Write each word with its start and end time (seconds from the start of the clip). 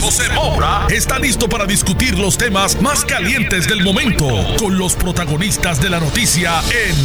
José 0.00 0.28
Moura 0.32 0.86
está 0.90 1.18
listo 1.18 1.48
para 1.48 1.66
discutir 1.66 2.18
los 2.18 2.38
temas 2.38 2.80
más 2.80 3.04
calientes 3.04 3.68
del 3.68 3.82
momento 3.82 4.26
con 4.58 4.78
los 4.78 4.94
protagonistas 4.94 5.80
de 5.80 5.90
la 5.90 6.00
noticia 6.00 6.60
en 6.70 6.96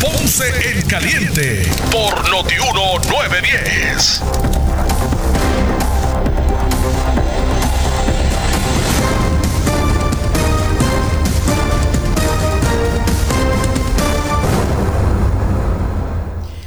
Ponce 0.00 0.44
en 0.70 0.86
Caliente 0.86 1.62
por 1.90 2.28
Notiuno 2.30 2.98
910. 3.08 4.22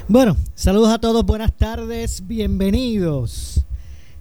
Bueno, 0.07 0.37
saludos 0.55 0.93
a 0.93 0.99
todos, 0.99 1.25
buenas 1.25 1.55
tardes, 1.55 2.25
bienvenidos. 2.25 3.65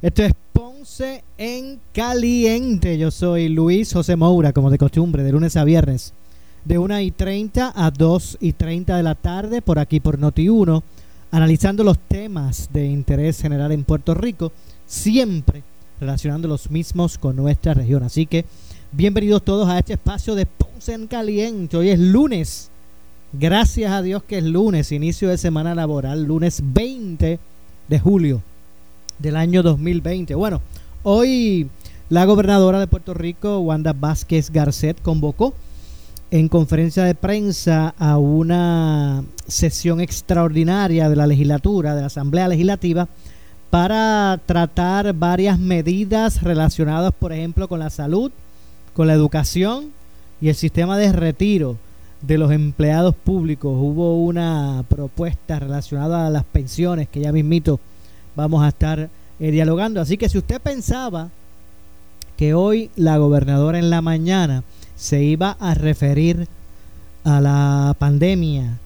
Esto 0.05 0.23
es 0.23 0.35
Ponce 0.53 1.25
en 1.39 1.81
Caliente. 1.95 2.99
Yo 2.99 3.11
soy 3.11 3.49
Luis 3.49 3.91
José 3.91 4.17
Moura, 4.17 4.53
como 4.53 4.69
de 4.69 4.77
costumbre, 4.77 5.23
de 5.23 5.33
lunes 5.33 5.57
a 5.57 5.65
viernes, 5.65 6.13
de 6.67 6.77
1 6.77 7.01
y 7.01 7.11
30 7.11 7.73
a 7.75 7.91
2 7.91 8.37
y 8.39 8.53
30 8.53 8.99
de 8.99 9.03
la 9.03 9.15
tarde, 9.15 9.63
por 9.63 9.79
aquí 9.79 10.01
por 10.01 10.19
Noti1, 10.19 10.83
analizando 11.31 11.85
los 11.85 11.99
temas 11.99 12.69
de 12.71 12.85
interés 12.85 13.41
general 13.41 13.73
en 13.73 13.83
Puerto 13.85 14.13
Rico, 14.13 14.53
siempre 14.85 15.63
relacionando 15.99 16.49
los 16.49 16.71
mismos 16.71 17.17
con 17.17 17.37
nuestra 17.37 17.73
región. 17.73 18.03
Así 18.03 18.27
que 18.27 18.45
bienvenidos 18.93 19.43
todos 19.43 19.71
a 19.71 19.79
este 19.79 19.95
espacio 19.95 20.35
de 20.35 20.45
Ponce 20.45 20.93
en 20.93 21.07
Caliente. 21.07 21.79
Hoy 21.79 21.89
es 21.89 21.99
lunes 21.99 22.71
Gracias 23.33 23.91
a 23.91 24.03
Dios 24.03 24.23
que 24.23 24.37
es 24.37 24.45
lunes, 24.45 24.93
inicio 24.93 25.31
de 25.31 25.39
semana 25.39 25.75
laboral, 25.75 26.25
lunes 26.25 26.61
20 26.63 27.39
de 27.89 27.99
julio 27.99 28.43
del 29.19 29.37
año 29.37 29.63
2020. 29.63 30.35
Bueno, 30.35 30.61
hoy 31.03 31.69
la 32.09 32.25
gobernadora 32.27 32.81
de 32.81 32.87
Puerto 32.87 33.15
Rico, 33.15 33.59
Wanda 33.61 33.93
Vázquez 33.93 34.51
Garcet, 34.51 35.01
convocó 35.01 35.55
en 36.31 36.49
conferencia 36.49 37.05
de 37.05 37.15
prensa 37.15 37.95
a 37.99 38.19
una 38.19 39.25
sesión 39.47 40.01
extraordinaria 40.01 41.09
de 41.09 41.17
la 41.17 41.27
legislatura, 41.27 41.95
de 41.95 42.03
la 42.03 42.09
Asamblea 42.09 42.49
Legislativa, 42.49 43.09
para 43.71 44.41
tratar 44.47 45.15
varias 45.15 45.59
medidas 45.59 46.43
relacionadas, 46.43 47.13
por 47.13 47.33
ejemplo, 47.33 47.69
con 47.69 47.81
la 47.81 47.91
salud, 47.91 48.31
con 48.95 49.07
la 49.07 49.15
educación 49.15 49.93
y 50.41 50.49
el 50.49 50.55
sistema 50.55 50.99
de 50.99 51.13
retiro 51.13 51.77
de 52.23 52.39
los 52.39 52.53
empleados 52.53 53.15
públicos. 53.15 53.75
Hubo 53.77 54.23
una 54.25 54.85
propuesta 54.89 55.59
relacionada 55.59 56.27
a 56.27 56.31
las 56.31 56.45
pensiones 56.45 57.09
que 57.09 57.21
ya 57.21 57.33
mismito 57.33 57.81
vamos 58.37 58.63
a 58.65 58.69
estar 58.69 59.09
eh, 59.41 59.51
dialogando. 59.51 60.01
Así 60.01 60.17
que 60.17 60.29
si 60.29 60.39
usted 60.39 60.61
pensaba 60.61 61.31
que 62.37 62.55
hoy 62.55 62.91
la 62.97 63.17
gobernadora 63.19 63.79
en 63.79 63.91
la 63.91 64.03
mañana 64.03 64.65
se 64.97 65.23
iba 65.23 65.57
a 65.61 65.75
referir 65.75 66.49
a 67.25 67.41
la 67.41 67.97
pandemia 67.99 68.79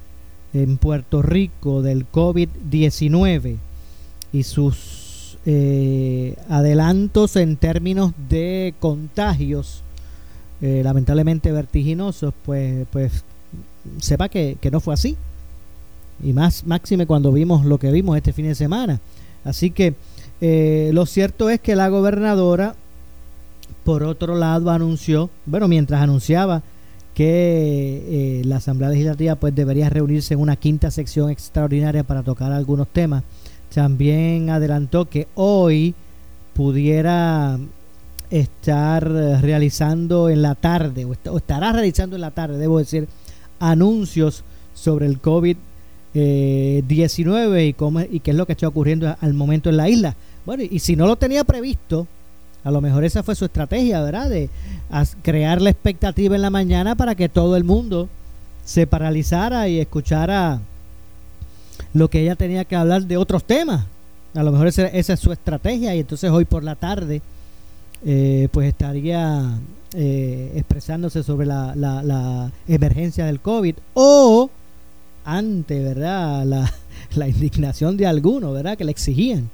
en 0.55 0.77
Puerto 0.79 1.23
Rico 1.23 1.83
del 1.83 2.11
COVID-19 2.11 3.57
y 4.33 4.43
sus 4.43 5.39
eh, 5.47 6.37
adelantos 6.49 7.37
en 7.37 7.57
términos 7.57 8.13
de 8.29 8.75
contagios, 8.81 9.83
eh, 10.61 10.83
lamentablemente 10.85 11.53
vertiginosos, 11.53 12.35
pues, 12.45 12.87
pues 12.91 13.25
sepa 14.01 14.29
que, 14.29 14.59
no 14.71 14.81
fue 14.81 14.95
así. 14.95 15.17
Y 16.23 16.33
más 16.33 16.67
máxime 16.67 17.07
cuando 17.07 17.33
vimos 17.33 17.65
lo 17.65 17.79
que 17.79 17.93
vimos 17.93 18.17
este 18.17 18.33
fin 18.33 18.47
de 18.47 18.55
semana. 18.55 19.01
Así 19.45 19.71
que 19.71 19.95
eh, 20.41 20.91
lo 20.93 21.07
cierto 21.07 21.51
es 21.51 21.61
que 21.61 21.77
la 21.77 21.89
gobernadora, 21.89 22.75
por 23.85 24.03
otro 24.03 24.37
lado, 24.37 24.71
anunció, 24.71 25.31
bueno, 25.47 25.69
mientras 25.69 26.01
anunciaba 26.01 26.63
que 27.15 28.41
eh, 28.41 28.43
la 28.45 28.57
Asamblea 28.57 28.91
Legislativa 28.91 29.35
pues 29.35 29.55
debería 29.55 29.91
reunirse 29.91 30.35
en 30.35 30.41
una 30.41 30.57
quinta 30.57 30.91
sección 30.91 31.31
extraordinaria 31.31 32.05
para 32.05 32.23
tocar 32.23 32.53
algunos 32.53 32.87
temas, 32.89 33.25
también 33.75 34.51
adelantó 34.51 35.09
que 35.09 35.27
hoy 35.35 35.95
pudiera 36.55 37.59
estar 38.31 39.09
realizando 39.09 40.29
en 40.29 40.43
la 40.43 40.55
tarde, 40.55 41.05
o 41.05 41.37
estará 41.37 41.73
realizando 41.73 42.17
en 42.17 42.23
la 42.23 42.31
tarde, 42.31 42.59
debo 42.59 42.79
decir, 42.79 43.09
anuncios 43.59 44.45
sobre 44.75 45.07
el 45.07 45.21
COVID-19 46.19 47.69
y, 47.69 47.73
cómo, 47.73 48.01
y 48.01 48.21
qué 48.21 48.31
es 48.33 48.37
lo 48.37 48.47
que 48.47 48.53
está 48.53 48.69
ocurriendo 48.69 49.15
al 49.21 49.35
momento 49.35 49.71
en 49.71 49.77
la 49.77 49.89
isla. 49.89 50.17
Bueno, 50.45 50.63
y 50.69 50.79
si 50.79 50.97
no 50.97 51.07
lo 51.07 51.17
tenía 51.17 51.45
previsto, 51.45 52.07
a 52.65 52.71
lo 52.71 52.81
mejor 52.81 53.05
esa 53.05 53.23
fue 53.23 53.35
su 53.35 53.45
estrategia, 53.45 54.01
¿verdad? 54.03 54.29
De 54.31 54.51
crear 55.23 55.61
la 55.61 55.71
expectativa 55.71 56.37
en 56.37 56.43
la 56.43 56.51
mañana 56.51 56.95
para 56.95 57.15
que 57.15 57.29
todo 57.29 57.57
el 57.57 57.65
mundo 57.65 58.09
se 58.65 58.87
paralizara 58.87 59.69
y 59.69 59.79
escuchara 59.79 60.61
lo 61.95 62.09
que 62.09 62.21
ella 62.21 62.37
tenía 62.37 62.65
que 62.65 62.77
hablar 62.77 63.05
de 63.05 63.17
otros 63.17 63.45
temas. 63.45 63.87
A 64.35 64.43
lo 64.43 64.53
mejor 64.53 64.67
esa, 64.67 64.87
esa 64.87 65.15
es 65.15 65.21
su 65.21 65.33
estrategia 65.33 65.95
y 65.95 66.01
entonces 66.01 66.31
hoy 66.31 66.45
por 66.45 66.63
la 66.63 66.75
tarde 66.75 67.23
eh, 68.05 68.49
pues 68.53 68.69
estaría 68.69 69.59
eh, 69.95 70.53
expresándose 70.55 71.23
sobre 71.23 71.47
la, 71.47 71.75
la, 71.75 72.53
emergencia 72.69 73.25
del 73.25 73.41
COVID 73.41 73.75
o 73.95 74.28
ante 75.37 75.83
verdad 75.83 76.45
la, 76.45 76.73
la 77.15 77.29
indignación 77.29 77.97
de 77.97 78.07
algunos 78.07 78.55
verdad 78.55 78.77
que 78.77 78.85
le 78.85 78.91
exigían 78.91 79.51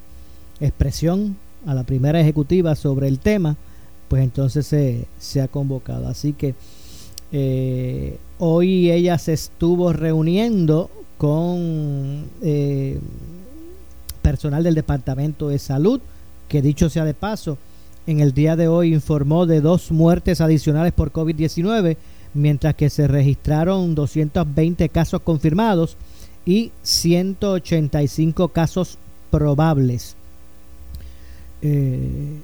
expresión 0.60 1.36
a 1.66 1.74
la 1.74 1.82
primera 1.82 2.20
ejecutiva 2.20 2.74
sobre 2.74 3.08
el 3.08 3.18
tema 3.18 3.56
pues 4.08 4.22
entonces 4.22 4.66
se, 4.66 5.06
se 5.18 5.40
ha 5.40 5.48
convocado. 5.48 6.06
Así 6.06 6.34
que 6.34 6.54
eh, 7.32 8.18
hoy 8.38 8.90
ella 8.90 9.18
se 9.18 9.32
estuvo 9.32 9.92
reuniendo 9.92 10.90
con 11.18 12.24
personal 14.22 14.62
del 14.62 14.74
departamento 14.74 15.48
de 15.48 15.58
salud 15.58 16.00
que 16.48 16.62
dicho 16.62 16.88
sea 16.90 17.04
de 17.04 17.14
paso 17.14 17.58
en 18.06 18.20
el 18.20 18.32
día 18.32 18.56
de 18.56 18.68
hoy 18.68 18.92
informó 18.92 19.46
de 19.46 19.60
dos 19.60 19.90
muertes 19.90 20.40
adicionales 20.40 20.92
por 20.92 21.12
COVID-19, 21.12 21.96
mientras 22.34 22.74
que 22.74 22.90
se 22.90 23.08
registraron 23.08 23.94
220 23.94 24.88
casos 24.88 25.22
confirmados 25.22 25.96
y 26.44 26.72
185 26.82 28.48
casos 28.48 28.98
probables. 29.30 30.16
Eh, 31.62 32.36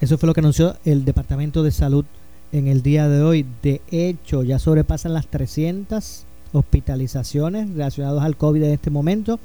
eso 0.00 0.18
fue 0.18 0.26
lo 0.26 0.34
que 0.34 0.40
anunció 0.40 0.76
el 0.84 1.04
Departamento 1.04 1.62
de 1.62 1.70
Salud 1.70 2.04
en 2.52 2.68
el 2.68 2.82
día 2.82 3.08
de 3.08 3.22
hoy. 3.22 3.46
De 3.62 3.80
hecho, 3.90 4.42
ya 4.42 4.58
sobrepasan 4.58 5.12
las 5.12 5.26
300 5.26 6.24
hospitalizaciones 6.52 7.68
relacionadas 7.70 8.24
al 8.24 8.36
COVID 8.36 8.62
en 8.62 8.72
este 8.72 8.90
momento 8.90 9.38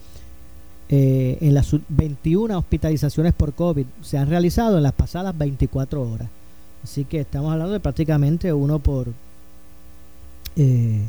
eh, 0.92 1.38
en 1.42 1.54
las 1.54 1.76
21 1.88 2.58
hospitalizaciones 2.58 3.34
por 3.34 3.54
COVID 3.54 3.86
se 4.02 4.18
han 4.18 4.28
realizado 4.28 4.78
en 4.78 4.84
las 4.84 4.94
pasadas 4.94 5.38
24 5.38 6.02
horas. 6.02 6.28
Así 6.84 7.06
que 7.06 7.20
estamos 7.20 7.52
hablando 7.52 7.74
de 7.74 7.80
prácticamente 7.80 8.52
uno 8.52 8.80
por 8.80 9.14
eh, 10.56 11.02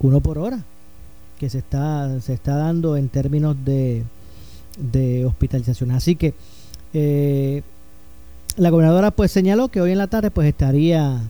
uno 0.00 0.20
por 0.20 0.38
hora 0.38 0.60
que 1.38 1.50
se 1.50 1.58
está 1.58 2.20
se 2.20 2.34
está 2.34 2.56
dando 2.56 2.96
en 2.96 3.08
términos 3.08 3.56
de, 3.64 4.04
de 4.78 5.24
hospitalización. 5.24 5.90
Así 5.92 6.16
que 6.16 6.34
eh, 6.94 7.62
la 8.56 8.70
gobernadora 8.70 9.10
pues 9.10 9.32
señaló 9.32 9.68
que 9.68 9.80
hoy 9.80 9.92
en 9.92 9.98
la 9.98 10.08
tarde 10.08 10.30
pues 10.30 10.48
estaría 10.48 11.20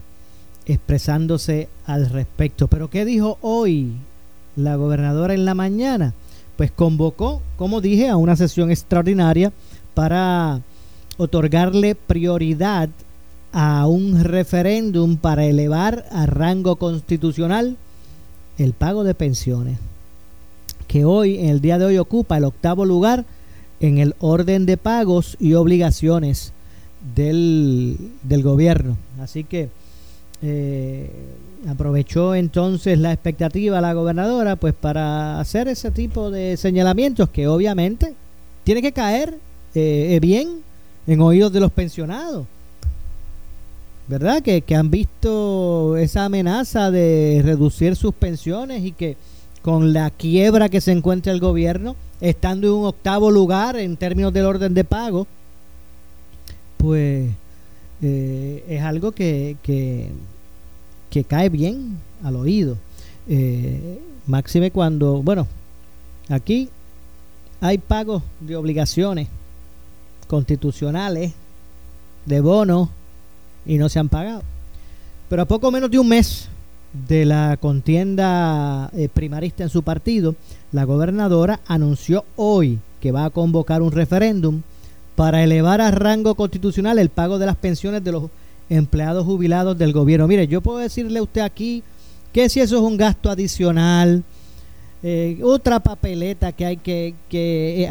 expresándose 0.65 1.69
al 1.85 2.09
respecto. 2.09 2.67
Pero 2.67 2.89
¿qué 2.89 3.05
dijo 3.05 3.37
hoy 3.41 3.93
la 4.55 4.75
gobernadora 4.75 5.33
en 5.33 5.45
la 5.45 5.55
mañana? 5.55 6.13
pues 6.55 6.71
convocó, 6.71 7.41
como 7.57 7.81
dije, 7.81 8.09
a 8.09 8.17
una 8.17 8.35
sesión 8.35 8.71
extraordinaria 8.71 9.51
para 9.93 10.61
otorgarle 11.17 11.95
prioridad 11.95 12.89
a 13.53 13.87
un 13.87 14.23
referéndum 14.23 15.15
para 15.15 15.45
elevar 15.45 16.05
a 16.11 16.25
rango 16.25 16.75
constitucional 16.75 17.77
el 18.57 18.73
pago 18.73 19.03
de 19.03 19.13
pensiones, 19.13 19.77
que 20.87 21.05
hoy, 21.05 21.37
en 21.39 21.49
el 21.49 21.61
día 21.61 21.77
de 21.77 21.85
hoy, 21.85 21.97
ocupa 21.97 22.37
el 22.37 22.43
octavo 22.43 22.83
lugar 22.83 23.25
en 23.79 23.99
el 23.99 24.15
orden 24.19 24.65
de 24.65 24.77
pagos 24.77 25.37
y 25.39 25.53
obligaciones 25.53 26.51
del, 27.15 27.97
del 28.23 28.43
gobierno. 28.43 28.97
Así 29.19 29.43
que 29.43 29.69
eh, 30.41 31.09
aprovechó 31.67 32.35
entonces 32.35 32.99
la 32.99 33.13
expectativa 33.13 33.79
la 33.79 33.93
gobernadora 33.93 34.55
pues 34.55 34.73
para 34.73 35.39
hacer 35.39 35.67
ese 35.67 35.91
tipo 35.91 36.29
de 36.31 36.57
señalamientos 36.57 37.29
que 37.29 37.47
obviamente 37.47 38.13
tiene 38.63 38.81
que 38.81 38.91
caer 38.91 39.37
eh, 39.73 40.19
bien 40.21 40.61
en 41.07 41.21
oídos 41.21 41.53
de 41.53 41.59
los 41.59 41.71
pensionados. 41.71 42.45
¿Verdad? 44.07 44.41
Que, 44.41 44.61
que 44.61 44.75
han 44.75 44.91
visto 44.91 45.95
esa 45.97 46.25
amenaza 46.25 46.91
de 46.91 47.41
reducir 47.43 47.95
sus 47.95 48.13
pensiones 48.13 48.83
y 48.83 48.91
que 48.91 49.15
con 49.61 49.93
la 49.93 50.09
quiebra 50.09 50.67
que 50.67 50.81
se 50.81 50.91
encuentra 50.91 51.31
el 51.31 51.39
gobierno, 51.39 51.95
estando 52.19 52.67
en 52.67 52.73
un 52.73 52.85
octavo 52.85 53.31
lugar 53.31 53.77
en 53.77 53.95
términos 53.95 54.33
del 54.33 54.45
orden 54.45 54.73
de 54.73 54.83
pago, 54.83 55.25
pues 56.77 57.29
eh, 58.01 58.65
es 58.67 58.81
algo 58.81 59.13
que, 59.13 59.55
que, 59.63 60.09
que, 61.09 61.23
cae 61.23 61.47
bien 61.47 61.97
al 62.23 62.35
oído. 62.35 62.77
Eh, 63.29 64.01
máxime 64.27 64.69
cuando, 64.69 65.23
bueno, 65.23 65.47
aquí 66.27 66.69
hay 67.61 67.77
pagos 67.77 68.21
de 68.41 68.57
obligaciones 68.57 69.29
constitucionales, 70.27 71.31
de 72.25 72.41
bonos, 72.41 72.89
y 73.65 73.77
no 73.77 73.89
se 73.89 73.99
han 73.99 74.09
pagado. 74.09 74.43
Pero 75.29 75.41
a 75.41 75.45
poco 75.45 75.71
menos 75.71 75.89
de 75.89 75.99
un 75.99 76.07
mes 76.07 76.49
de 77.07 77.25
la 77.25 77.57
contienda 77.57 78.89
eh, 78.95 79.09
primarista 79.11 79.63
en 79.63 79.69
su 79.69 79.83
partido, 79.83 80.35
la 80.71 80.83
gobernadora 80.83 81.59
anunció 81.67 82.25
hoy 82.35 82.79
que 83.01 83.11
va 83.11 83.25
a 83.25 83.29
convocar 83.29 83.81
un 83.81 83.91
referéndum 83.91 84.61
para 85.15 85.43
elevar 85.43 85.81
a 85.81 85.91
rango 85.91 86.35
constitucional 86.35 86.99
el 86.99 87.09
pago 87.09 87.39
de 87.39 87.45
las 87.45 87.55
pensiones 87.55 88.03
de 88.03 88.11
los 88.11 88.29
empleados 88.69 89.25
jubilados 89.25 89.77
del 89.77 89.93
gobierno. 89.93 90.27
Mire, 90.27 90.47
yo 90.47 90.61
puedo 90.61 90.79
decirle 90.79 91.19
a 91.19 91.23
usted 91.23 91.41
aquí 91.41 91.83
que 92.31 92.49
si 92.49 92.59
eso 92.59 92.77
es 92.77 92.81
un 92.81 92.97
gasto 92.97 93.29
adicional, 93.29 94.23
eh, 95.03 95.39
otra 95.43 95.79
papeleta 95.79 96.51
que 96.51 96.65
hay 96.65 96.77
que, 96.77 97.13
que 97.29 97.87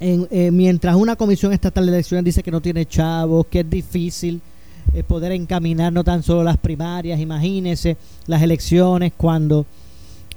eh, 0.00 0.12
añadir, 0.12 0.52
mientras 0.52 0.96
una 0.96 1.16
comisión 1.16 1.52
estatal 1.52 1.86
de 1.86 1.92
elecciones 1.92 2.24
dice 2.24 2.42
que 2.42 2.50
no 2.50 2.60
tiene 2.60 2.86
chavos, 2.86 3.46
que 3.46 3.60
es 3.60 3.70
difícil 3.70 4.40
eh, 4.94 5.02
poder 5.02 5.32
encaminar 5.32 5.92
no 5.92 6.04
tan 6.04 6.22
solo 6.22 6.42
las 6.42 6.56
primarias, 6.56 7.20
imagínese 7.20 7.96
las 8.26 8.42
elecciones 8.42 9.12
cuando 9.16 9.66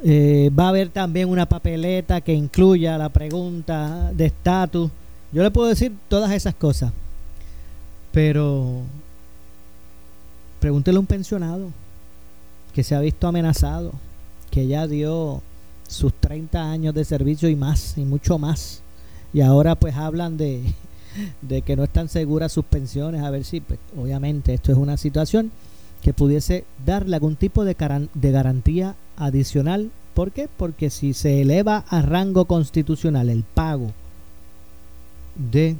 eh, 0.04 0.50
va 0.58 0.66
a 0.66 0.70
haber 0.70 0.90
también 0.90 1.30
una 1.30 1.48
papeleta 1.48 2.22
que 2.22 2.34
incluya 2.34 2.98
la 2.98 3.10
pregunta 3.10 4.12
de 4.14 4.28
estatus. 4.28 4.90
Yo 5.32 5.44
le 5.44 5.52
puedo 5.52 5.68
decir 5.68 5.94
todas 6.08 6.32
esas 6.32 6.56
cosas, 6.56 6.92
pero 8.12 8.82
pregúntele 10.60 10.98
a 10.98 11.00
un 11.02 11.06
pensionado 11.06 11.70
que 12.74 12.84
se 12.84 12.96
ha 12.96 13.00
visto 13.02 13.28
amenazado, 13.28 13.92
que 14.52 14.68
ya 14.68 14.88
dio 14.88 15.42
sus 15.88 16.14
30 16.14 16.72
años 16.72 16.94
de 16.94 17.04
servicio 17.04 17.50
y 17.50 17.56
más, 17.56 17.98
y 17.98 18.02
mucho 18.06 18.38
más. 18.38 18.82
Y 19.34 19.42
ahora 19.42 19.76
pues 19.76 19.96
hablan 19.96 20.38
de, 20.38 20.64
de 21.42 21.62
que 21.62 21.76
no 21.76 21.84
están 21.84 22.10
seguras 22.10 22.52
sus 22.52 22.66
pensiones, 22.66 23.22
a 23.22 23.30
ver 23.30 23.44
si, 23.44 23.62
pues, 23.62 23.80
obviamente 23.98 24.54
esto 24.54 24.72
es 24.72 24.78
una 24.78 24.98
situación 24.98 25.52
que 26.02 26.14
pudiese 26.14 26.64
darle 26.86 27.16
algún 27.16 27.36
tipo 27.36 27.66
de, 27.66 27.76
de 28.14 28.32
garantía 28.32 28.96
adicional. 29.18 29.92
¿Por 30.14 30.32
qué? 30.32 30.48
Porque 30.58 30.90
si 30.90 31.14
se 31.14 31.42
eleva 31.42 31.86
a 31.90 32.02
rango 32.02 32.46
constitucional 32.46 33.30
el 33.30 33.44
pago 33.44 33.92
de, 35.36 35.76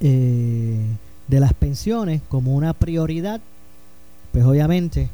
eh, 0.00 0.86
de 1.28 1.40
las 1.40 1.52
pensiones 1.54 2.20
como 2.28 2.54
una 2.54 2.72
prioridad, 2.72 3.40
pues 4.32 4.44
obviamente 4.44 5.08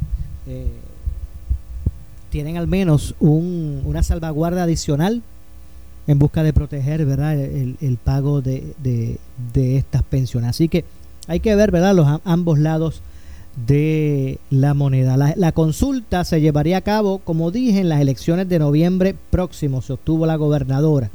eh, 0.46 0.72
tienen 2.30 2.56
al 2.56 2.66
menos 2.66 3.14
un, 3.20 3.82
una 3.84 4.02
salvaguarda 4.02 4.64
adicional 4.64 5.22
en 6.06 6.18
busca 6.18 6.42
de 6.42 6.52
proteger 6.52 7.04
¿verdad? 7.06 7.38
El, 7.38 7.98
pago 8.02 8.42
de, 8.42 8.74
de, 8.82 9.76
estas 9.76 10.02
pensiones. 10.02 10.50
Así 10.50 10.68
que 10.68 10.84
hay 11.28 11.40
que 11.40 11.54
ver 11.54 11.70
¿verdad? 11.70 11.94
los 11.94 12.20
ambos 12.24 12.58
lados 12.58 13.02
de 13.66 14.38
la 14.50 14.74
moneda. 14.74 15.16
La, 15.16 15.52
consulta 15.52 16.24
se 16.24 16.40
llevaría 16.40 16.78
a 16.78 16.82
cabo, 16.82 17.18
como 17.18 17.50
dije, 17.50 17.80
en 17.80 17.88
las 17.88 18.00
elecciones 18.00 18.48
de 18.48 18.58
noviembre 18.58 19.14
próximo. 19.30 19.82
Se 19.82 19.92
obtuvo 19.92 20.26
la 20.26 20.36
gobernadora. 20.36 21.10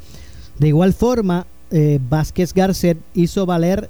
De 0.59 0.67
igual 0.67 0.93
forma, 0.93 1.45
eh, 1.71 1.99
Vázquez 2.09 2.53
Garcet 2.53 2.97
hizo 3.13 3.45
valer 3.45 3.89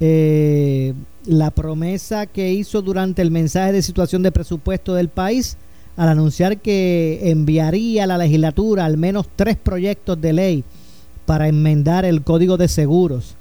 eh, 0.00 0.94
la 1.26 1.50
promesa 1.50 2.26
que 2.26 2.52
hizo 2.52 2.82
durante 2.82 3.22
el 3.22 3.30
mensaje 3.30 3.72
de 3.72 3.82
situación 3.82 4.22
de 4.22 4.32
presupuesto 4.32 4.94
del 4.94 5.08
país 5.08 5.56
al 5.98 6.08
anunciar 6.08 6.58
que 6.58 7.20
enviaría 7.24 8.04
a 8.04 8.06
la 8.06 8.18
legislatura 8.18 8.84
al 8.84 8.96
menos 8.96 9.26
tres 9.34 9.56
proyectos 9.56 10.18
de 10.20 10.32
ley 10.32 10.64
para 11.26 11.48
enmendar 11.48 12.04
el 12.04 12.22
Código 12.22 12.56
de 12.56 12.68
Seguros 12.68 13.34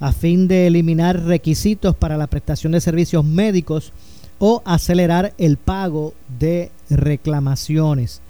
a 0.00 0.12
fin 0.12 0.48
de 0.48 0.66
eliminar 0.66 1.22
requisitos 1.24 1.94
para 1.94 2.16
la 2.16 2.26
prestación 2.26 2.72
de 2.72 2.80
servicios 2.80 3.26
médicos 3.26 3.92
o 4.38 4.62
acelerar 4.64 5.34
el 5.36 5.58
pago 5.58 6.14
de 6.38 6.70
reclamaciones. 6.88 8.22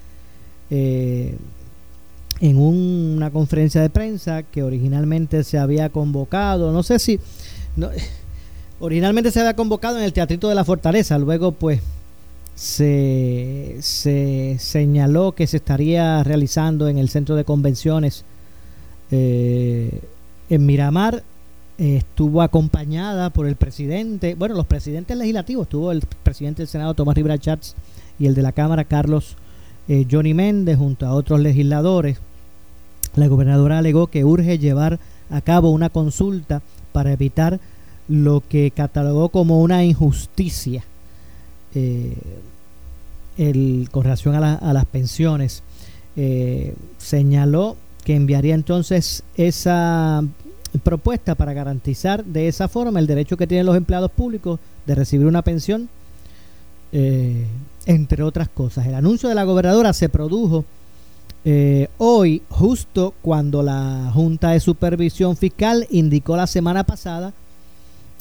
Eh, 0.69 1.37
en 2.41 2.57
una 2.57 3.31
conferencia 3.31 3.81
de 3.81 3.89
prensa 3.89 4.43
que 4.43 4.61
originalmente 4.61 5.43
se 5.45 5.57
había 5.57 5.89
convocado, 5.89 6.73
no 6.73 6.83
sé 6.83 6.99
si, 6.99 7.19
originalmente 8.79 9.31
se 9.31 9.39
había 9.39 9.55
convocado 9.55 9.97
en 9.97 10.03
el 10.03 10.13
Teatrito 10.13 10.49
de 10.49 10.55
la 10.55 10.65
Fortaleza, 10.65 11.17
luego 11.17 11.53
pues 11.53 11.81
se, 12.59 13.77
se 13.79 14.57
señaló 14.59 15.31
que 15.31 15.47
se 15.47 15.55
estaría 15.57 16.21
realizando 16.25 16.89
en 16.89 16.97
el 16.97 17.07
centro 17.07 17.37
de 17.37 17.45
convenciones 17.45 18.25
eh, 19.11 20.01
en 20.49 20.65
Miramar. 20.65 21.23
estuvo 21.77 22.41
acompañada 22.41 23.29
por 23.29 23.47
el 23.47 23.55
presidente, 23.55 24.35
bueno, 24.35 24.55
los 24.55 24.65
presidentes 24.65 25.15
legislativos, 25.15 25.67
estuvo 25.67 25.93
el 25.93 26.03
presidente 26.21 26.63
del 26.63 26.67
Senado 26.67 26.93
Tomás 26.95 27.15
Rivera 27.15 27.37
y 28.19 28.25
el 28.25 28.35
de 28.35 28.41
la 28.41 28.51
Cámara 28.51 28.83
Carlos 28.83 29.37
eh, 29.87 30.05
Johnny 30.11 30.33
Méndez 30.33 30.77
junto 30.77 31.05
a 31.05 31.13
otros 31.13 31.39
legisladores. 31.39 32.17
La 33.15 33.27
gobernadora 33.27 33.77
alegó 33.77 34.07
que 34.07 34.25
urge 34.25 34.59
llevar 34.59 34.99
a 35.29 35.39
cabo 35.39 35.69
una 35.69 35.89
consulta 35.89 36.61
para 36.91 37.13
evitar 37.13 37.61
lo 38.09 38.43
que 38.49 38.71
catalogó 38.71 39.29
como 39.29 39.61
una 39.61 39.85
injusticia 39.85 40.83
eh, 41.75 42.15
el, 43.37 43.87
con 43.91 44.03
relación 44.03 44.35
a, 44.35 44.73
las 44.73 44.85
pensiones, 44.85 45.63
eh, 46.15 46.73
señaló 46.97 47.77
que 48.03 48.15
enviaría 48.15 48.55
entonces 48.55 49.23
esa 49.35 50.23
propuesta 50.83 51.35
para 51.35 51.53
garantizar 51.53 52.25
de 52.25 52.47
esa 52.47 52.67
forma 52.67 52.99
el 52.99 53.07
derecho 53.07 53.37
que 53.37 53.47
tienen 53.47 53.65
los 53.65 53.77
empleados 53.77 54.11
públicos 54.11 54.59
de 54.85 54.95
recibir 54.95 55.25
una 55.25 55.41
pensión, 55.41 55.89
eh, 56.91 57.45
entre 57.85 58.23
otras 58.23 58.49
cosas. 58.49 58.85
El 58.85 58.95
anuncio 58.95 59.29
de 59.29 59.35
la 59.35 59.43
gobernadora 59.43 59.93
se 59.93 60.09
produjo 60.09 60.65
hoy, 61.97 62.43
justo 62.49 63.13
cuando 63.21 63.63
la 63.63 64.11
Junta 64.13 64.51
de 64.51 64.59
Supervisión 64.59 65.35
Fiscal 65.35 65.87
indicó 65.89 66.35
la 66.35 66.45
semana 66.45 66.83
pasada 66.83 67.33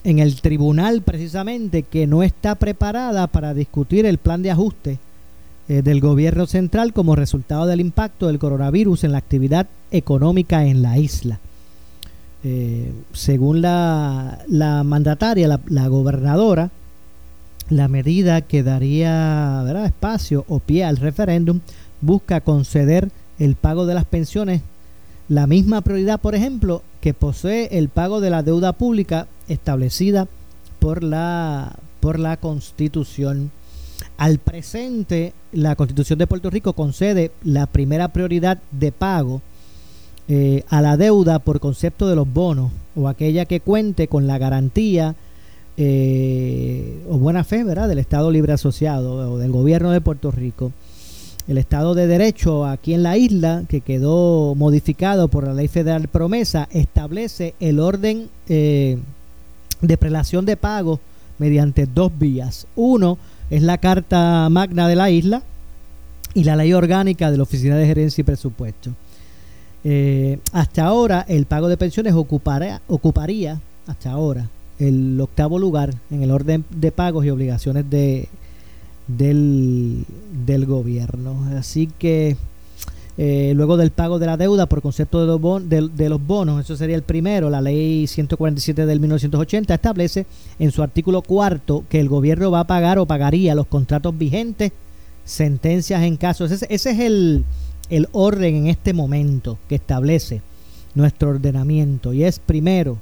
en 0.08 0.20
el 0.20 0.40
tribunal 0.40 1.02
precisamente 1.02 1.82
que 1.82 2.06
no 2.06 2.22
está 2.22 2.54
preparada 2.54 3.26
para 3.26 3.52
discutir 3.52 4.06
el 4.06 4.16
plan 4.16 4.42
de 4.42 4.50
ajuste 4.50 4.98
eh, 5.68 5.82
del 5.82 6.00
gobierno 6.00 6.46
central 6.46 6.94
como 6.94 7.14
resultado 7.14 7.66
del 7.66 7.82
impacto 7.82 8.28
del 8.28 8.38
coronavirus 8.38 9.04
en 9.04 9.12
la 9.12 9.18
actividad 9.18 9.66
económica 9.90 10.64
en 10.64 10.80
la 10.80 10.96
isla. 10.96 11.40
Eh, 12.42 12.90
según 13.12 13.60
la, 13.60 14.38
mandataria, 14.82 15.60
la, 15.66 15.88
gobernadora, 15.88 16.70
la 17.68 17.88
medida 17.88 18.40
que 18.40 18.62
daría 18.62 19.62
espacio 19.84 20.46
o 20.48 20.58
pie 20.58 20.84
al 20.84 20.96
referéndum 20.96 21.60
busca 22.00 22.40
conceder 22.40 23.10
el 23.38 23.56
pago 23.56 23.84
de 23.84 23.92
las 23.92 24.06
pensiones 24.06 24.62
la 25.28 25.46
misma 25.46 25.82
prioridad, 25.82 26.18
por 26.18 26.34
ejemplo, 26.34 26.82
que 27.02 27.12
posee 27.12 27.68
el 27.78 27.90
pago 27.90 28.22
de 28.22 28.30
la 28.30 28.42
deuda 28.42 28.72
pública 28.72 29.26
establecida 29.48 30.26
por 30.78 31.02
la, 31.02 31.76
por 32.00 32.18
la 32.18 32.36
Constitución. 32.36 33.50
Al 34.16 34.38
presente, 34.38 35.32
la 35.52 35.76
Constitución 35.76 36.18
de 36.18 36.26
Puerto 36.26 36.50
Rico 36.50 36.72
concede 36.72 37.30
la 37.42 37.66
primera 37.66 38.08
prioridad 38.08 38.58
de 38.70 38.92
pago 38.92 39.42
eh, 40.28 40.64
a 40.68 40.82
la 40.82 40.96
deuda 40.96 41.38
por 41.38 41.58
concepto 41.60 42.08
de 42.08 42.16
los 42.16 42.32
bonos 42.32 42.70
o 42.94 43.08
aquella 43.08 43.46
que 43.46 43.60
cuente 43.60 44.08
con 44.08 44.26
la 44.26 44.38
garantía 44.38 45.14
eh, 45.76 47.02
o 47.08 47.18
buena 47.18 47.44
fe 47.44 47.64
¿verdad? 47.64 47.88
del 47.88 47.98
Estado 47.98 48.30
Libre 48.30 48.52
Asociado 48.52 49.32
o 49.32 49.38
del 49.38 49.52
gobierno 49.52 49.90
de 49.90 50.00
Puerto 50.00 50.30
Rico 50.30 50.72
el 51.48 51.56
Estado 51.56 51.94
de 51.94 52.06
Derecho 52.06 52.66
aquí 52.66 52.92
en 52.92 53.02
la 53.02 53.16
isla, 53.16 53.64
que 53.68 53.80
quedó 53.80 54.54
modificado 54.54 55.28
por 55.28 55.46
la 55.46 55.54
Ley 55.54 55.66
Federal 55.66 56.06
Promesa, 56.08 56.68
establece 56.70 57.54
el 57.58 57.80
orden 57.80 58.28
eh, 58.48 58.98
de 59.80 59.96
prelación 59.96 60.44
de 60.44 60.56
pago 60.56 61.00
mediante 61.38 61.86
dos 61.86 62.12
vías. 62.18 62.66
Uno 62.76 63.18
es 63.50 63.62
la 63.62 63.78
Carta 63.78 64.48
Magna 64.50 64.88
de 64.88 64.96
la 64.96 65.10
isla 65.10 65.42
y 66.34 66.44
la 66.44 66.56
Ley 66.56 66.72
Orgánica 66.72 67.30
de 67.30 67.36
la 67.36 67.42
Oficina 67.44 67.76
de 67.76 67.86
Gerencia 67.86 68.22
y 68.22 68.24
Presupuesto. 68.24 68.90
Eh, 69.84 70.38
hasta 70.52 70.84
ahora 70.84 71.24
el 71.28 71.46
pago 71.46 71.68
de 71.68 71.76
pensiones 71.76 72.14
ocuparía, 72.14 72.82
ocuparía, 72.88 73.60
hasta 73.86 74.10
ahora, 74.10 74.48
el 74.78 75.20
octavo 75.20 75.58
lugar 75.58 75.94
en 76.10 76.22
el 76.22 76.30
orden 76.30 76.64
de 76.70 76.92
pagos 76.92 77.24
y 77.24 77.30
obligaciones 77.30 77.88
de, 77.88 78.28
del 79.06 80.04
gobierno. 80.66 81.46
Así 81.56 81.88
que 81.98 82.36
eh, 83.20 83.52
luego 83.56 83.76
del 83.76 83.90
pago 83.90 84.20
de 84.20 84.26
la 84.26 84.36
deuda 84.36 84.66
por 84.66 84.80
concepto 84.80 85.20
de 85.20 86.08
los, 86.08 86.26
bonos, 86.26 86.60
eso 86.60 86.76
sería 86.76 86.94
el 86.94 87.02
primero, 87.02 87.50
la 87.50 87.60
ley 87.60 88.06
147 88.06 88.86
del 88.86 89.00
1980 89.00 89.74
establece 89.74 90.24
en 90.60 90.70
su 90.70 90.84
artículo 90.84 91.22
cuarto 91.22 91.84
que 91.88 91.98
el 91.98 92.08
gobierno 92.08 92.52
va 92.52 92.60
a 92.60 92.66
pagar 92.68 93.00
o 93.00 93.06
pagaría 93.06 93.56
los 93.56 93.66
contratos 93.66 94.16
vigentes, 94.16 94.70
sentencias 95.24 96.04
en 96.04 96.16
casos. 96.16 96.52
Ese, 96.52 96.66
ese 96.70 96.90
es 96.92 97.00
el, 97.00 97.44
el 97.90 98.08
orden 98.12 98.54
en 98.54 98.66
este 98.68 98.92
momento 98.92 99.58
que 99.68 99.74
establece 99.74 100.40
nuestro 100.94 101.30
ordenamiento 101.30 102.12
y 102.12 102.22
es 102.22 102.38
primero 102.38 102.98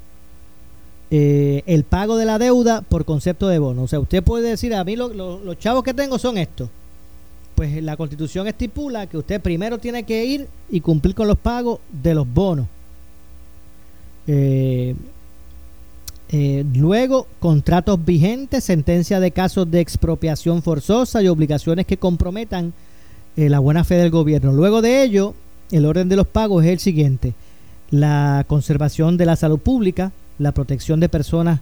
eh, 1.11 1.63
el 1.67 1.85
pago 1.85 2.17
de 2.17 2.25
la 2.25 2.39
deuda 2.39 2.81
por 2.81 3.05
concepto 3.05 3.49
de 3.49 3.59
bono. 3.59 3.83
O 3.83 3.89
sea, 3.89 4.01
usted 4.01 4.25
puede 4.25 4.49
decir, 4.49 4.75
a 4.75 4.83
mí 4.83 4.97
los 4.97 5.59
chavos 5.59 5.85
que 5.85 5.93
tengo 5.93 6.19
son 6.19 6.39
estos. 6.39 6.71
Pues 7.57 7.83
la 7.83 7.97
constitución 7.97 8.47
estipula 8.47 9.09
que 9.09 9.19
usted 9.19 9.41
primero 9.41 9.79
tiene 9.79 10.05
que 10.05 10.25
ir 10.25 10.47
y 10.71 10.81
cumplir 10.81 11.17
con 11.17 11.27
los 11.27 11.39
pagos 11.39 11.81
de 11.91 12.15
los 12.15 12.33
bonos. 12.33 12.67
Eh, 14.29 14.95
eh, 16.29 16.65
luego, 16.75 17.27
contratos 17.41 18.05
vigentes, 18.05 18.63
sentencia 18.63 19.19
de 19.19 19.33
casos 19.33 19.69
de 19.69 19.81
expropiación 19.81 20.63
forzosa 20.63 21.21
y 21.21 21.29
obligaciones 21.29 21.87
que 21.87 21.97
comprometan 21.97 22.73
la 23.37 23.59
buena 23.59 23.85
fe 23.85 23.97
del 23.97 24.11
gobierno. 24.11 24.53
Luego 24.53 24.81
de 24.81 25.03
ello, 25.03 25.35
el 25.71 25.85
orden 25.85 26.09
de 26.09 26.17
los 26.17 26.27
pagos 26.27 26.65
es 26.65 26.71
el 26.71 26.79
siguiente. 26.79 27.35
La 27.91 28.45
conservación 28.49 29.17
de 29.17 29.27
la 29.27 29.37
salud 29.37 29.59
pública, 29.59 30.13
la 30.39 30.53
protección 30.53 31.01
de 31.01 31.09
personas 31.09 31.61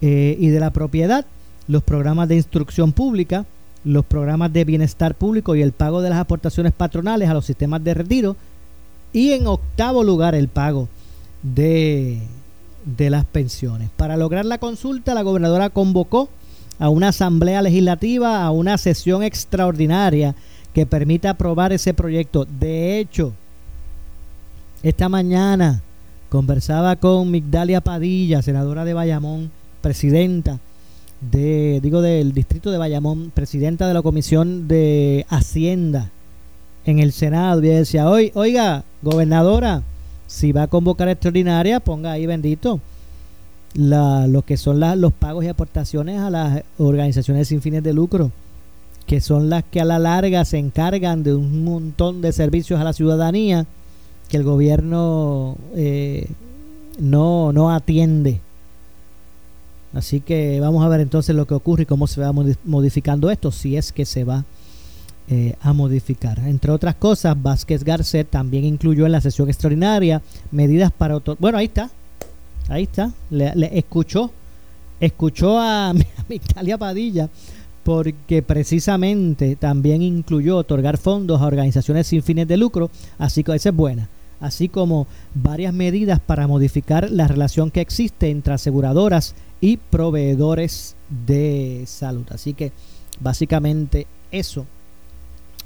eh, 0.00 0.36
y 0.38 0.48
de 0.48 0.60
la 0.60 0.70
propiedad, 0.70 1.26
los 1.68 1.82
programas 1.82 2.28
de 2.28 2.36
instrucción 2.36 2.92
pública, 2.92 3.46
los 3.84 4.04
programas 4.04 4.52
de 4.52 4.64
bienestar 4.64 5.14
público 5.14 5.54
y 5.54 5.62
el 5.62 5.72
pago 5.72 6.02
de 6.02 6.10
las 6.10 6.18
aportaciones 6.18 6.72
patronales 6.72 7.28
a 7.28 7.34
los 7.34 7.46
sistemas 7.46 7.82
de 7.82 7.94
retiro 7.94 8.36
y 9.12 9.32
en 9.32 9.46
octavo 9.46 10.04
lugar 10.04 10.34
el 10.34 10.48
pago 10.48 10.88
de, 11.42 12.20
de 12.84 13.10
las 13.10 13.24
pensiones. 13.24 13.90
Para 13.96 14.16
lograr 14.16 14.44
la 14.44 14.58
consulta, 14.58 15.14
la 15.14 15.22
gobernadora 15.22 15.70
convocó 15.70 16.28
a 16.78 16.88
una 16.88 17.08
asamblea 17.08 17.62
legislativa, 17.62 18.42
a 18.42 18.50
una 18.50 18.78
sesión 18.78 19.22
extraordinaria 19.22 20.34
que 20.72 20.86
permita 20.86 21.30
aprobar 21.30 21.72
ese 21.72 21.92
proyecto. 21.92 22.46
De 22.46 22.98
hecho, 22.98 23.32
esta 24.82 25.08
mañana 25.08 25.82
Conversaba 26.32 26.96
con 26.96 27.30
Migdalia 27.30 27.82
Padilla, 27.82 28.40
senadora 28.40 28.86
de 28.86 28.94
Bayamón, 28.94 29.50
presidenta 29.82 30.60
de, 31.30 31.80
digo, 31.82 32.02
del 32.02 32.32
distrito 32.32 32.70
de 32.70 32.78
Bayamón, 32.78 33.30
presidenta 33.34 33.86
de 33.86 33.94
la 33.94 34.02
Comisión 34.02 34.68
de 34.68 35.24
Hacienda 35.28 36.10
en 36.84 36.98
el 36.98 37.12
Senado. 37.12 37.62
Y 37.62 37.68
decía, 37.68 38.08
oiga, 38.08 38.84
gobernadora, 39.02 39.82
si 40.26 40.52
va 40.52 40.64
a 40.64 40.68
convocar 40.68 41.08
extraordinaria, 41.08 41.80
ponga 41.80 42.12
ahí 42.12 42.26
bendito 42.26 42.80
la, 43.74 44.26
lo 44.26 44.42
que 44.42 44.56
son 44.56 44.80
los 45.00 45.12
pagos 45.12 45.44
y 45.44 45.48
aportaciones 45.48 46.20
a 46.20 46.30
las 46.30 46.62
organizaciones 46.78 47.48
sin 47.48 47.62
fines 47.62 47.82
de 47.82 47.92
lucro, 47.92 48.30
que 49.06 49.20
son 49.20 49.48
las 49.50 49.64
que 49.64 49.80
a 49.80 49.84
la 49.84 49.98
larga 49.98 50.44
se 50.44 50.58
encargan 50.58 51.22
de 51.22 51.34
un 51.34 51.64
montón 51.64 52.20
de 52.20 52.32
servicios 52.32 52.80
a 52.80 52.84
la 52.84 52.92
ciudadanía 52.92 53.66
que 54.28 54.36
el 54.36 54.44
gobierno 54.44 55.56
eh, 55.74 56.26
no, 56.98 57.52
no 57.52 57.70
atiende. 57.70 58.40
Así 59.94 60.20
que 60.20 60.58
vamos 60.60 60.84
a 60.84 60.88
ver 60.88 61.00
entonces 61.00 61.34
lo 61.36 61.46
que 61.46 61.54
ocurre 61.54 61.82
y 61.82 61.86
cómo 61.86 62.06
se 62.06 62.20
va 62.20 62.32
modificando 62.32 63.30
esto, 63.30 63.52
si 63.52 63.76
es 63.76 63.92
que 63.92 64.06
se 64.06 64.24
va 64.24 64.44
eh, 65.28 65.54
a 65.60 65.72
modificar. 65.72 66.38
Entre 66.40 66.72
otras 66.72 66.94
cosas, 66.94 67.40
Vázquez 67.40 67.84
Garcet 67.84 68.28
también 68.28 68.64
incluyó 68.64 69.06
en 69.06 69.12
la 69.12 69.20
sesión 69.20 69.48
extraordinaria 69.48 70.22
medidas 70.50 70.92
para... 70.92 71.18
Bueno, 71.38 71.58
ahí 71.58 71.66
está, 71.66 71.90
ahí 72.68 72.84
está, 72.84 73.12
le, 73.30 73.52
escuchó, 73.78 74.30
escuchó 74.98 75.58
a, 75.58 75.90
a 75.90 75.94
Italia 76.28 76.78
Padilla 76.78 77.28
porque 77.84 78.42
precisamente 78.42 79.56
también 79.56 80.02
incluyó 80.02 80.56
otorgar 80.56 80.96
fondos 80.96 81.40
a 81.40 81.46
organizaciones 81.46 82.06
sin 82.06 82.22
fines 82.22 82.48
de 82.48 82.56
lucro, 82.56 82.90
así 83.18 83.44
que 83.44 83.54
esa 83.54 83.68
es 83.70 83.74
buena 83.74 84.08
así 84.42 84.68
como 84.68 85.06
varias 85.34 85.72
medidas 85.72 86.18
para 86.18 86.46
modificar 86.48 87.10
la 87.10 87.28
relación 87.28 87.70
que 87.70 87.80
existe 87.80 88.28
entre 88.28 88.52
aseguradoras 88.52 89.34
y 89.62 89.78
proveedores 89.78 90.94
de 91.08 91.84
salud. 91.86 92.26
Así 92.30 92.52
que 92.52 92.72
básicamente 93.20 94.06
eso 94.30 94.66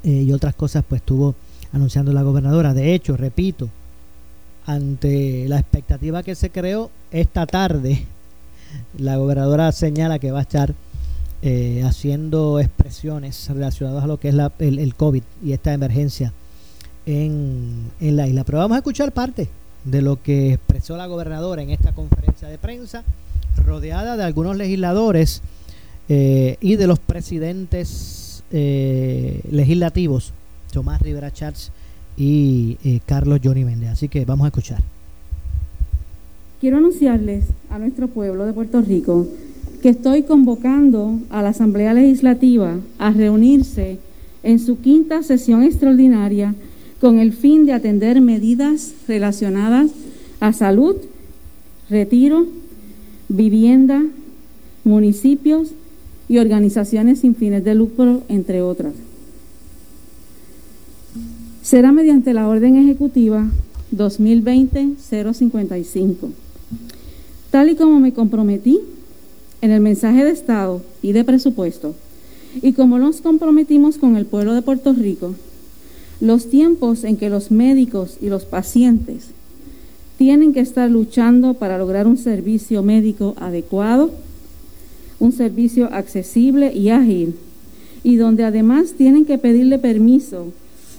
eh, 0.03 0.23
y 0.23 0.31
otras 0.31 0.55
cosas 0.55 0.85
pues 0.87 1.01
estuvo 1.01 1.35
anunciando 1.73 2.13
la 2.13 2.21
gobernadora. 2.21 2.73
De 2.73 2.93
hecho, 2.93 3.17
repito, 3.17 3.67
ante 4.65 5.49
la 5.49 5.59
expectativa 5.59 6.23
que 6.23 6.35
se 6.35 6.49
creó 6.49 6.89
esta 7.11 7.45
tarde, 7.45 8.05
la 8.97 9.17
gobernadora 9.17 9.73
señala 9.73 10.19
que 10.19 10.31
va 10.31 10.39
a 10.39 10.43
estar 10.43 10.73
eh, 11.41 11.83
haciendo 11.85 12.59
expresiones 12.61 13.49
relacionadas 13.49 14.05
a 14.05 14.07
lo 14.07 14.17
que 14.19 14.29
es 14.29 14.33
la, 14.33 14.53
el, 14.59 14.79
el 14.79 14.95
COVID 14.95 15.23
y 15.43 15.51
esta 15.51 15.73
emergencia 15.73 16.31
en, 17.07 17.91
la 17.99 18.27
isla. 18.27 18.43
Pero 18.43 18.59
vamos 18.59 18.75
a 18.75 18.79
escuchar 18.79 19.11
parte 19.11 19.47
de 19.83 20.01
lo 20.01 20.21
que 20.21 20.53
expresó 20.53 20.97
la 20.97 21.07
gobernadora 21.07 21.61
en 21.61 21.71
esta 21.71 21.93
conferencia 21.93 22.47
de 22.47 22.57
prensa, 22.57 23.03
rodeada 23.67 24.17
de 24.17 24.23
algunos 24.23 24.57
legisladores 24.57 25.41
eh, 26.09 26.57
y 26.61 26.77
de 26.77 26.87
los 26.87 26.99
presidentes 26.99 28.43
eh, 28.51 29.41
legislativos, 29.51 30.33
Tomás 30.71 31.01
Rivera 31.01 31.31
Chats 31.31 31.71
y 32.15 32.77
eh, 32.83 33.01
Carlos 33.05 33.41
Johnny 33.43 33.65
Méndez. 33.65 33.89
Así 33.89 34.07
que 34.07 34.25
vamos 34.25 34.45
a 34.45 34.47
escuchar. 34.47 34.79
Quiero 36.61 36.77
anunciarles 36.77 37.45
a 37.69 37.77
nuestro 37.77 38.07
pueblo 38.07 38.45
de 38.45 38.53
Puerto 38.53 38.81
Rico 38.81 39.27
que 39.81 39.89
estoy 39.89 40.23
convocando 40.23 41.19
a 41.29 41.43
la 41.43 41.49
Asamblea 41.49 41.93
Legislativa 41.93 42.77
a 42.97 43.11
reunirse 43.11 43.99
en 44.41 44.59
su 44.59 44.79
quinta 44.79 45.21
sesión 45.21 45.61
extraordinaria 45.63 46.55
con 46.99 47.19
el 47.19 47.33
fin 47.33 47.65
de 47.67 47.73
atender 47.73 48.21
medidas 48.21 48.93
relacionadas 49.07 49.91
a 50.39 50.53
salud, 50.53 50.95
retiro, 51.89 52.47
vivienda, 53.29 54.03
municipios 54.83 55.69
y 56.29 56.39
organizaciones 56.39 57.19
sin 57.19 57.35
fines 57.35 57.63
de 57.63 57.75
lucro, 57.75 58.23
entre 58.27 58.61
otras. 58.61 58.93
Será 61.61 61.91
mediante 61.91 62.33
la 62.33 62.47
orden 62.47 62.77
ejecutiva 62.77 63.47
2020-055. 63.95 66.15
Tal 67.51 67.69
y 67.69 67.75
como 67.75 67.99
me 67.99 68.13
comprometí 68.13 68.79
en 69.61 69.69
el 69.71 69.81
mensaje 69.81 70.23
de 70.23 70.31
Estado 70.31 70.81
y 71.01 71.11
de 71.13 71.23
presupuesto, 71.23 71.95
y 72.61 72.73
como 72.73 72.99
nos 72.99 73.21
comprometimos 73.21 73.97
con 73.97 74.17
el 74.17 74.25
pueblo 74.25 74.53
de 74.53 74.61
Puerto 74.61 74.93
Rico, 74.93 75.33
los 76.19 76.49
tiempos 76.49 77.03
en 77.03 77.17
que 77.17 77.29
los 77.29 77.51
médicos 77.51 78.17
y 78.21 78.29
los 78.29 78.45
pacientes 78.45 79.27
tienen 80.17 80.53
que 80.53 80.59
estar 80.59 80.89
luchando 80.89 81.53
para 81.53 81.77
lograr 81.77 82.07
un 82.07 82.17
servicio 82.17 82.83
médico 82.83 83.35
adecuado, 83.37 84.11
un 85.19 85.31
servicio 85.31 85.85
accesible 85.93 86.73
y 86.73 86.89
ágil, 86.89 87.35
y 88.03 88.15
donde 88.15 88.43
además 88.43 88.93
tienen 88.97 89.25
que 89.25 89.37
pedirle 89.37 89.79
permiso 89.79 90.47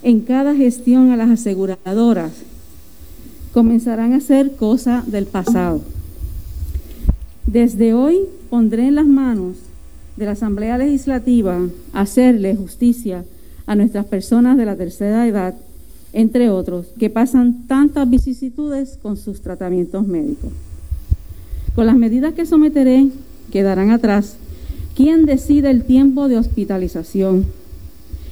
en 0.03 0.21
cada 0.21 0.55
gestión 0.55 1.11
a 1.11 1.17
las 1.17 1.31
aseguradoras, 1.31 2.33
comenzarán 3.53 4.13
a 4.13 4.21
ser 4.21 4.55
cosa 4.57 5.03
del 5.07 5.27
pasado. 5.27 5.81
Desde 7.47 7.95
hoy 7.95 8.19
pondré 8.51 8.87
en 8.87 8.95
las 8.95 9.07
manos 9.07 9.57
de 10.17 10.27
la 10.27 10.33
Asamblea 10.33 10.79
Legislativa 10.79 11.59
hacerle 11.93 12.55
justicia 12.55 13.25
a 13.67 13.75
nuestras 13.75 14.05
personas 14.07 14.57
de 14.57 14.67
la 14.67 14.77
tercera 14.77 15.27
edad, 15.27 15.55
entre 16.13 16.51
otros, 16.51 16.87
que 16.99 17.11
pasan 17.11 17.67
tantas 17.67 18.09
vicisitudes 18.09 18.99
con 19.03 19.17
sus 19.17 19.41
tratamientos 19.41 20.07
médicos. 20.07 20.51
Con 21.75 21.87
las 21.87 21.97
medidas 21.97 22.35
que 22.35 22.47
someteré, 22.47 23.09
quedarán 23.51 23.91
atrás 23.91 24.37
quién 24.97 25.27
decide 25.27 25.71
el 25.71 25.85
tiempo 25.85 26.29
de 26.29 26.39
hospitalización 26.39 27.47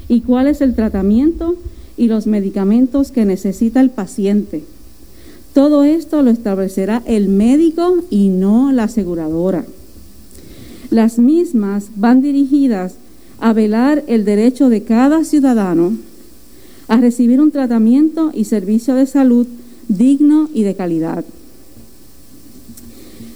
y 0.09 0.23
cuál 0.23 0.49
es 0.49 0.61
el 0.61 0.75
tratamiento 0.75 1.57
y 1.97 2.09
los 2.09 2.27
medicamentos 2.27 3.13
que 3.13 3.25
necesita 3.25 3.81
el 3.81 3.91
paciente. 3.91 4.65
Todo 5.55 5.85
esto 5.85 6.23
lo 6.23 6.31
establecerá 6.31 7.03
el 7.07 7.29
médico 7.29 8.05
y 8.11 8.29
no 8.29 8.73
la 8.73 8.85
aseguradora. 8.85 9.65
Las 10.91 11.19
mismas 11.19 11.89
van 11.97 12.21
dirigidas 12.21 12.97
a 13.39 13.53
velar 13.53 14.05
el 14.07 14.25
derecho 14.25 14.69
de 14.69 14.83
cada 14.83 15.25
ciudadano 15.25 15.93
a 16.89 16.97
recibir 16.97 17.41
un 17.41 17.51
tratamiento 17.51 18.31
y 18.33 18.45
servicio 18.45 18.95
de 18.95 19.07
salud 19.07 19.47
digno 19.89 20.49
y 20.53 20.63
de 20.63 20.75
calidad. 20.75 21.25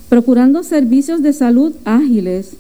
Procurando 0.09 0.63
servicios 0.63 1.23
de 1.23 1.33
salud 1.33 1.73
ágiles, 1.85 2.53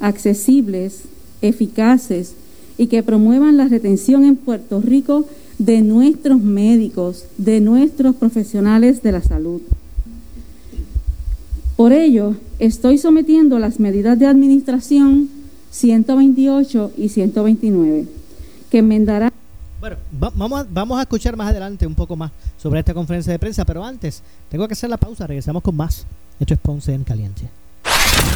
accesibles, 0.00 1.02
eficaces 1.40 2.34
y 2.78 2.86
que 2.86 3.02
promuevan 3.02 3.56
la 3.56 3.68
retención 3.68 4.24
en 4.24 4.36
Puerto 4.36 4.80
Rico 4.80 5.26
de 5.58 5.82
nuestros 5.82 6.40
médicos, 6.40 7.24
de 7.38 7.60
nuestros 7.60 8.16
profesionales 8.16 9.02
de 9.02 9.12
la 9.12 9.22
salud. 9.22 9.60
Por 11.76 11.92
ello, 11.92 12.36
estoy 12.58 12.98
sometiendo 12.98 13.58
las 13.58 13.80
medidas 13.80 14.18
de 14.18 14.26
administración 14.26 15.28
128 15.70 16.92
y 16.96 17.08
129, 17.08 18.06
que 18.70 18.78
enmendarán. 18.78 19.32
Bueno, 19.82 19.96
vamos, 20.12 20.60
a, 20.60 20.66
vamos 20.70 20.96
a 20.96 21.02
escuchar 21.02 21.34
más 21.34 21.48
adelante 21.48 21.84
un 21.84 21.96
poco 21.96 22.14
más 22.14 22.30
sobre 22.56 22.78
esta 22.78 22.94
conferencia 22.94 23.32
de 23.32 23.38
prensa, 23.40 23.64
pero 23.64 23.84
antes 23.84 24.22
tengo 24.48 24.68
que 24.68 24.74
hacer 24.74 24.88
la 24.88 24.96
pausa, 24.96 25.26
regresamos 25.26 25.60
con 25.60 25.74
más. 25.74 26.06
Esto 26.38 26.54
es 26.54 26.60
Ponce 26.60 26.94
en 26.94 27.02
Caliente. 27.02 27.48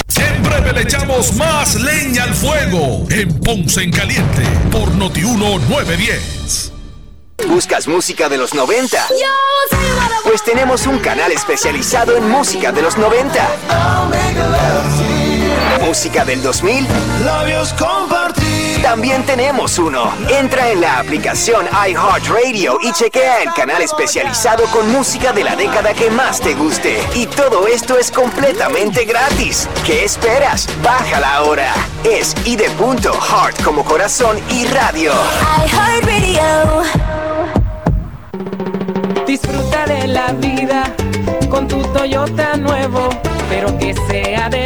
Siempre 0.09 0.73
le 0.73 0.83
echamos 0.83 1.37
más 1.37 1.81
leña 1.81 2.25
al 2.25 2.35
fuego 2.35 3.07
en 3.11 3.33
Ponce 3.39 3.85
en 3.85 3.93
Caliente 3.93 4.43
por 4.73 4.93
Notiuno 4.97 5.61
910. 5.61 6.73
¿Buscas 7.47 7.87
música 7.87 8.29
de 8.29 8.39
los 8.39 8.53
90? 8.53 8.99
Pues 10.25 10.43
tenemos 10.43 10.89
un 10.89 10.99
canal 10.99 11.31
especializado 11.31 12.17
en 12.17 12.29
música 12.29 12.73
de 12.73 12.83
los 12.83 12.99
90. 12.99 13.49
¿Música 15.87 16.25
del 16.25 16.43
2000? 16.43 16.89
Labios 17.25 17.73
compartir. 17.75 18.46
También 18.87 19.27
tenemos 19.27 19.81
uno. 19.81 20.15
Entra 20.29 20.71
en 20.71 20.81
la 20.81 21.01
aplicación 21.01 21.67
iHeartRadio 21.67 22.79
y 22.81 22.93
chequea 22.93 23.43
el 23.43 23.53
canal 23.53 23.83
especializado 23.83 24.65
con 24.67 24.89
música 24.93 25.33
de 25.33 25.43
la 25.43 25.57
década 25.57 25.93
que 25.93 26.09
más 26.09 26.41
te 26.41 26.55
guste. 26.55 27.03
Y 27.17 27.27
todo 27.27 27.67
esto 27.67 27.99
es 27.99 28.13
completamente 28.13 29.05
gratis. 29.05 29.69
¿Qué 29.85 30.05
esperas? 30.05 30.69
Bájala 30.85 31.35
ahora. 31.35 31.75
Es 32.05 32.33
y 32.45 32.55
de 32.55 32.71
punto 32.71 33.13
heart 33.13 33.61
como 33.65 33.85
corazón 33.85 34.39
y 34.51 34.67
radio. 34.67 35.13
iHeartRadio. 35.67 36.85
Disfruta 39.27 39.85
de 39.87 40.07
la 40.07 40.33
vida 40.35 40.95
con 41.51 41.67
tu 41.67 41.83
Toyota 41.93 42.57
nuevo, 42.57 43.09
pero 43.49 43.77
que 43.79 43.95
sea 44.09 44.49
de 44.49 44.66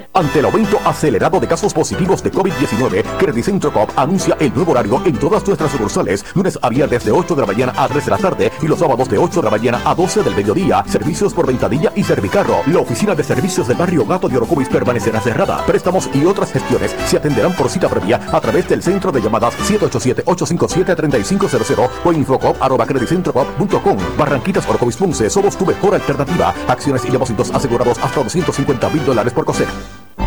Ante 0.21 0.37
el 0.37 0.45
aumento 0.45 0.77
acelerado 0.85 1.39
de 1.39 1.47
casos 1.47 1.73
positivos 1.73 2.21
de 2.21 2.31
COVID-19, 2.31 3.03
Credit 3.17 3.43
Centro 3.43 3.73
Cop 3.73 3.89
anuncia 3.95 4.37
el 4.39 4.53
nuevo 4.53 4.73
horario 4.73 5.01
en 5.03 5.17
todas 5.17 5.43
nuestras 5.47 5.71
sucursales, 5.71 6.23
lunes 6.35 6.59
a 6.61 6.69
viernes 6.69 7.03
de 7.03 7.11
8 7.11 7.33
de 7.33 7.41
la 7.41 7.47
mañana 7.47 7.73
a 7.75 7.87
3 7.87 8.05
de 8.05 8.11
la 8.11 8.19
tarde 8.19 8.51
y 8.61 8.67
los 8.67 8.77
sábados 8.77 9.09
de 9.09 9.17
8 9.17 9.41
de 9.41 9.45
la 9.45 9.49
mañana 9.49 9.81
a 9.83 9.95
12 9.95 10.21
del 10.21 10.35
mediodía. 10.35 10.83
Servicios 10.87 11.33
por 11.33 11.47
ventadilla 11.47 11.91
y 11.95 12.03
servicarro. 12.03 12.61
La 12.67 12.81
oficina 12.81 13.15
de 13.15 13.23
servicios 13.23 13.67
del 13.67 13.77
barrio 13.77 14.05
Gato 14.05 14.29
de 14.29 14.37
Orocovis 14.37 14.69
permanecerá 14.69 15.19
cerrada. 15.21 15.65
Préstamos 15.65 16.07
y 16.13 16.23
otras 16.23 16.51
gestiones 16.51 16.95
se 17.07 17.17
atenderán 17.17 17.55
por 17.55 17.67
cita 17.67 17.89
previa 17.89 18.21
a 18.31 18.39
través 18.39 18.69
del 18.69 18.83
centro 18.83 19.11
de 19.11 19.23
llamadas 19.23 19.57
787-857-3500 19.57 21.89
o 22.05 22.13
infocop.com. 22.13 23.97
Barranquitas 24.19 24.69
Orocovis 24.69 24.97
Ponce, 24.97 25.31
somos 25.31 25.57
tu 25.57 25.65
mejor 25.65 25.95
alternativa. 25.95 26.53
Acciones 26.67 27.03
y 27.05 27.09
depósitos 27.09 27.49
asegurados 27.49 27.97
hasta 27.97 28.21
250 28.21 28.87
mil 28.91 29.03
dólares 29.03 29.33
por 29.33 29.45
coser. 29.45 29.65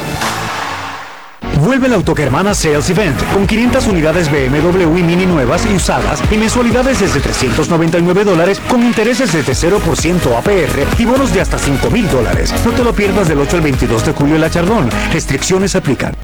Vuelve 1.61 1.89
la 1.89 1.95
Autogermana 1.95 2.55
Sales 2.55 2.91
Event 2.91 3.23
con 3.33 3.47
500 3.47 3.87
unidades 3.87 4.29
BMW 4.29 4.99
y 4.99 5.05
Mini 5.05 5.27
nuevas 5.27 5.65
y 5.65 5.77
usadas 5.77 6.21
y 6.33 6.37
mensualidades 6.37 6.99
desde 6.99 7.21
399 7.21 8.25
dólares 8.25 8.61
con 8.69 8.83
intereses 8.83 9.33
desde 9.33 9.53
0% 9.53 10.37
APR 10.37 10.85
y 10.99 11.05
bonos 11.05 11.33
de 11.33 11.41
hasta 11.41 11.57
5 11.57 11.89
mil 11.89 12.11
dólares. 12.11 12.53
No 12.65 12.73
te 12.73 12.83
lo 12.83 12.93
pierdas 12.93 13.29
del 13.29 13.39
8 13.39 13.59
al 13.59 13.63
22 13.63 14.07
de 14.07 14.13
julio 14.13 14.35
en 14.35 14.41
La 14.41 14.51
Chardón. 14.51 14.91
Restricciones 15.13 15.77
aplican. 15.77 16.17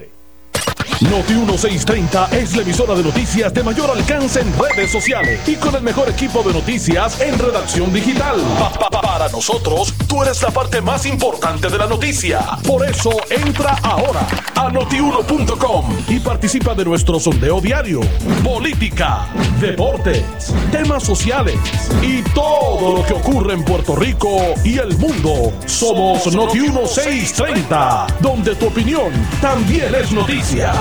Noti 1.10 1.34
1630 1.34 2.28
es 2.32 2.54
la 2.54 2.62
emisora 2.62 2.94
de 2.94 3.02
noticias 3.02 3.52
de 3.52 3.62
mayor 3.62 3.90
alcance 3.90 4.40
en 4.40 4.52
redes 4.56 4.92
sociales 4.92 5.40
y 5.48 5.56
con 5.56 5.74
el 5.74 5.82
mejor 5.82 6.08
equipo 6.08 6.42
de 6.42 6.52
noticias 6.52 7.20
en 7.20 7.38
redacción 7.38 7.92
digital. 7.92 8.40
Pa, 8.58 8.72
pa, 8.72 8.88
pa, 8.88 9.00
para 9.00 9.28
nosotros, 9.28 9.92
tú 10.06 10.22
eres 10.22 10.40
la 10.42 10.50
parte 10.50 10.80
más 10.80 11.04
importante 11.06 11.68
de 11.68 11.78
la 11.78 11.86
noticia. 11.86 12.40
Por 12.66 12.88
eso 12.88 13.10
entra 13.30 13.76
ahora 13.82 14.26
a 14.54 14.70
notiuno.com 14.70 15.96
y 16.08 16.20
participa 16.20 16.74
de 16.74 16.84
nuestro 16.84 17.18
sondeo 17.18 17.60
diario. 17.60 18.00
Política, 18.44 19.26
deportes, 19.60 20.24
temas 20.70 21.02
sociales 21.02 21.58
y 22.00 22.22
todo 22.32 22.96
lo 22.98 23.06
que 23.06 23.14
ocurre 23.14 23.54
en 23.54 23.64
Puerto 23.64 23.96
Rico 23.96 24.54
y 24.64 24.78
el 24.78 24.96
mundo. 24.98 25.52
Somos 25.66 26.32
Noti 26.32 26.60
1630, 26.60 28.06
donde 28.20 28.54
tu 28.54 28.66
opinión 28.66 29.10
también 29.40 29.94
es 29.94 30.12
noticia. 30.12 30.72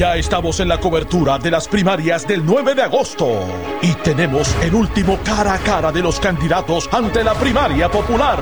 Ya 0.00 0.16
estamos 0.16 0.58
en 0.60 0.68
la 0.68 0.80
cobertura 0.80 1.38
de 1.38 1.50
las 1.50 1.68
primarias 1.68 2.26
del 2.26 2.42
9 2.42 2.74
de 2.74 2.80
agosto 2.84 3.44
y 3.82 3.92
tenemos 3.96 4.56
el 4.62 4.74
último 4.74 5.18
cara 5.22 5.52
a 5.52 5.58
cara 5.58 5.92
de 5.92 6.00
los 6.00 6.18
candidatos 6.18 6.88
ante 6.90 7.22
la 7.22 7.34
primaria 7.34 7.90
popular. 7.90 8.38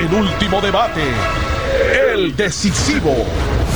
El 0.00 0.12
último 0.12 0.60
debate. 0.60 1.04
El 2.12 2.34
decisivo. 2.34 3.14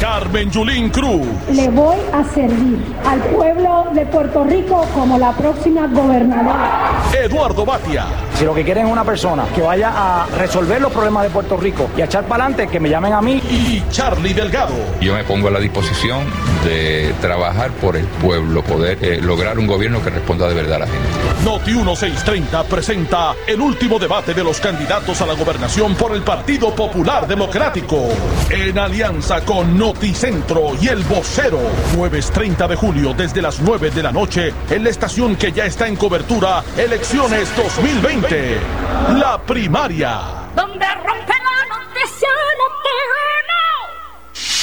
Carmen 0.01 0.51
Yulín 0.51 0.89
Cruz. 0.89 1.27
Le 1.53 1.69
voy 1.69 1.99
a 2.13 2.25
servir 2.33 2.79
al 3.07 3.21
pueblo 3.25 3.89
de 3.93 4.07
Puerto 4.07 4.45
Rico 4.45 4.87
como 4.95 5.19
la 5.19 5.33
próxima 5.33 5.87
gobernadora. 5.89 7.03
Eduardo 7.13 7.67
Batia. 7.67 8.07
Si 8.35 8.47
lo 8.47 8.55
que 8.55 8.65
quieren 8.65 8.87
es 8.87 8.93
una 8.93 9.05
persona 9.05 9.45
que 9.55 9.61
vaya 9.61 9.93
a 9.95 10.27
resolver 10.39 10.81
los 10.81 10.91
problemas 10.91 11.25
de 11.25 11.31
Puerto 11.31 11.59
Rico 11.59 11.91
y 11.99 12.01
a 12.01 12.07
echar 12.07 12.25
para 12.25 12.45
adelante, 12.45 12.69
que 12.69 12.81
me 12.81 12.89
llamen 12.89 13.13
a 13.13 13.21
mí. 13.21 13.43
Y 13.51 13.83
Charlie 13.91 14.33
Delgado. 14.33 14.73
Yo 15.03 15.13
me 15.15 15.23
pongo 15.25 15.49
a 15.49 15.51
la 15.51 15.61
disposición 15.61 16.25
de 16.65 17.15
trabajar 17.21 17.71
por 17.73 17.97
el 17.97 18.07
pueblo, 18.07 18.63
poder 18.63 18.99
eh, 19.03 19.21
lograr 19.21 19.59
un 19.59 19.67
gobierno 19.67 20.03
que 20.03 20.09
responda 20.09 20.49
de 20.49 20.55
verdad 20.55 20.77
a 20.77 20.79
la 20.81 20.87
gente. 20.87 21.09
Noti 21.45 21.73
1630 21.73 22.65
presenta 22.65 23.35
el 23.47 23.61
último 23.61 23.99
debate 23.99 24.33
de 24.33 24.45
los 24.45 24.61
candidatos 24.61 25.21
a 25.21 25.27
la 25.27 25.35
gobernación 25.35 25.95
por 25.95 26.15
el 26.15 26.23
Partido 26.23 26.75
Popular 26.75 27.27
Democrático. 27.27 28.09
En 28.49 28.79
alianza 28.79 29.45
con 29.45 29.77
Noticentro 29.91 30.77
y 30.81 30.87
El 30.87 31.03
Vocero. 31.03 31.59
Jueves 31.97 32.31
30 32.31 32.69
de 32.69 32.77
julio 32.77 33.13
desde 33.13 33.43
las 33.43 33.59
9 33.59 33.91
de 33.91 34.05
la 34.05 34.13
noche 34.13 34.55
en 34.71 34.85
la 34.85 34.91
estación 34.91 35.35
que 35.35 35.51
ya 35.51 35.65
está 35.65 35.89
en 35.89 35.97
cobertura 35.97 36.63
Elecciones 36.77 37.51
2020. 37.57 38.57
La 39.19 39.43
primaria. 39.45 40.21
Donde 40.55 40.87
rompe 40.95 41.33
la 41.33 41.77
noticia 41.77 42.29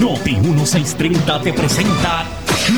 Noti 0.00 0.36
1630 0.36 1.42
te 1.42 1.52
presenta 1.52 2.24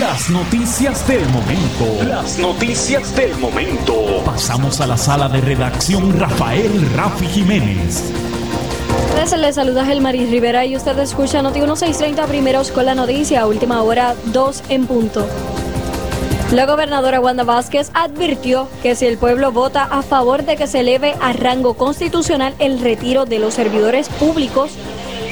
las 0.01 0.31
noticias 0.31 1.07
del 1.07 1.25
momento. 1.29 2.05
Las 2.09 2.39
noticias 2.39 3.15
del 3.15 3.37
momento. 3.39 4.23
Pasamos 4.25 4.81
a 4.81 4.87
la 4.87 4.97
sala 4.97 5.29
de 5.29 5.41
redacción 5.41 6.19
Rafael 6.19 6.73
Rafi 6.97 7.27
Jiménez. 7.27 8.13
Les 9.15 9.55
saluda 9.55 9.85
Gelmaris 9.85 10.29
Rivera 10.31 10.65
y 10.67 10.77
usted 10.77 10.99
escucha 10.99 11.41
Noti 11.41 11.61
1630 11.61 12.27
primeros 12.27 12.73
con 12.73 12.85
la 12.85 12.95
noticia, 12.95 13.47
última 13.47 13.83
hora 13.83 14.15
2 14.27 14.63
en 14.71 14.87
punto. 14.87 15.27
La 16.53 16.67
gobernadora 16.67 17.21
Wanda 17.21 17.43
Vázquez 17.43 17.91
advirtió 17.95 18.69
que 18.83 18.95
si 18.95 19.07
el 19.07 19.19
pueblo 19.19 19.51
vota 19.51 19.85
a 19.85 20.03
favor 20.03 20.45
de 20.45 20.57
que 20.57 20.67
se 20.67 20.81
eleve 20.81 21.15
a 21.21 21.33
rango 21.33 21.75
constitucional 21.75 22.55
el 22.59 22.81
retiro 22.81 23.25
de 23.25 23.39
los 23.39 23.55
servidores 23.55 24.09
públicos, 24.09 24.73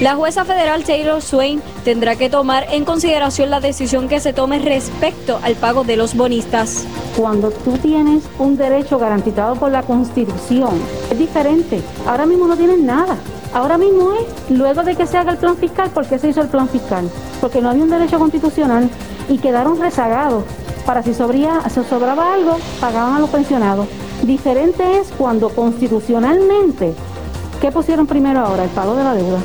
la 0.03 0.17
jueza 0.17 0.43
federal 0.43 0.83
Taylor 0.83 1.21
Swain 1.21 1.61
tendrá 1.85 2.17
que 2.17 2.29
tomar 2.29 2.67
en 2.71 2.83
consideración 2.83 3.49
la 3.49 3.61
decisión 3.61 4.09
que 4.09 4.19
se 4.19 4.33
tome 4.33 4.59
respecto 4.59 5.39
al 5.41 5.55
pago 5.55 5.85
de 5.85 5.95
los 5.95 6.13
bonistas. 6.13 6.85
Cuando 7.15 7.51
tú 7.51 7.77
tienes 7.77 8.25
un 8.37 8.57
derecho 8.57 8.99
garantizado 8.99 9.55
por 9.55 9.71
la 9.71 9.83
Constitución, 9.83 10.73
es 11.09 11.17
diferente. 11.17 11.81
Ahora 12.05 12.25
mismo 12.25 12.49
no 12.49 12.57
tienen 12.57 12.85
nada. 12.85 13.15
Ahora 13.53 13.77
mismo 13.77 14.11
es, 14.11 14.51
luego 14.51 14.83
de 14.83 14.93
que 14.97 15.07
se 15.07 15.17
haga 15.17 15.31
el 15.31 15.37
plan 15.37 15.55
fiscal, 15.55 15.89
¿por 15.91 16.05
qué 16.05 16.19
se 16.19 16.27
hizo 16.27 16.41
el 16.41 16.49
plan 16.49 16.67
fiscal? 16.67 17.09
Porque 17.39 17.61
no 17.61 17.69
había 17.69 17.83
un 17.83 17.89
derecho 17.89 18.19
constitucional 18.19 18.89
y 19.29 19.37
quedaron 19.37 19.79
rezagados. 19.79 20.43
Para 20.85 21.01
si 21.01 21.13
si 21.13 21.19
sobraba 21.19 22.33
algo, 22.33 22.57
pagaban 22.81 23.15
a 23.15 23.19
los 23.19 23.29
pensionados. 23.29 23.87
Diferente 24.23 24.99
es 24.99 25.13
cuando 25.17 25.47
constitucionalmente, 25.47 26.93
¿qué 27.61 27.71
pusieron 27.71 28.05
primero 28.05 28.41
ahora? 28.41 28.65
El 28.65 28.69
pago 28.71 28.97
de 28.97 29.03
la 29.05 29.13
deuda. 29.13 29.39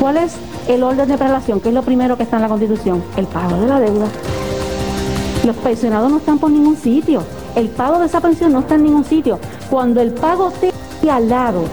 ¿Cuál 0.00 0.16
es 0.18 0.34
el 0.68 0.84
orden 0.84 1.08
de 1.08 1.18
prelación? 1.18 1.60
¿Qué 1.60 1.70
es 1.70 1.74
lo 1.74 1.82
primero 1.82 2.16
que 2.16 2.22
está 2.22 2.36
en 2.36 2.42
la 2.42 2.48
Constitución? 2.48 3.02
El 3.16 3.26
pago 3.26 3.60
de 3.60 3.66
la 3.66 3.80
deuda. 3.80 4.06
Los 5.44 5.56
pensionados 5.56 6.08
no 6.08 6.18
están 6.18 6.38
por 6.38 6.50
ningún 6.52 6.76
sitio. 6.76 7.22
El 7.56 7.68
pago 7.68 7.98
de 7.98 8.06
esa 8.06 8.20
pensión 8.20 8.52
no 8.52 8.60
está 8.60 8.76
en 8.76 8.84
ningún 8.84 9.04
sitio. 9.04 9.40
Cuando 9.68 10.00
el 10.00 10.12
pago 10.12 10.50
esté 10.50 10.72
al 11.10 11.28
lado 11.28 11.64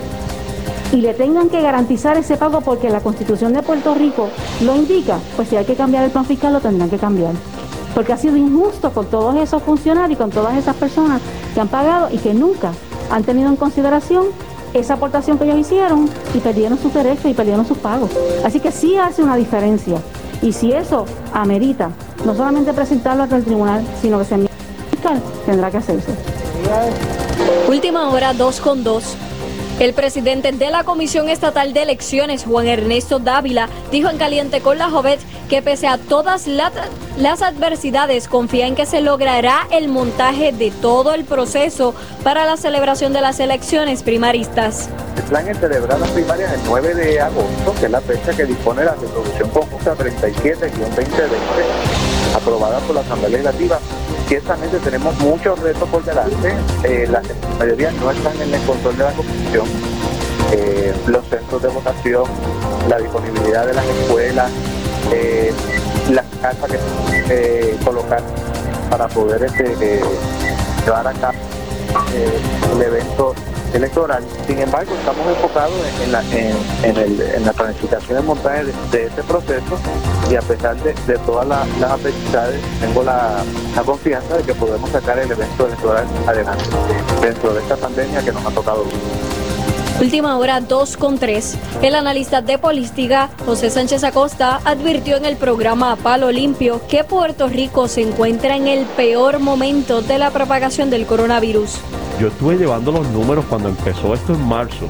y 0.92 0.98
le 0.98 1.14
tengan 1.14 1.50
que 1.50 1.62
garantizar 1.62 2.18
ese 2.18 2.36
pago 2.38 2.62
porque 2.62 2.90
la 2.90 3.02
Constitución 3.02 3.54
de 3.54 3.62
Puerto 3.62 3.94
Rico 3.94 4.30
lo 4.62 4.76
indica, 4.76 5.20
pues 5.36 5.50
si 5.50 5.58
hay 5.58 5.66
que 5.66 5.76
cambiar 5.76 6.04
el 6.04 6.12
plan 6.12 6.26
fiscal 6.26 6.54
lo 6.54 6.62
tendrán 6.62 6.90
que 6.90 6.98
cambiar. 6.98 7.34
Porque 7.94 8.14
ha 8.14 8.18
sido 8.18 8.38
injusto 8.38 8.92
con 8.92 9.06
todos 9.06 9.36
esos 9.36 9.62
funcionarios 9.62 10.18
y 10.18 10.22
con 10.22 10.32
todas 10.32 10.58
esas 10.58 10.76
personas 10.76 11.22
que 11.54 11.62
han 11.62 11.68
pagado 11.68 12.08
y 12.12 12.18
que 12.18 12.34
nunca 12.34 12.72
han 13.12 13.24
tenido 13.24 13.50
en 13.50 13.56
consideración 13.56 14.26
esa 14.80 14.96
aportación 14.96 15.38
que 15.38 15.46
ellos 15.46 15.60
hicieron 15.60 16.10
y 16.34 16.40
perdieron 16.40 16.78
sus 16.78 16.94
derechos 16.94 17.26
y 17.26 17.34
perdieron 17.34 17.66
sus 17.66 17.78
pagos. 17.78 18.12
Así 18.44 18.60
que 18.60 18.72
sí 18.72 18.98
hace 18.98 19.24
una 19.24 19.36
diferencia. 19.36 19.98
Y 20.42 20.52
si 20.52 20.72
eso 20.72 21.06
amerita 21.34 21.92
no 22.26 22.36
solamente 22.36 22.74
presentarlo 22.74 23.24
ante 23.24 23.36
el 23.36 23.46
tribunal, 23.46 23.86
sino 24.02 24.20
que 24.20 24.26
se 24.26 24.38
fiscal, 24.92 25.22
tendrá 25.46 25.72
que 25.72 25.78
hacerse. 25.78 26.12
Última 27.68 28.10
hora 28.10 28.34
2 28.34 28.62
con 28.62 28.84
2. 28.84 29.18
El 29.80 29.94
presidente 29.94 30.54
de 30.54 30.70
la 30.70 30.86
Comisión 30.86 31.28
Estatal 31.28 31.74
de 31.74 31.82
Elecciones, 31.82 32.46
Juan 32.46 32.66
Ernesto 32.68 33.20
Dávila, 33.20 33.68
dijo 33.92 34.10
en 34.10 34.18
Caliente 34.18 34.62
con 34.62 34.78
la 34.78 34.90
Jovet 34.90 35.20
que 35.50 35.62
pese 35.62 35.86
a 35.88 35.98
todas 35.98 36.48
la- 36.48 36.72
las 37.18 37.42
adversidades, 37.42 38.30
confía 38.30 38.68
en 38.68 38.76
que 38.76 38.86
se 38.86 39.02
logrará 39.02 39.68
el 39.72 39.90
montaje 39.90 40.54
de 40.54 40.72
todo 40.72 41.14
el 41.14 41.26
proceso 41.26 41.94
para 42.24 42.46
la 42.46 42.56
celebración 42.56 43.12
de 43.12 43.20
las 43.20 43.42
elecciones 43.42 44.02
primaristas. 44.02 44.88
El 45.18 45.24
plan 45.24 45.46
es 45.50 45.58
celebrar 45.60 46.00
las 46.00 46.10
primarias 46.12 46.54
el 46.54 46.62
9 46.66 46.94
de 46.96 47.20
agosto, 47.20 47.74
que 47.78 47.86
es 47.88 47.92
la 47.92 48.02
fecha 48.02 48.32
que 48.34 48.46
dispone 48.46 48.86
la 48.86 48.96
resolución 48.96 49.50
conjunta 49.50 49.94
37-2020, 49.96 51.06
aprobada 52.34 52.80
por 52.80 52.96
la 52.96 53.02
Asamblea 53.02 53.30
Legislativa. 53.30 53.80
Ciertamente 54.28 54.80
tenemos 54.80 55.16
muchos 55.20 55.60
retos 55.60 55.88
por 55.90 56.04
delante. 56.04 56.54
Eh, 56.84 57.08
la 57.10 57.22
mayoría 57.60 57.92
no 57.92 58.10
están 58.10 58.42
en 58.42 58.54
el 58.54 58.62
control 58.62 58.98
de 58.98 59.04
la 59.04 59.12
Constitución. 59.12 59.68
Eh, 60.52 60.94
los 61.08 61.26
centros 61.28 61.62
de 61.62 61.68
votación, 61.70 62.24
la 62.90 62.98
disponibilidad 62.98 63.68
de 63.68 63.74
las 63.74 63.86
escuelas, 63.86 64.52
eh, 65.12 65.54
las 66.12 66.26
casas 66.42 66.72
que 66.72 66.78
eh, 67.30 67.78
colocar 67.84 68.22
para 68.90 69.08
poder 69.08 69.44
este, 69.44 70.02
llevar 70.86 71.08
a 71.08 71.14
cabo 71.14 71.38
el 72.74 72.82
evento 72.82 73.34
electoral. 73.74 74.24
Sin 74.48 74.60
embargo, 74.60 74.94
estamos 74.96 75.28
enfocados 75.28 75.74
en, 76.04 76.12
la, 76.12 76.22
en, 76.32 76.56
en 76.84 76.98
el- 76.98 77.46
la 77.46 77.54
planificación 77.54 78.20
y 78.24 78.24
montaje 78.28 78.66
de, 78.66 78.74
de 78.92 79.06
este 79.08 79.24
proceso 79.24 79.78
y 80.30 80.36
a 80.36 80.42
pesar 80.42 80.76
de, 80.78 80.94
de 81.08 81.18
todas 81.20 81.48
la- 81.48 81.66
las 81.80 81.92
adversidades, 81.92 82.60
tengo 82.80 83.04
la, 83.04 83.44
confianza 83.84 84.38
de 84.38 84.44
que 84.44 84.54
podemos 84.56 84.90
sacar 84.90 85.20
el 85.20 85.32
evento 85.32 85.68
electoral 85.68 86.06
adelante 86.28 86.64
dentro 87.22 87.54
de 87.54 87.62
esta 87.62 87.76
pandemia 87.76 88.22
que 88.24 88.32
nos 88.32 88.46
ha 88.46 88.50
tocado. 88.52 88.84
Última 90.02 90.38
hora 90.38 90.60
2 90.60 90.98
con 90.98 91.18
3. 91.18 91.58
El 91.82 91.96
analista 91.96 92.42
de 92.42 92.58
política, 92.58 93.30
José 93.46 93.70
Sánchez 93.70 94.04
Acosta, 94.04 94.60
advirtió 94.66 95.16
en 95.16 95.24
el 95.24 95.38
programa 95.38 95.94
A 95.94 95.96
Palo 95.96 96.32
Limpio 96.32 96.82
que 96.90 97.06
Puerto 97.06 97.48
Rico 97.48 97.88
se 97.88 98.02
encuentra 98.02 98.58
en 98.58 98.68
el 98.68 98.86
peor 98.86 99.40
momento 99.40 100.02
de 100.02 100.18
la 100.18 100.32
propagación 100.32 100.90
del 100.90 101.06
coronavirus. 101.06 101.80
Yo 102.20 102.28
estuve 102.28 102.58
llevando 102.58 102.92
los 102.92 103.08
números 103.08 103.46
cuando 103.50 103.70
empezó 103.70 104.14
esto 104.14 104.34
en 104.34 104.46
marzo, 104.46 104.86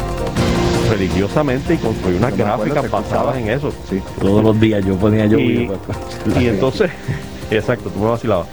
religiosamente, 0.89 1.75
y 1.75 1.77
construí 1.77 2.15
unas 2.15 2.35
gráficas 2.35 2.89
basadas 2.89 3.37
en 3.37 3.49
eso. 3.49 3.71
Sí. 3.87 4.01
Todos 4.19 4.43
los 4.43 4.59
días 4.59 4.83
yo 4.83 4.95
ponía 4.95 5.27
yo. 5.27 5.37
Y, 5.37 5.69
y 6.39 6.47
entonces, 6.47 6.89
exacto, 7.51 7.91
tú 7.91 7.99
me 7.99 8.07
vacilabas. 8.07 8.47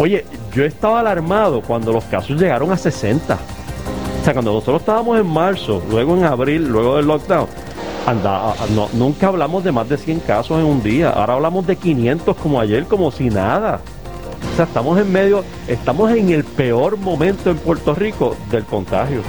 Oye, 0.00 0.24
yo 0.52 0.64
estaba 0.64 0.98
alarmado 0.98 1.62
cuando 1.62 1.92
los 1.92 2.02
casos 2.04 2.40
llegaron 2.40 2.72
a 2.72 2.76
60. 2.76 3.38
Sea, 4.28 4.34
cuando 4.34 4.52
nosotros 4.52 4.82
estábamos 4.82 5.18
en 5.18 5.26
marzo, 5.26 5.82
luego 5.88 6.14
en 6.14 6.24
abril, 6.24 6.68
luego 6.68 6.96
del 6.96 7.06
lockdown, 7.06 7.46
anda, 8.06 8.52
no, 8.74 8.90
nunca 8.92 9.28
hablamos 9.28 9.64
de 9.64 9.72
más 9.72 9.88
de 9.88 9.96
100 9.96 10.20
casos 10.20 10.58
en 10.58 10.66
un 10.66 10.82
día. 10.82 11.08
Ahora 11.08 11.32
hablamos 11.32 11.66
de 11.66 11.76
500 11.76 12.36
como 12.36 12.60
ayer, 12.60 12.84
como 12.84 13.10
si 13.10 13.30
nada. 13.30 13.80
O 14.52 14.56
sea, 14.56 14.66
estamos 14.66 15.00
en 15.00 15.10
medio, 15.10 15.44
estamos 15.66 16.12
en 16.12 16.28
el 16.28 16.44
peor 16.44 16.98
momento 16.98 17.48
en 17.48 17.56
Puerto 17.56 17.94
Rico 17.94 18.36
del 18.50 18.64
contagio. 18.64 19.22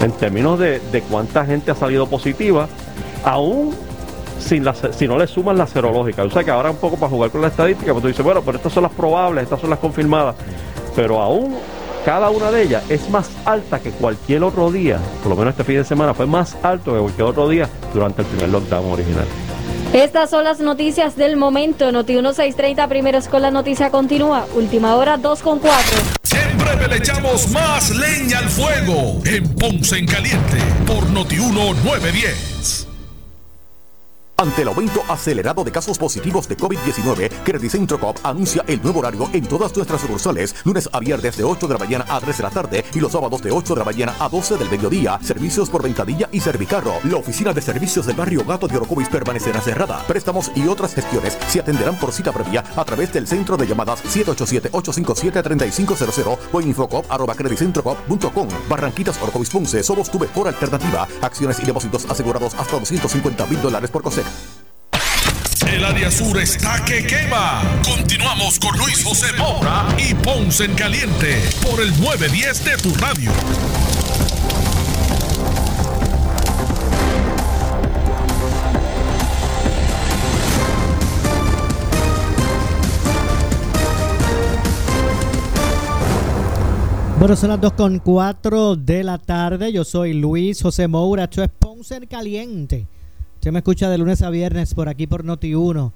En 0.00 0.12
términos 0.12 0.60
de, 0.60 0.78
de 0.78 1.02
cuánta 1.02 1.44
gente 1.44 1.72
ha 1.72 1.74
salido 1.74 2.06
positiva, 2.06 2.68
aún 3.24 3.74
sin 4.38 4.64
la, 4.64 4.74
si 4.74 5.08
no 5.08 5.18
le 5.18 5.26
suman 5.26 5.58
la 5.58 5.66
serológica. 5.66 6.22
O 6.22 6.30
sea 6.30 6.44
que 6.44 6.52
ahora 6.52 6.70
un 6.70 6.76
poco 6.76 6.96
para 6.96 7.10
jugar 7.10 7.30
con 7.32 7.40
la 7.40 7.48
estadística, 7.48 7.90
pues 7.90 8.02
tú 8.02 8.06
dices, 8.06 8.24
bueno, 8.24 8.42
pero 8.42 8.58
estas 8.58 8.72
son 8.72 8.84
las 8.84 8.92
probables, 8.92 9.42
estas 9.42 9.60
son 9.60 9.70
las 9.70 9.80
confirmadas. 9.80 10.36
Pero 10.94 11.20
aún 11.20 11.56
cada 12.04 12.30
una 12.30 12.50
de 12.50 12.62
ellas 12.62 12.82
es 12.88 13.08
más 13.10 13.30
alta 13.44 13.80
que 13.80 13.90
cualquier 13.90 14.42
otro 14.42 14.70
día, 14.70 14.98
por 15.22 15.30
lo 15.30 15.36
menos 15.36 15.52
este 15.52 15.64
fin 15.64 15.76
de 15.76 15.84
semana 15.84 16.14
fue 16.14 16.26
más 16.26 16.56
alto 16.62 16.92
que 16.92 17.00
cualquier 17.00 17.26
otro 17.26 17.48
día 17.48 17.68
durante 17.92 18.22
el 18.22 18.28
primer 18.28 18.48
lockdown 18.48 18.92
original. 18.92 19.26
Estas 19.92 20.30
son 20.30 20.44
las 20.44 20.60
noticias 20.60 21.16
del 21.16 21.36
momento. 21.36 21.90
Noti 21.90 22.12
1630, 22.12 22.86
primeros 22.86 23.26
con 23.26 23.42
la 23.42 23.50
noticia 23.50 23.90
continúa. 23.90 24.46
Última 24.54 24.94
hora 24.94 25.16
2 25.16 25.42
con 25.42 25.58
4. 25.58 25.80
Siempre 26.22 26.88
le 26.88 26.96
echamos 26.96 27.50
más 27.50 27.90
leña 27.96 28.38
al 28.38 28.48
fuego 28.48 29.20
en 29.24 29.52
Ponce 29.54 29.98
en 29.98 30.06
Caliente 30.06 30.58
por 30.86 31.10
Noti 31.10 31.36
910. 31.36 32.89
Ante 34.40 34.62
el 34.62 34.68
aumento 34.68 35.02
acelerado 35.06 35.62
de 35.64 35.70
casos 35.70 35.98
positivos 35.98 36.48
de 36.48 36.56
COVID-19, 36.56 37.30
Credit 37.44 37.70
Centro 37.70 38.00
Coop 38.00 38.16
anuncia 38.22 38.64
el 38.66 38.82
nuevo 38.82 39.00
horario 39.00 39.28
en 39.34 39.46
todas 39.46 39.76
nuestras 39.76 40.00
sucursales, 40.00 40.56
lunes 40.64 40.88
a 40.90 40.98
viernes 40.98 41.36
de 41.36 41.44
8 41.44 41.68
de 41.68 41.74
la 41.74 41.78
mañana 41.78 42.06
a 42.08 42.18
3 42.18 42.38
de 42.38 42.42
la 42.42 42.48
tarde 42.48 42.82
y 42.94 43.00
los 43.00 43.12
sábados 43.12 43.42
de 43.42 43.50
8 43.50 43.74
de 43.74 43.80
la 43.80 43.84
mañana 43.84 44.14
a 44.18 44.30
12 44.30 44.56
del 44.56 44.70
mediodía. 44.70 45.18
Servicios 45.22 45.68
por 45.68 45.82
ventadilla 45.82 46.30
y 46.32 46.40
servicarro. 46.40 46.94
La 47.04 47.18
oficina 47.18 47.52
de 47.52 47.60
servicios 47.60 48.06
del 48.06 48.16
barrio 48.16 48.42
Gato 48.42 48.66
de 48.66 48.78
Orocovis 48.78 49.10
permanecerá 49.10 49.60
cerrada. 49.60 50.02
Préstamos 50.06 50.50
y 50.54 50.66
otras 50.68 50.94
gestiones 50.94 51.36
se 51.48 51.60
atenderán 51.60 51.98
por 51.98 52.10
cita 52.10 52.32
previa 52.32 52.64
a 52.76 52.84
través 52.86 53.12
del 53.12 53.26
centro 53.26 53.58
de 53.58 53.66
llamadas 53.66 54.02
787-857-3500 54.04 56.38
o 56.50 56.60
infocop.com. 56.62 58.48
Barranquitas 58.70 59.20
Orocovis 59.20 59.50
Ponce, 59.50 59.82
somos 59.82 60.10
tu 60.10 60.18
mejor 60.18 60.48
alternativa. 60.48 61.06
Acciones 61.20 61.60
y 61.60 61.66
depósitos 61.66 62.06
asegurados 62.08 62.54
hasta 62.54 62.78
250 62.78 63.44
mil 63.44 63.60
dólares 63.60 63.90
por 63.90 64.02
COSEC. 64.02 64.29
El 65.72 65.84
área 65.84 66.10
sur 66.10 66.38
está 66.38 66.84
que 66.84 67.06
quema. 67.06 67.62
Continuamos 67.84 68.58
con 68.58 68.76
Luis 68.76 69.04
José 69.04 69.32
Moura 69.38 69.86
y 69.98 70.14
Ponce 70.14 70.64
en 70.64 70.74
Caliente 70.74 71.40
por 71.62 71.80
el 71.80 71.90
910 72.00 72.64
de 72.64 72.76
tu 72.78 72.94
radio. 72.94 73.30
Bueno, 87.20 87.36
son 87.36 87.50
las 87.50 87.60
2 87.60 87.72
con 87.74 87.98
4 87.98 88.76
de 88.76 89.04
la 89.04 89.18
tarde. 89.18 89.70
Yo 89.72 89.84
soy 89.84 90.14
Luis 90.14 90.62
José 90.62 90.88
Moura. 90.88 91.24
Esto 91.24 91.42
es 91.42 91.50
Ponce 91.50 91.96
en 91.96 92.06
Caliente. 92.06 92.86
Usted 93.40 93.52
me 93.52 93.60
escucha 93.60 93.88
de 93.88 93.96
lunes 93.96 94.20
a 94.20 94.28
viernes 94.28 94.74
por 94.74 94.90
aquí 94.90 95.06
por 95.06 95.24
Noti1, 95.24 95.92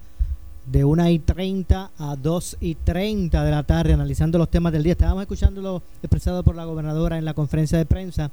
de 0.65 0.83
1 0.83 1.09
y 1.11 1.19
30 1.19 1.91
a 1.95 2.15
2 2.15 2.57
y 2.59 2.73
30 2.73 3.43
de 3.43 3.51
la 3.51 3.61
tarde, 3.61 3.93
analizando 3.93 4.39
los 4.39 4.49
temas 4.49 4.73
del 4.73 4.81
día. 4.81 4.93
Estábamos 4.93 5.21
escuchando 5.21 5.61
lo 5.61 5.83
expresado 6.01 6.41
por 6.41 6.55
la 6.55 6.65
gobernadora 6.65 7.19
en 7.19 7.23
la 7.23 7.35
conferencia 7.35 7.77
de 7.77 7.85
prensa. 7.85 8.31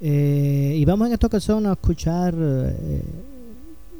Eh, 0.00 0.76
y 0.78 0.84
vamos 0.84 1.08
en 1.08 1.14
esta 1.14 1.26
ocasión 1.26 1.66
a 1.66 1.72
escuchar 1.72 2.36
eh, 2.38 3.02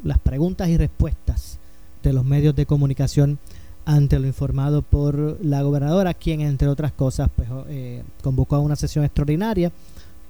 las 0.04 0.18
preguntas 0.18 0.68
y 0.68 0.76
respuestas 0.76 1.58
de 2.04 2.12
los 2.12 2.24
medios 2.24 2.54
de 2.54 2.64
comunicación 2.64 3.40
ante 3.84 4.20
lo 4.20 4.28
informado 4.28 4.82
por 4.82 5.44
la 5.44 5.62
gobernadora, 5.62 6.14
quien 6.14 6.40
entre 6.40 6.68
otras 6.68 6.92
cosas 6.92 7.30
pues, 7.34 7.48
eh, 7.68 8.04
convocó 8.22 8.54
a 8.54 8.60
una 8.60 8.76
sesión 8.76 9.04
extraordinaria 9.04 9.72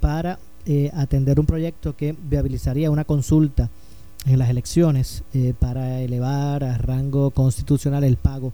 para 0.01 0.39
atender 0.95 1.39
un 1.39 1.45
proyecto 1.45 1.95
que 1.95 2.17
viabilizaría 2.31 2.91
una 2.91 3.05
consulta 3.05 3.69
en 4.27 4.39
las 4.39 4.51
elecciones 4.51 5.23
eh, 5.35 5.53
para 5.59 6.01
elevar 6.01 6.65
a 6.65 6.79
rango 6.79 7.31
constitucional 7.31 8.05
el 8.05 8.17
pago 8.17 8.53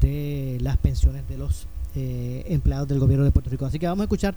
de 0.00 0.58
las 0.60 0.76
pensiones 0.76 1.22
de 1.28 1.38
los 1.38 1.66
eh, 1.94 2.44
empleados 2.48 2.88
del 2.88 2.98
gobierno 2.98 3.24
de 3.24 3.30
Puerto 3.30 3.50
Rico. 3.50 3.64
Así 3.64 3.78
que 3.78 3.86
vamos 3.86 4.02
a 4.02 4.04
escuchar 4.04 4.34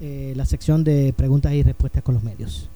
eh, 0.00 0.32
la 0.34 0.46
sección 0.46 0.82
de 0.82 1.12
preguntas 1.14 1.52
y 1.52 1.62
respuestas 1.62 2.02
con 2.02 2.14
los 2.14 2.24
medios. 2.24 2.68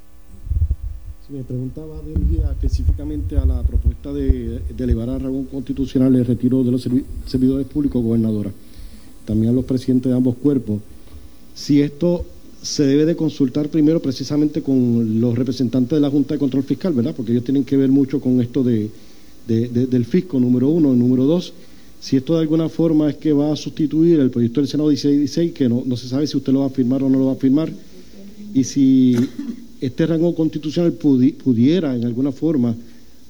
Sí, 1.27 1.33
mi 1.33 1.43
pregunta 1.43 1.81
va 1.85 2.03
dirigida 2.03 2.53
específicamente 2.53 3.39
a 3.39 3.45
la 3.45 3.63
propuesta 3.63 4.13
de, 4.13 4.61
de 4.61 4.85
elevar 4.85 5.09
a 5.09 5.19
rango 5.19 5.47
constitucional 5.47 6.15
el 6.15 6.27
retiro 6.27 6.63
de 6.63 6.71
los 6.71 6.87
servi- 6.87 7.05
servidores 7.27 7.67
públicos, 7.67 8.03
gobernadora. 8.03 8.51
También 9.25 9.53
a 9.53 9.55
los 9.55 9.65
presidentes 9.65 10.11
de 10.11 10.17
ambos 10.17 10.37
cuerpos. 10.37 10.81
Si 11.55 11.83
esto 11.83 12.25
se 12.69 12.85
debe 12.85 13.07
de 13.07 13.17
consultar 13.17 13.69
primero 13.71 14.01
precisamente 14.03 14.61
con 14.63 15.21
los 15.21 15.37
representantes 15.37 15.97
de 15.97 16.01
la 16.01 16.11
Junta 16.11 16.35
de 16.35 16.39
Control 16.39 16.63
Fiscal, 16.65 16.93
¿verdad? 16.93 17.15
Porque 17.17 17.33
ellos 17.33 17.45
tienen 17.45 17.65
que 17.65 17.77
ver 17.79 17.89
mucho 17.89 18.21
con 18.21 18.41
esto 18.43 18.63
de, 18.63 18.91
de- 19.47 19.69
de- 19.69 19.87
del 19.87 20.05
fisco, 20.05 20.39
número 20.39 20.69
uno. 20.69 20.93
Y 20.93 20.97
número 20.99 21.25
dos, 21.25 21.55
si 21.99 22.17
esto 22.17 22.35
de 22.35 22.41
alguna 22.41 22.69
forma 22.69 23.09
es 23.09 23.17
que 23.17 23.33
va 23.33 23.53
a 23.53 23.57
sustituir 23.57 24.21
el 24.21 24.31
proyecto 24.31 24.61
del 24.61 24.69
Senado 24.69 24.91
1616, 24.91 25.53
que 25.53 25.67
no, 25.69 25.83
no 25.87 25.97
se 25.97 26.09
sabe 26.09 26.27
si 26.27 26.37
usted 26.37 26.53
lo 26.53 26.61
va 26.61 26.67
a 26.67 26.71
firmar 26.71 27.03
o 27.03 27.09
no 27.09 27.19
lo 27.19 27.27
va 27.27 27.33
a 27.33 27.37
firmar, 27.37 27.73
y 28.53 28.65
si 28.65 29.17
este 29.81 30.07
rango 30.07 30.35
constitucional 30.35 30.93
pudi- 30.99 31.33
pudiera 31.35 31.97
en 31.97 32.05
alguna 32.05 32.33
forma 32.33 32.77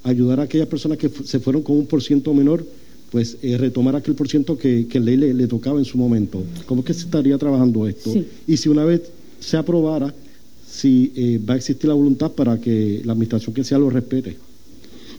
ayudar 0.03 0.41
a 0.41 0.45
aquellas 0.45 0.67
personas 0.69 0.99
que 0.99 1.11
se 1.25 1.39
fueron 1.39 1.63
con 1.63 1.77
un 1.77 1.87
por 1.87 2.03
ciento 2.03 2.35
menor, 2.35 2.65
pues 3.13 3.37
eh, 3.43 3.57
retomar 3.57 3.95
aquel 3.95 4.15
por 4.15 4.29
ciento 4.29 4.59
que, 4.59 4.87
que 4.89 4.99
ley 5.01 5.17
le, 5.17 5.33
le 5.33 5.47
tocaba 5.47 5.79
en 5.79 5.85
su 5.85 5.97
momento. 5.97 6.43
¿Cómo 6.67 6.81
es 6.81 6.87
que 6.89 6.95
se 6.95 7.05
estaría 7.05 7.39
trabajando 7.39 7.87
esto? 7.87 8.13
Sí. 8.13 8.27
Y 8.49 8.57
si 8.57 8.69
una 8.69 8.85
vez 8.85 9.03
se 9.41 9.57
aprobara, 9.57 10.13
si 10.67 11.13
eh, 11.17 11.41
va 11.49 11.55
a 11.55 11.57
existir 11.57 11.89
la 11.89 11.95
voluntad 11.95 12.33
para 12.33 12.61
que 12.61 13.03
la 13.05 13.13
administración 13.13 13.55
que 13.55 13.65
sea 13.65 13.79
lo 13.79 13.91
respete. 13.91 14.37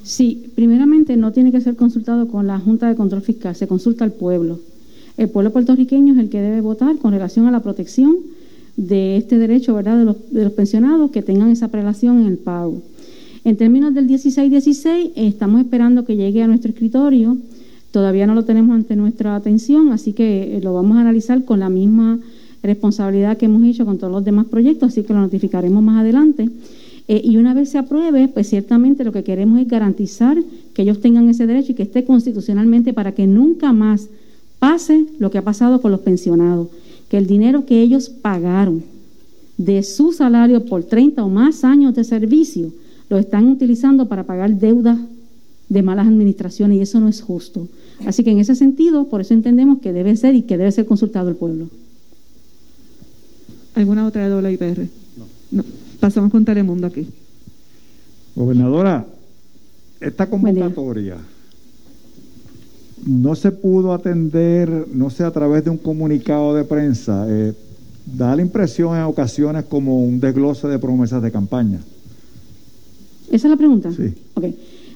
Sí, 0.04 0.52
primeramente 0.56 1.18
no 1.18 1.32
tiene 1.32 1.52
que 1.52 1.62
ser 1.62 1.76
consultado 1.76 2.28
con 2.28 2.48
la 2.48 2.60
Junta 2.60 2.88
de 2.88 2.96
Control 2.96 3.22
Fiscal, 3.22 3.56
se 3.56 3.68
consulta 3.68 4.06
al 4.06 4.14
pueblo. 4.14 4.60
El 5.18 5.30
pueblo 5.30 5.52
puertorriqueño 5.52 6.14
es 6.14 6.20
el 6.20 6.30
que 6.30 6.40
debe 6.42 6.62
votar 6.62 6.98
con 6.98 7.12
relación 7.12 7.46
a 7.48 7.52
la 7.52 7.62
protección 7.62 8.18
de 8.78 9.18
este 9.18 9.38
derecho, 9.38 9.74
¿verdad?, 9.74 9.98
de 9.98 10.06
los, 10.06 10.16
de 10.32 10.46
los 10.46 10.54
pensionados 10.54 11.12
que 11.12 11.22
tengan 11.22 11.52
esa 11.52 11.68
prelación 11.68 12.22
en 12.22 12.28
el 12.28 12.38
pago. 12.38 12.82
En 13.44 13.58
términos 13.58 13.94
del 13.94 14.08
16-16, 14.08 15.12
estamos 15.16 15.62
esperando 15.62 16.06
que 16.06 16.16
llegue 16.16 16.42
a 16.42 16.48
nuestro 16.48 16.72
escritorio. 16.72 17.38
Todavía 17.92 18.28
no 18.28 18.36
lo 18.36 18.46
tenemos 18.46 18.76
ante 18.76 18.96
nuestra 18.96 19.36
atención, 19.36 19.92
así 19.92 20.14
que 20.14 20.58
eh, 20.58 20.62
lo 20.62 20.74
vamos 20.74 20.98
a 20.98 21.02
analizar 21.02 21.44
con 21.44 21.60
la 21.60 21.70
misma 21.70 22.20
responsabilidad 22.64 23.38
que 23.38 23.46
hemos 23.46 23.64
hecho 23.64 23.86
con 23.86 23.98
todos 23.98 24.12
los 24.12 24.26
demás 24.26 24.46
proyectos, 24.48 24.90
así 24.90 25.04
que 25.04 25.14
lo 25.14 25.20
notificaremos 25.20 25.82
más 25.82 26.02
adelante. 26.02 26.50
Eh, 27.08 27.22
y 27.24 27.38
una 27.38 27.54
vez 27.54 27.70
se 27.70 27.78
apruebe, 27.78 28.28
pues 28.28 28.50
ciertamente 28.50 29.04
lo 29.04 29.12
que 29.12 29.24
queremos 29.24 29.60
es 29.60 29.68
garantizar 29.68 30.38
que 30.74 30.84
ellos 30.84 31.02
tengan 31.02 31.28
ese 31.30 31.48
derecho 31.48 31.72
y 31.72 31.76
que 31.76 31.84
esté 31.84 32.04
constitucionalmente 32.06 32.94
para 32.94 33.14
que 33.14 33.26
nunca 33.26 33.74
más 33.74 34.10
pase 34.60 35.06
lo 35.18 35.32
que 35.32 35.40
ha 35.40 35.44
pasado 35.44 35.82
con 35.82 35.92
los 35.92 36.02
pensionados, 36.02 36.68
que 37.10 37.18
el 37.18 37.26
dinero 37.26 37.66
que 37.66 37.82
ellos 37.82 38.10
pagaron 38.10 38.84
de 39.58 39.84
su 39.84 40.12
salario 40.12 40.66
por 40.66 40.84
30 40.84 41.24
o 41.24 41.30
más 41.30 41.64
años 41.64 41.96
de 41.96 42.04
servicio 42.04 42.72
lo 43.10 43.18
están 43.18 43.48
utilizando 43.48 44.08
para 44.08 44.24
pagar 44.24 44.52
deudas 44.54 45.00
de 45.68 45.84
malas 45.84 46.08
administraciones 46.08 46.78
y 46.78 46.82
eso 46.82 47.00
no 47.00 47.08
es 47.08 47.22
justo. 47.22 47.68
Así 48.06 48.24
que 48.24 48.32
en 48.32 48.40
ese 48.40 48.56
sentido, 48.56 49.06
por 49.06 49.22
eso 49.22 49.34
entendemos 49.34 49.80
que 49.80 49.94
debe 49.94 50.16
ser 50.16 50.36
y 50.36 50.44
que 50.44 50.58
debe 50.58 50.72
ser 50.72 50.86
consultado 50.86 51.30
el 51.30 51.36
pueblo. 51.36 51.70
¿Alguna 53.80 54.06
otra 54.06 54.28
de 54.28 54.36
WIPR? 54.36 54.90
No. 55.52 55.64
Pasamos 56.02 56.32
con 56.32 56.44
Telemundo 56.44 56.88
aquí. 56.88 57.08
Gobernadora, 58.36 59.06
esta 60.02 60.30
convocatoria 60.30 61.16
no 63.06 63.36
se 63.36 63.54
pudo 63.54 63.94
atender, 63.94 64.88
no 64.94 65.10
sé, 65.10 65.24
a 65.24 65.32
través 65.32 65.64
de 65.64 65.70
un 65.70 65.78
comunicado 65.78 66.54
de 66.56 66.66
prensa. 66.66 67.26
eh, 67.30 67.54
da 68.06 68.36
la 68.36 68.42
impresión 68.42 68.98
en 68.98 69.04
ocasiones 69.04 69.64
como 69.64 70.04
un 70.04 70.20
desglose 70.20 70.68
de 70.68 70.78
promesas 70.78 71.24
de 71.24 71.32
campaña. 71.32 71.80
¿Esa 73.32 73.48
es 73.48 73.52
la 73.52 73.56
pregunta? 73.56 73.94
Sí. 73.94 74.14
Ok. 74.34 74.46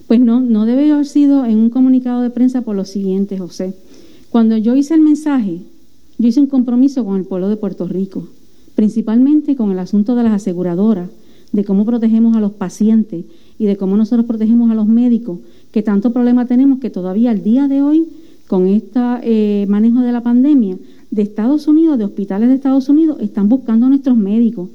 Pues 0.08 0.19
no, 0.19 0.41
no 0.41 0.65
debe 0.65 0.91
haber 0.91 1.06
sido 1.06 1.46
en 1.46 1.58
un 1.58 1.69
comunicado 1.69 2.22
de 2.22 2.32
prensa 2.32 2.63
por 2.63 2.76
lo 2.76 2.84
siguiente, 2.84 3.38
José. 3.38 3.74
Cuando 4.30 4.58
yo 4.58 4.76
hice 4.76 4.93
el 4.96 5.02
mensaje, 5.02 5.62
yo 6.17 6.28
hice 6.28 6.41
un 6.41 6.48
compromiso 6.48 7.06
con 7.06 7.15
el 7.15 7.24
pueblo 7.24 7.48
de 7.48 7.56
Puerto 7.56 7.88
Rico, 7.88 8.28
principalmente 8.76 9.56
con 9.56 9.72
el 9.72 9.80
asunto 9.80 10.16
de 10.16 10.24
las 10.24 10.34
aseguradoras, 10.34 11.10
de 11.52 11.64
cómo 11.64 11.86
protegemos 11.86 12.36
a 12.36 12.40
los 12.40 12.54
pacientes 12.54 13.26
y 13.60 13.66
de 13.66 13.78
cómo 13.78 13.96
nosotros 13.96 14.26
protegemos 14.26 14.72
a 14.72 14.76
los 14.76 14.88
médicos, 14.88 15.40
que 15.72 15.84
tanto 15.84 16.12
problema 16.12 16.48
tenemos 16.48 16.80
que 16.80 16.90
todavía 16.90 17.32
al 17.32 17.44
día 17.44 17.68
de 17.68 17.82
hoy, 17.82 18.08
con 18.48 18.68
este 18.68 19.66
manejo 19.68 20.02
de 20.02 20.12
la 20.12 20.22
pandemia, 20.22 20.78
de 21.12 21.22
Estados 21.22 21.68
Unidos, 21.68 21.98
de 21.98 22.06
hospitales 22.06 22.50
de 22.50 22.56
Estados 22.56 22.90
Unidos, 22.90 23.18
están 23.22 23.48
buscando 23.48 23.86
a 23.86 23.90
nuestros 23.90 24.18
médicos. 24.18 24.70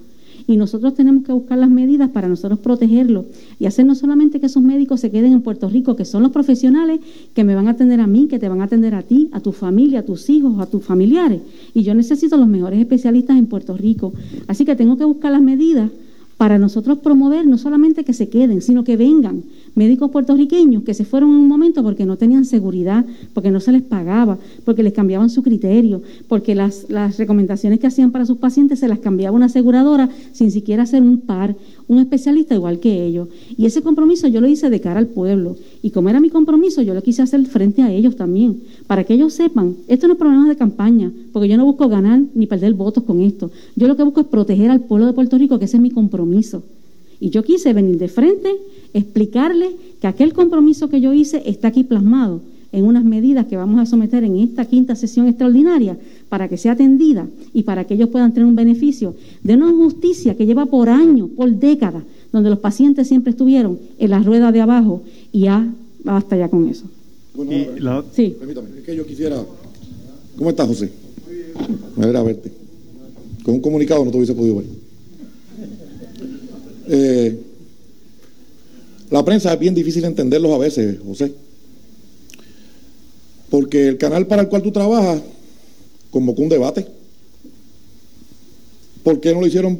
Y 0.49 0.57
nosotros 0.57 0.95
tenemos 0.95 1.25
que 1.25 1.33
buscar 1.33 1.59
las 1.59 1.69
medidas 1.69 2.09
para 2.09 2.27
nosotros 2.27 2.59
protegerlo 2.59 3.27
y 3.61 3.67
hacer 3.67 3.85
no 3.85 3.95
solamente 3.95 4.41
que 4.41 4.47
esos 4.47 4.63
médicos 4.63 4.99
se 5.01 5.11
queden 5.11 5.35
en 5.35 5.43
Puerto 5.43 5.69
Rico, 5.69 5.95
que 5.95 6.07
son 6.07 6.23
los 6.23 6.33
profesionales 6.33 7.01
que 7.35 7.45
me 7.45 7.55
van 7.55 7.69
a 7.69 7.73
atender 7.73 8.01
a 8.01 8.07
mí, 8.07 8.29
que 8.29 8.39
te 8.39 8.49
van 8.49 8.63
a 8.63 8.65
atender 8.65 8.95
a 8.95 9.03
ti, 9.03 9.29
a 9.33 9.41
tu 9.41 9.53
familia, 9.53 10.01
a 10.01 10.03
tus 10.05 10.31
hijos, 10.31 10.59
a 10.59 10.67
tus 10.67 10.83
familiares. 10.83 11.43
Y 11.75 11.83
yo 11.83 11.95
necesito 11.95 12.39
los 12.39 12.49
mejores 12.49 12.81
especialistas 12.81 13.37
en 13.37 13.47
Puerto 13.47 13.77
Rico. 13.77 14.15
Así 14.47 14.65
que 14.65 14.75
tengo 14.75 14.97
que 14.97 15.05
buscar 15.05 15.33
las 15.33 15.43
medidas 15.43 15.91
para 16.39 16.59
nosotros 16.59 16.99
promover 16.99 17.47
no 17.47 17.59
solamente 17.59 18.05
que 18.05 18.15
se 18.15 18.31
queden, 18.31 18.63
sino 18.63 18.85
que 18.85 18.97
vengan 18.97 19.43
médicos 19.79 20.11
puertorriqueños 20.11 20.83
que 20.83 20.93
se 20.93 21.05
fueron 21.05 21.31
en 21.31 21.37
un 21.37 21.49
momento 21.49 21.83
porque 21.83 22.05
no 22.05 22.19
tenían 22.19 22.45
seguridad, 22.45 23.07
porque 23.33 23.51
no 23.51 23.61
se 23.61 23.73
les 23.73 23.83
pagaba, 23.83 24.37
porque 24.65 24.83
les 24.83 24.93
cambiaban 24.93 25.31
su 25.31 25.43
criterio, 25.43 26.03
porque 26.27 26.55
las, 26.55 26.91
las 26.91 27.17
recomendaciones 27.17 27.79
que 27.79 27.87
hacían 27.87 28.11
para 28.11 28.27
sus 28.27 28.39
pacientes 28.39 28.81
se 28.81 28.89
las 28.89 28.99
cambiaba 28.99 29.37
una 29.37 29.47
aseguradora 29.47 30.11
sin 30.33 30.51
siquiera 30.51 30.83
hacer 30.83 31.01
un 31.01 31.19
par, 31.21 31.55
un 31.87 31.99
especialista 32.01 32.55
igual 32.55 32.81
que 32.81 33.07
ellos. 33.07 33.29
Y 33.57 33.67
ese 33.67 33.81
compromiso 33.81 34.27
yo 34.27 34.41
lo 34.41 34.49
hice 34.49 34.69
de 34.69 34.81
cara 34.81 34.99
al 34.99 35.07
pueblo. 35.07 35.57
Y 35.81 35.91
como 35.91 36.09
era 36.09 36.21
mi 36.21 36.29
compromiso, 36.29 36.83
yo 36.83 36.93
lo 36.93 37.03
quise 37.03 37.23
hacer 37.23 37.47
frente 37.47 37.83
a 37.83 37.93
ellos 37.93 38.17
también, 38.17 38.61
para 38.89 39.05
que 39.05 39.15
ellos 39.15 39.33
sepan, 39.33 39.77
esto 39.87 40.09
no 40.09 40.15
es 40.15 40.19
problema 40.19 40.49
de 40.49 40.57
campaña, 40.57 41.13
porque 41.33 41.49
yo 41.49 41.57
no 41.57 41.65
busco 41.65 41.89
ganar 41.89 42.21
ni 42.35 42.47
perder 42.47 42.75
votos 42.75 43.05
con 43.05 43.21
esto. 43.21 43.51
Yo 43.77 43.87
lo 43.87 43.97
que 43.97 44.03
busco 44.03 44.21
es 44.21 44.27
proteger 44.27 44.71
al 44.71 44.81
pueblo 44.81 45.07
de 45.07 45.13
Puerto 45.13 45.39
Rico, 45.39 45.59
que 45.59 45.67
ese 45.67 45.77
es 45.77 45.83
mi 45.83 45.91
compromiso. 45.91 46.65
Y 47.21 47.31
yo 47.31 47.43
quise 47.43 47.73
venir 47.73 47.99
de 47.99 48.09
frente, 48.09 48.51
explicarle 48.95 49.71
que 50.01 50.07
aquel 50.07 50.33
compromiso 50.33 50.89
que 50.89 51.01
yo 51.01 51.13
hice 51.13 51.43
está 51.47 51.69
aquí 51.69 51.85
plasmado 51.85 52.41
en 52.71 52.85
unas 52.85 53.03
medidas 53.05 53.47
que 53.47 53.57
vamos 53.57 53.81
a 53.81 53.87
someter 53.87 54.25
en 54.25 54.37
esta 54.37 54.65
quinta 54.67 54.95
sesión 54.95 55.27
extraordinaria 55.27 55.97
para 56.29 56.49
que 56.49 56.57
sea 56.59 56.73
atendida 56.73 57.27
y 57.55 57.63
para 57.63 57.85
que 57.85 57.95
ellos 57.95 58.11
puedan 58.11 58.33
tener 58.33 58.47
un 58.47 58.55
beneficio 58.57 59.15
de 59.43 59.55
una 59.55 59.71
justicia 59.73 60.37
que 60.37 60.45
lleva 60.47 60.67
por 60.67 60.89
años, 60.91 61.31
por 61.35 61.51
décadas, 61.51 62.03
donde 62.31 62.51
los 62.51 62.59
pacientes 62.59 63.09
siempre 63.09 63.31
estuvieron 63.31 63.79
en 63.99 64.11
la 64.11 64.21
rueda 64.23 64.53
de 64.53 64.61
abajo 64.61 65.03
y 65.33 65.41
ya 65.41 65.67
basta 66.05 66.37
ya 66.37 66.49
con 66.49 66.69
eso. 66.69 66.85
Bueno, 67.35 67.53
Y 67.53 67.65
Sí. 68.15 68.37
permítame, 68.39 68.69
es 68.79 68.85
que 68.85 68.95
yo 68.95 69.07
quisiera. 69.07 69.43
¿Cómo 70.37 70.51
estás, 70.51 70.69
José? 70.69 70.91
Me 71.97 72.05
alegra 72.05 72.23
verte. 72.23 72.53
Con 73.45 73.55
un 73.55 73.61
comunicado 73.61 74.05
no 74.05 74.11
te 74.11 74.17
hubiese 74.19 74.35
podido 74.35 74.57
ver. 74.57 74.67
Eh, 76.89 77.39
la 79.11 79.25
prensa 79.25 79.53
es 79.53 79.59
bien 79.59 79.75
difícil 79.75 80.05
entenderlos 80.05 80.53
a 80.53 80.59
veces, 80.59 80.99
José. 81.07 81.33
Porque 83.51 83.89
el 83.89 83.99
canal 83.99 84.27
para 84.27 84.43
el 84.43 84.49
cual 84.49 84.63
tú 84.63 84.71
trabajas 84.71 85.23
convocó 86.11 86.43
un 86.43 86.49
debate. 86.49 86.87
¿Por 89.03 89.21
qué 89.21 89.33
no 89.33 89.41
lo 89.41 89.47
hicieron 89.47 89.79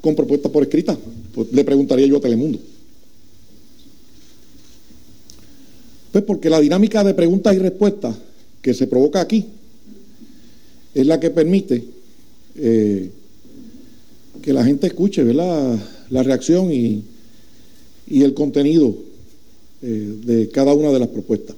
con 0.00 0.14
propuestas 0.14 0.50
por 0.50 0.62
escrita? 0.62 0.96
Pues 1.34 1.52
le 1.52 1.64
preguntaría 1.64 2.06
yo 2.06 2.16
a 2.16 2.20
Telemundo. 2.20 2.58
Pues 6.12 6.24
porque 6.24 6.50
la 6.50 6.60
dinámica 6.60 7.02
de 7.04 7.14
preguntas 7.14 7.54
y 7.54 7.58
respuestas 7.58 8.14
que 8.60 8.74
se 8.74 8.86
provoca 8.86 9.20
aquí 9.20 9.46
es 10.94 11.06
la 11.06 11.18
que 11.18 11.30
permite 11.30 11.84
eh, 12.56 13.10
que 14.42 14.52
la 14.52 14.62
gente 14.62 14.86
escuche 14.86 15.22
¿verdad? 15.22 15.78
La 16.12 16.22
reacción 16.22 16.70
y, 16.72 17.02
y 18.06 18.22
el 18.22 18.34
contenido 18.34 18.94
eh, 19.82 20.14
de 20.24 20.48
cada 20.50 20.74
una 20.74 20.92
de 20.92 20.98
las 21.00 21.08
propuestas. 21.08 21.56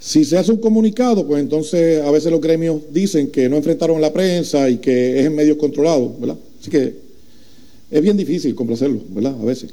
Si 0.00 0.24
se 0.24 0.38
hace 0.38 0.52
un 0.52 0.58
comunicado, 0.58 1.26
pues 1.26 1.42
entonces 1.42 2.00
a 2.02 2.10
veces 2.10 2.32
los 2.32 2.40
gremios 2.40 2.80
dicen 2.92 3.30
que 3.30 3.48
no 3.48 3.56
enfrentaron 3.56 4.00
la 4.00 4.12
prensa 4.12 4.70
y 4.70 4.78
que 4.78 5.20
es 5.20 5.26
en 5.26 5.34
medios 5.34 5.58
controlados, 5.58 6.18
¿verdad? 6.18 6.36
Así 6.60 6.70
que 6.70 6.94
es 7.90 8.02
bien 8.02 8.16
difícil 8.16 8.54
complacerlo, 8.54 9.00
¿verdad? 9.10 9.36
A 9.40 9.44
veces. 9.44 9.70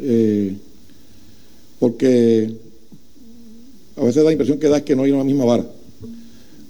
Eh, 0.00 0.54
porque 1.78 2.50
a 3.96 4.04
veces 4.04 4.24
la 4.24 4.32
impresión 4.32 4.58
que 4.58 4.68
da 4.68 4.84
que 4.84 4.96
no 4.96 5.04
hay 5.04 5.12
una 5.12 5.24
misma 5.24 5.44
vara. 5.44 5.66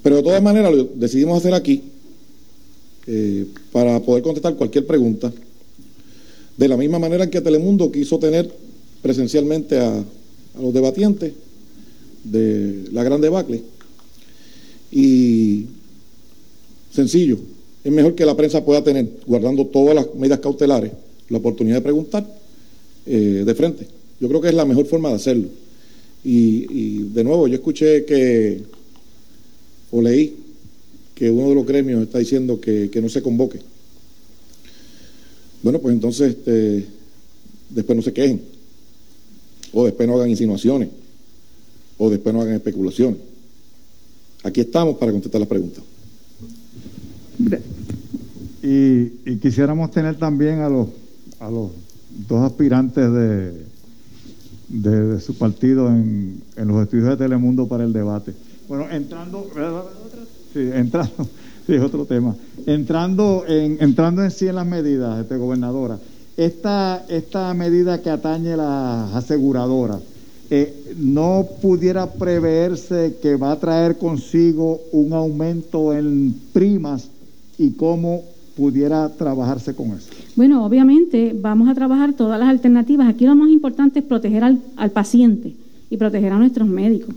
Pero 0.03 0.17
de 0.17 0.23
todas 0.23 0.43
maneras 0.43 0.75
lo 0.75 0.85
decidimos 0.85 1.39
hacer 1.39 1.55
aquí 1.55 1.83
eh, 3.07 3.47
para 3.73 4.01
poder 4.01 4.23
contestar 4.23 4.57
cualquier 4.57 4.87
pregunta, 4.87 5.33
de 6.57 6.69
la 6.69 6.77
misma 6.77 6.99
manera 6.99 7.29
que 7.29 7.40
Telemundo 7.40 7.90
quiso 7.90 8.19
tener 8.19 8.51
presencialmente 9.03 9.79
a, 9.79 10.05
los 10.61 10.73
debatientes 10.73 11.33
de 12.23 12.85
la 12.93 13.03
gran 13.03 13.21
debacle. 13.21 13.61
Y 14.93 15.67
sencillo, 16.93 17.38
es 17.83 17.93
mejor 17.93 18.14
que 18.14 18.25
la 18.25 18.37
prensa 18.37 18.64
pueda 18.64 18.85
tener, 18.85 19.09
guardando 19.27 19.67
todas 19.67 19.97
las 19.97 20.14
medidas 20.14 20.38
cautelares, 20.38 20.93
la 21.29 21.38
oportunidad 21.38 21.77
de 21.77 21.83
preguntar 21.83 22.25
eh, 23.07 23.43
de 23.45 23.55
frente. 23.55 23.87
Yo 24.21 24.29
creo 24.29 24.40
que 24.40 24.49
es 24.49 24.55
la 24.55 24.64
mejor 24.64 24.87
forma 24.87 25.09
de 25.09 25.17
hacerlo. 25.17 25.49
Y, 26.25 27.03
de 27.12 27.25
nuevo, 27.25 27.49
yo 27.49 27.55
escuché 27.55 28.05
que, 28.05 28.62
o 29.90 30.01
leí, 30.01 30.37
que 31.14 31.31
uno 31.31 31.51
de 31.51 31.55
los 31.57 31.67
gremios 31.67 32.03
está 32.03 32.19
diciendo 32.19 32.61
que 32.61 32.99
no 33.03 33.09
se 33.09 33.21
convoque. 33.21 33.59
Bueno, 35.64 35.79
pues 35.79 35.94
entonces 35.94 36.37
este, 36.37 36.87
después 37.70 37.96
no 37.96 38.03
se 38.03 38.12
quejen, 38.12 38.42
o 39.72 39.87
después 39.87 40.07
no 40.07 40.16
hagan 40.16 40.29
insinuaciones, 40.29 40.90
o 41.96 42.11
después 42.11 42.35
no 42.35 42.42
hagan 42.42 42.55
especulaciones. 42.55 43.18
Aquí 44.42 44.61
estamos 44.61 44.98
para 44.98 45.11
contestar 45.11 45.40
las 45.40 45.48
preguntas. 45.48 45.83
Y, 48.62 49.37
quisiéramos 49.37 49.90
tener 49.90 50.16
también 50.16 50.61
a 50.61 50.68
los, 50.68 50.88
a 51.40 51.50
los 51.50 51.70
dos 52.29 52.42
aspirantes 52.42 53.11
de 54.68 55.20
su 55.20 55.35
partido 55.35 55.88
en, 55.88 56.42
en, 56.57 56.68
los 56.68 56.83
estudios 56.83 57.09
de 57.09 57.16
Telemundo 57.16 57.66
para 57.66 57.85
el 57.85 57.92
debate. 57.94 58.35
Bueno, 58.68 58.90
entrando, 58.90 59.50
sí, 60.53 60.61
entrando, 60.74 61.27
sí, 61.66 61.74
es 61.74 61.83
otro 61.83 62.05
tema. 62.05 62.35
Entrando 62.66 63.44
en, 63.46 63.79
entrando 63.81 64.22
en 64.22 64.31
sí 64.31 64.46
en 64.46 64.57
las 64.57 64.66
medidas, 64.66 65.20
este, 65.20 65.37
gobernadora, 65.37 65.98
esta, 66.37 67.05
esta 67.09 67.55
medida 67.55 68.03
que 68.03 68.11
atañe 68.11 68.55
a 68.55 68.57
las 68.57 69.14
aseguradoras, 69.14 70.00
eh, 70.50 70.94
¿no 70.98 71.46
pudiera 71.62 72.12
preverse 72.12 73.16
que 73.22 73.37
va 73.37 73.53
a 73.53 73.59
traer 73.59 73.96
consigo 73.96 74.81
un 74.92 75.12
aumento 75.12 75.94
en 75.94 76.35
primas 76.53 77.09
y 77.59 77.70
cómo 77.70 78.22
pudiera 78.57 79.09
trabajarse 79.09 79.74
con 79.74 79.88
eso? 79.92 80.11
Bueno, 80.37 80.64
obviamente 80.64 81.35
vamos 81.38 81.68
a 81.68 81.74
trabajar 81.74 82.12
todas 82.12 82.38
las 82.38 82.48
alternativas. 82.48 83.09
Aquí 83.09 83.24
lo 83.24 83.35
más 83.35 83.48
importante 83.48 84.00
es 84.00 84.05
proteger 84.05 84.44
al, 84.44 84.61
al 84.77 84.90
paciente 84.90 85.55
y 85.88 85.96
proteger 85.96 86.33
a 86.33 86.38
nuestros 86.38 86.68
médicos. 86.68 87.14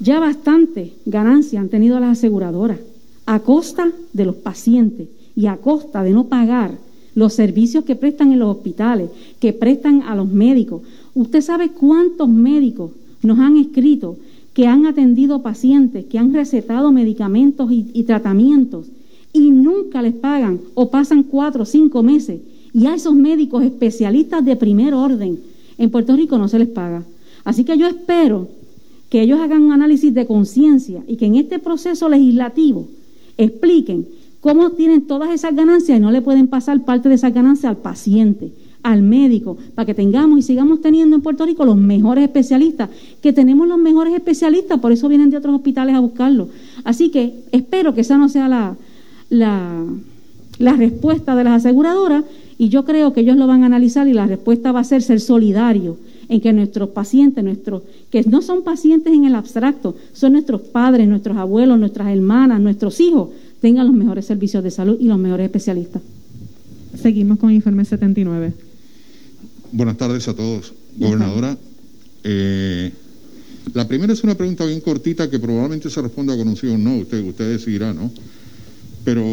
Ya 0.00 0.20
bastante 0.20 0.92
ganancia 1.06 1.60
han 1.60 1.68
tenido 1.68 1.98
las 2.00 2.18
aseguradoras 2.18 2.78
a 3.26 3.40
costa 3.40 3.90
de 4.12 4.24
los 4.24 4.36
pacientes 4.36 5.08
y 5.36 5.46
a 5.46 5.56
costa 5.56 6.02
de 6.02 6.10
no 6.10 6.24
pagar 6.24 6.78
los 7.14 7.32
servicios 7.32 7.84
que 7.84 7.96
prestan 7.96 8.32
en 8.32 8.40
los 8.40 8.56
hospitales, 8.56 9.10
que 9.40 9.52
prestan 9.52 10.02
a 10.02 10.14
los 10.14 10.28
médicos. 10.28 10.82
Usted 11.14 11.40
sabe 11.40 11.70
cuántos 11.70 12.28
médicos 12.28 12.90
nos 13.22 13.38
han 13.38 13.56
escrito 13.56 14.16
que 14.52 14.66
han 14.66 14.86
atendido 14.86 15.42
pacientes, 15.42 16.04
que 16.06 16.18
han 16.18 16.32
recetado 16.32 16.92
medicamentos 16.92 17.70
y, 17.72 18.02
tratamientos 18.04 18.86
y 19.32 19.50
nunca 19.50 20.00
les 20.00 20.14
pagan 20.14 20.60
o 20.74 20.90
pasan 20.90 21.24
cuatro 21.24 21.64
o 21.64 21.66
cinco 21.66 22.02
meses 22.02 22.40
y 22.72 22.86
a 22.86 22.94
esos 22.94 23.14
médicos 23.14 23.64
especialistas 23.64 24.44
de 24.44 24.56
primer 24.56 24.94
orden 24.94 25.40
en 25.76 25.90
Puerto 25.90 26.14
Rico 26.14 26.38
no 26.38 26.46
se 26.46 26.60
les 26.60 26.68
paga. 26.68 27.02
Así 27.44 27.64
que 27.64 27.76
yo 27.76 27.88
espero 27.88 28.48
que 29.10 29.22
ellos 29.22 29.40
hagan 29.40 29.62
un 29.62 29.72
análisis 29.72 30.14
de 30.14 30.26
conciencia 30.26 31.02
y 31.08 31.16
que 31.16 31.26
en 31.26 31.34
este 31.34 31.58
proceso 31.58 32.08
legislativo 32.08 32.88
expliquen 33.36 34.06
cómo 34.40 34.70
tienen 34.70 35.06
todas 35.06 35.30
esas 35.30 35.54
ganancias 35.54 35.98
y 35.98 36.00
no 36.00 36.10
le 36.10 36.20
pueden 36.20 36.48
pasar 36.48 36.84
parte 36.84 37.08
de 37.08 37.14
esas 37.14 37.32
ganancias 37.32 37.70
al 37.70 37.78
paciente, 37.78 38.52
al 38.82 39.02
médico, 39.02 39.56
para 39.74 39.86
que 39.86 39.94
tengamos 39.94 40.38
y 40.38 40.42
sigamos 40.42 40.82
teniendo 40.82 41.16
en 41.16 41.22
Puerto 41.22 41.46
Rico 41.46 41.64
los 41.64 41.76
mejores 41.76 42.24
especialistas, 42.24 42.90
que 43.22 43.32
tenemos 43.32 43.66
los 43.66 43.78
mejores 43.78 44.12
especialistas, 44.12 44.80
por 44.80 44.92
eso 44.92 45.08
vienen 45.08 45.30
de 45.30 45.38
otros 45.38 45.54
hospitales 45.54 45.94
a 45.94 46.00
buscarlos. 46.00 46.48
Así 46.84 47.08
que 47.08 47.44
espero 47.52 47.94
que 47.94 48.02
esa 48.02 48.18
no 48.18 48.28
sea 48.28 48.48
la, 48.48 48.76
la, 49.30 49.84
la 50.58 50.72
respuesta 50.74 51.34
de 51.34 51.44
las 51.44 51.64
aseguradoras 51.64 52.24
y 52.58 52.68
yo 52.68 52.84
creo 52.84 53.12
que 53.12 53.22
ellos 53.22 53.36
lo 53.36 53.46
van 53.46 53.62
a 53.62 53.66
analizar 53.66 54.06
y 54.08 54.12
la 54.12 54.26
respuesta 54.26 54.72
va 54.72 54.80
a 54.80 54.84
ser 54.84 55.02
ser 55.02 55.20
solidario 55.20 55.96
en 56.28 56.40
que 56.40 56.52
nuestros 56.52 56.90
pacientes, 56.90 57.42
nuestros, 57.44 57.82
que 58.10 58.22
no 58.24 58.42
son 58.42 58.62
pacientes 58.62 59.12
en 59.12 59.24
el 59.24 59.34
abstracto, 59.34 59.96
son 60.12 60.32
nuestros 60.32 60.60
padres, 60.62 61.08
nuestros 61.08 61.36
abuelos, 61.36 61.78
nuestras 61.78 62.08
hermanas, 62.08 62.60
nuestros 62.60 63.00
hijos, 63.00 63.30
tengan 63.60 63.86
los 63.86 63.96
mejores 63.96 64.26
servicios 64.26 64.62
de 64.62 64.70
salud 64.70 64.96
y 65.00 65.04
los 65.04 65.18
mejores 65.18 65.46
especialistas. 65.46 66.02
Seguimos 67.00 67.38
con 67.38 67.50
informe 67.50 67.84
79. 67.84 68.52
Buenas 69.72 69.96
tardes 69.96 70.28
a 70.28 70.34
todos. 70.34 70.72
Gobernadora, 70.96 71.58
eh, 72.22 72.92
la 73.72 73.88
primera 73.88 74.12
es 74.12 74.22
una 74.22 74.34
pregunta 74.34 74.64
bien 74.64 74.80
cortita 74.80 75.28
que 75.28 75.38
probablemente 75.38 75.90
se 75.90 76.00
responda 76.00 76.36
con 76.36 76.46
un 76.46 76.56
sí 76.56 76.68
o 76.68 76.78
no, 76.78 76.98
usted, 76.98 77.24
usted 77.24 77.50
decidirá, 77.50 77.92
¿no? 77.92 78.10
Pero 79.04 79.24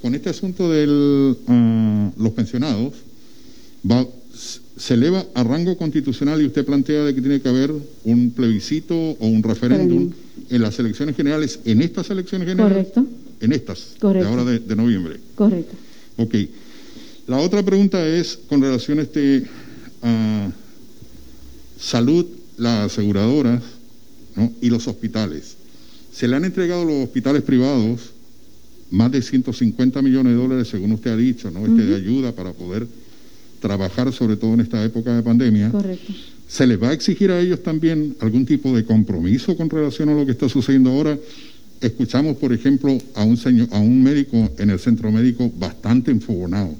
con 0.00 0.14
este 0.14 0.30
asunto 0.30 0.70
de 0.70 0.86
los 0.86 2.32
pensionados, 2.32 2.92
va, 3.90 4.06
se 4.76 4.94
eleva 4.94 5.24
a 5.34 5.44
rango 5.44 5.76
constitucional 5.76 6.42
y 6.42 6.46
usted 6.46 6.64
plantea 6.64 7.04
de 7.04 7.14
que 7.14 7.20
tiene 7.20 7.40
que 7.40 7.48
haber 7.48 7.72
un 8.04 8.30
plebiscito 8.30 8.94
o 8.94 9.26
un 9.26 9.42
referéndum 9.42 10.10
en 10.50 10.62
las 10.62 10.78
elecciones 10.78 11.16
generales, 11.16 11.60
en 11.64 11.80
estas 11.80 12.10
elecciones 12.10 12.48
generales. 12.48 12.88
Correcto. 12.92 13.06
En 13.40 13.52
estas, 13.52 13.94
Correcto. 13.98 14.26
de 14.26 14.30
ahora 14.30 14.50
de, 14.50 14.58
de 14.58 14.76
noviembre. 14.76 15.20
Correcto. 15.34 15.74
Ok. 16.16 16.34
La 17.26 17.38
otra 17.38 17.62
pregunta 17.62 18.06
es 18.06 18.38
con 18.48 18.60
relación 18.60 18.98
a 18.98 19.02
este 19.02 19.44
a 20.02 20.50
salud, 21.78 22.26
las 22.56 22.92
aseguradoras 22.92 23.62
¿no? 24.36 24.52
y 24.60 24.70
los 24.70 24.86
hospitales. 24.88 25.56
Se 26.12 26.28
le 26.28 26.36
han 26.36 26.44
entregado 26.44 26.82
a 26.82 26.84
los 26.84 27.04
hospitales 27.04 27.42
privados 27.42 28.10
más 28.90 29.10
de 29.10 29.22
150 29.22 30.02
millones 30.02 30.34
de 30.34 30.38
dólares, 30.38 30.68
según 30.68 30.92
usted 30.92 31.12
ha 31.12 31.16
dicho, 31.16 31.50
¿no? 31.50 31.66
Este, 31.66 31.84
de 31.84 31.96
ayuda 31.96 32.32
para 32.32 32.52
poder 32.52 32.86
trabajar, 33.64 34.12
sobre 34.12 34.36
todo 34.36 34.52
en 34.52 34.60
esta 34.60 34.84
época 34.84 35.16
de 35.16 35.22
pandemia. 35.22 35.70
Correcto. 35.70 36.12
¿Se 36.46 36.66
les 36.66 36.80
va 36.80 36.90
a 36.90 36.92
exigir 36.92 37.30
a 37.30 37.40
ellos 37.40 37.62
también 37.62 38.14
algún 38.20 38.44
tipo 38.44 38.76
de 38.76 38.84
compromiso 38.84 39.56
con 39.56 39.70
relación 39.70 40.10
a 40.10 40.14
lo 40.14 40.26
que 40.26 40.32
está 40.32 40.50
sucediendo 40.50 40.90
ahora? 40.90 41.18
Escuchamos, 41.80 42.36
por 42.36 42.52
ejemplo, 42.52 42.98
a 43.14 43.24
un, 43.24 43.38
señor, 43.38 43.68
a 43.72 43.78
un 43.78 44.02
médico 44.02 44.52
en 44.58 44.68
el 44.68 44.78
centro 44.78 45.10
médico 45.10 45.50
bastante 45.58 46.10
enfogonado, 46.10 46.74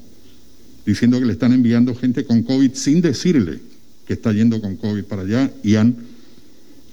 diciendo 0.85 1.19
que 1.19 1.25
le 1.25 1.33
están 1.33 1.53
enviando 1.53 1.95
gente 1.95 2.23
con 2.23 2.43
COVID 2.43 2.71
sin 2.75 3.01
decirle 3.01 3.59
que 4.05 4.13
está 4.13 4.31
yendo 4.31 4.61
con 4.61 4.75
COVID 4.77 5.05
para 5.05 5.23
allá 5.23 5.51
y 5.63 5.75
han 5.75 5.95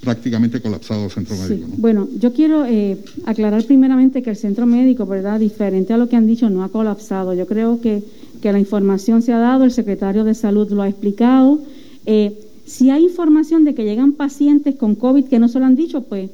prácticamente 0.07 0.61
colapsado 0.61 1.05
el 1.05 1.11
centro 1.11 1.37
Sí. 1.37 1.43
médico. 1.55 1.69
¿no? 1.71 1.75
Bueno, 1.79 2.09
yo 2.19 2.33
quiero 2.33 2.65
eh, 2.67 2.99
aclarar 3.25 3.65
primeramente 3.65 4.21
que 4.23 4.31
el 4.31 4.37
centro 4.37 4.67
médico, 4.67 5.07
¿verdad? 5.07 5.39
Diferente 5.39 5.93
a 5.93 5.97
lo 5.97 6.09
que 6.09 6.17
han 6.17 6.27
dicho, 6.27 6.51
no 6.51 6.65
ha 6.65 6.69
colapsado. 6.71 7.33
Yo 7.35 7.47
creo 7.47 7.81
que, 7.81 8.03
que 8.43 8.53
la 8.53 8.59
información 8.59 9.23
se 9.23 9.33
ha 9.33 9.39
dado, 9.39 9.63
el 9.63 9.71
secretario 9.71 10.25
de 10.25 10.35
Salud 10.35 10.69
lo 10.73 10.83
ha 10.83 10.89
explicado. 10.89 11.61
Eh, 12.05 12.33
si 12.67 12.91
hay 12.91 13.05
información 13.05 13.63
de 13.65 13.75
que 13.75 13.85
llegan 13.85 14.13
pacientes 14.13 14.75
con 14.75 14.97
COVID 14.97 15.25
que 15.27 15.39
no 15.39 15.47
se 15.49 15.61
lo 15.61 15.67
han 15.67 15.77
dicho, 15.77 16.03
pues 16.03 16.31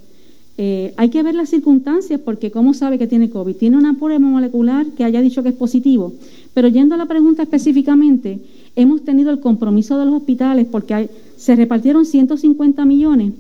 eh, 0.57 0.95
hay 0.97 1.11
que 1.11 1.23
ver 1.23 1.35
las 1.35 1.51
circunstancias 1.51 2.21
porque 2.25 2.51
¿cómo 2.51 2.73
sabe 2.73 2.99
que 2.99 3.07
tiene 3.07 3.29
COVID? 3.29 3.55
Tiene 3.55 3.77
una 3.77 3.95
prueba 3.99 4.19
molecular 4.19 4.87
que 4.97 5.05
haya 5.05 5.21
dicho 5.21 5.43
que 5.43 5.51
es 5.51 5.55
positivo. 5.55 6.15
Pero 6.55 6.69
yendo 6.69 6.95
a 6.95 6.99
la 6.99 7.07
pregunta 7.07 7.43
específicamente, 7.43 8.39
hemos 8.77 9.05
tenido 9.05 9.31
el 9.31 9.41
compromiso 9.41 9.99
de 9.99 10.07
los 10.07 10.15
hospitales 10.15 10.67
porque 10.71 10.95
hay- 10.95 11.11
se 11.37 11.55
repartieron 11.55 12.05
150 12.07 12.85
millones 12.87 13.33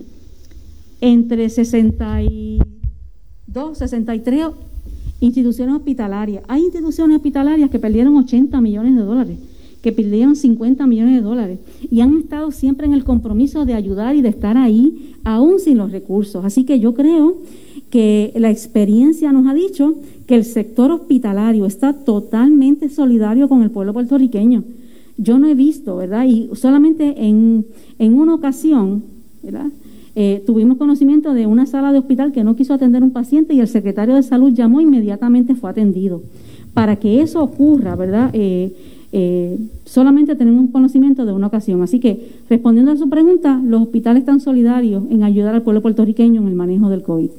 entre 1.01 1.49
62, 1.49 3.79
63 3.79 4.47
instituciones 5.21 5.75
hospitalarias. 5.75 6.43
Hay 6.49 6.63
instituciones 6.63 7.17
hospitalarias 7.17 7.71
que 7.71 7.79
perdieron 7.79 8.17
80 8.17 8.61
millones 8.61 8.97
de 8.97 9.03
dólares, 9.03 9.39
que 9.83 9.93
perdieron 9.93 10.37
50 10.37 10.87
millones 10.87 11.17
de 11.17 11.23
dólares 11.23 11.59
y 11.91 12.01
han 12.01 12.19
estado 12.19 12.51
siempre 12.51 12.87
en 12.87 12.95
el 12.95 13.05
compromiso 13.05 13.65
de 13.65 13.75
ayudar 13.75 14.17
y 14.17 14.23
de 14.23 14.29
estar 14.29 14.57
ahí, 14.57 15.15
aún 15.25 15.61
sin 15.61 15.79
los 15.79 15.93
recursos. 15.93 16.45
Así 16.45 16.65
que 16.65 16.81
yo 16.81 16.95
creo 16.95 17.37
que 17.91 18.33
la 18.37 18.51
experiencia 18.51 19.33
nos 19.33 19.47
ha 19.47 19.55
dicho 19.55 19.95
que 20.27 20.35
el 20.35 20.45
sector 20.45 20.91
hospitalario 20.91 21.65
está 21.65 21.93
totalmente 21.93 22.91
solidario 22.91 23.49
con 23.49 23.63
el 23.63 23.71
pueblo 23.71 23.93
puertorriqueño. 23.93 24.65
Yo 25.17 25.39
no 25.39 25.49
he 25.49 25.55
visto, 25.55 25.97
¿verdad? 25.97 26.27
Y 26.27 26.51
solamente 26.55 27.27
en, 27.27 27.67
en 27.99 28.15
una 28.15 28.35
ocasión, 28.35 29.03
¿verdad? 29.43 29.67
Eh, 30.21 30.43
tuvimos 30.45 30.79
conocimiento 30.79 31.33
de 31.33 31.47
una 31.47 31.64
sala 31.64 31.93
de 31.93 32.01
hospital 32.01 32.33
que 32.33 32.43
no 32.43 32.57
quiso 32.57 32.75
atender 32.75 33.05
un 33.05 33.12
paciente 33.12 33.55
y 33.55 33.61
el 33.61 33.69
secretario 33.69 34.16
de 34.16 34.25
salud 34.25 34.53
llamó 34.53 34.81
inmediatamente 34.81 35.55
fue 35.55 35.71
atendido. 35.71 36.25
Para 36.75 36.97
que 36.97 37.23
eso 37.23 37.41
ocurra, 37.41 37.95
¿verdad? 37.95 38.31
Eh, 38.33 38.75
eh, 39.12 39.61
solamente 39.85 40.35
tenemos 40.35 40.73
conocimiento 40.73 41.25
de 41.25 41.33
una 41.33 41.47
ocasión. 41.47 41.83
Así 41.83 42.01
que, 42.01 42.41
respondiendo 42.51 42.91
a 42.91 42.97
su 42.97 43.09
pregunta, 43.09 43.62
los 43.64 43.83
hospitales 43.83 44.23
están 44.23 44.41
solidarios 44.41 45.05
en 45.09 45.23
ayudar 45.23 45.55
al 45.55 45.62
pueblo 45.62 45.83
puertorriqueño 45.83 46.41
en 46.41 46.49
el 46.49 46.55
manejo 46.55 46.91
del 46.91 47.05
COVID. 47.05 47.31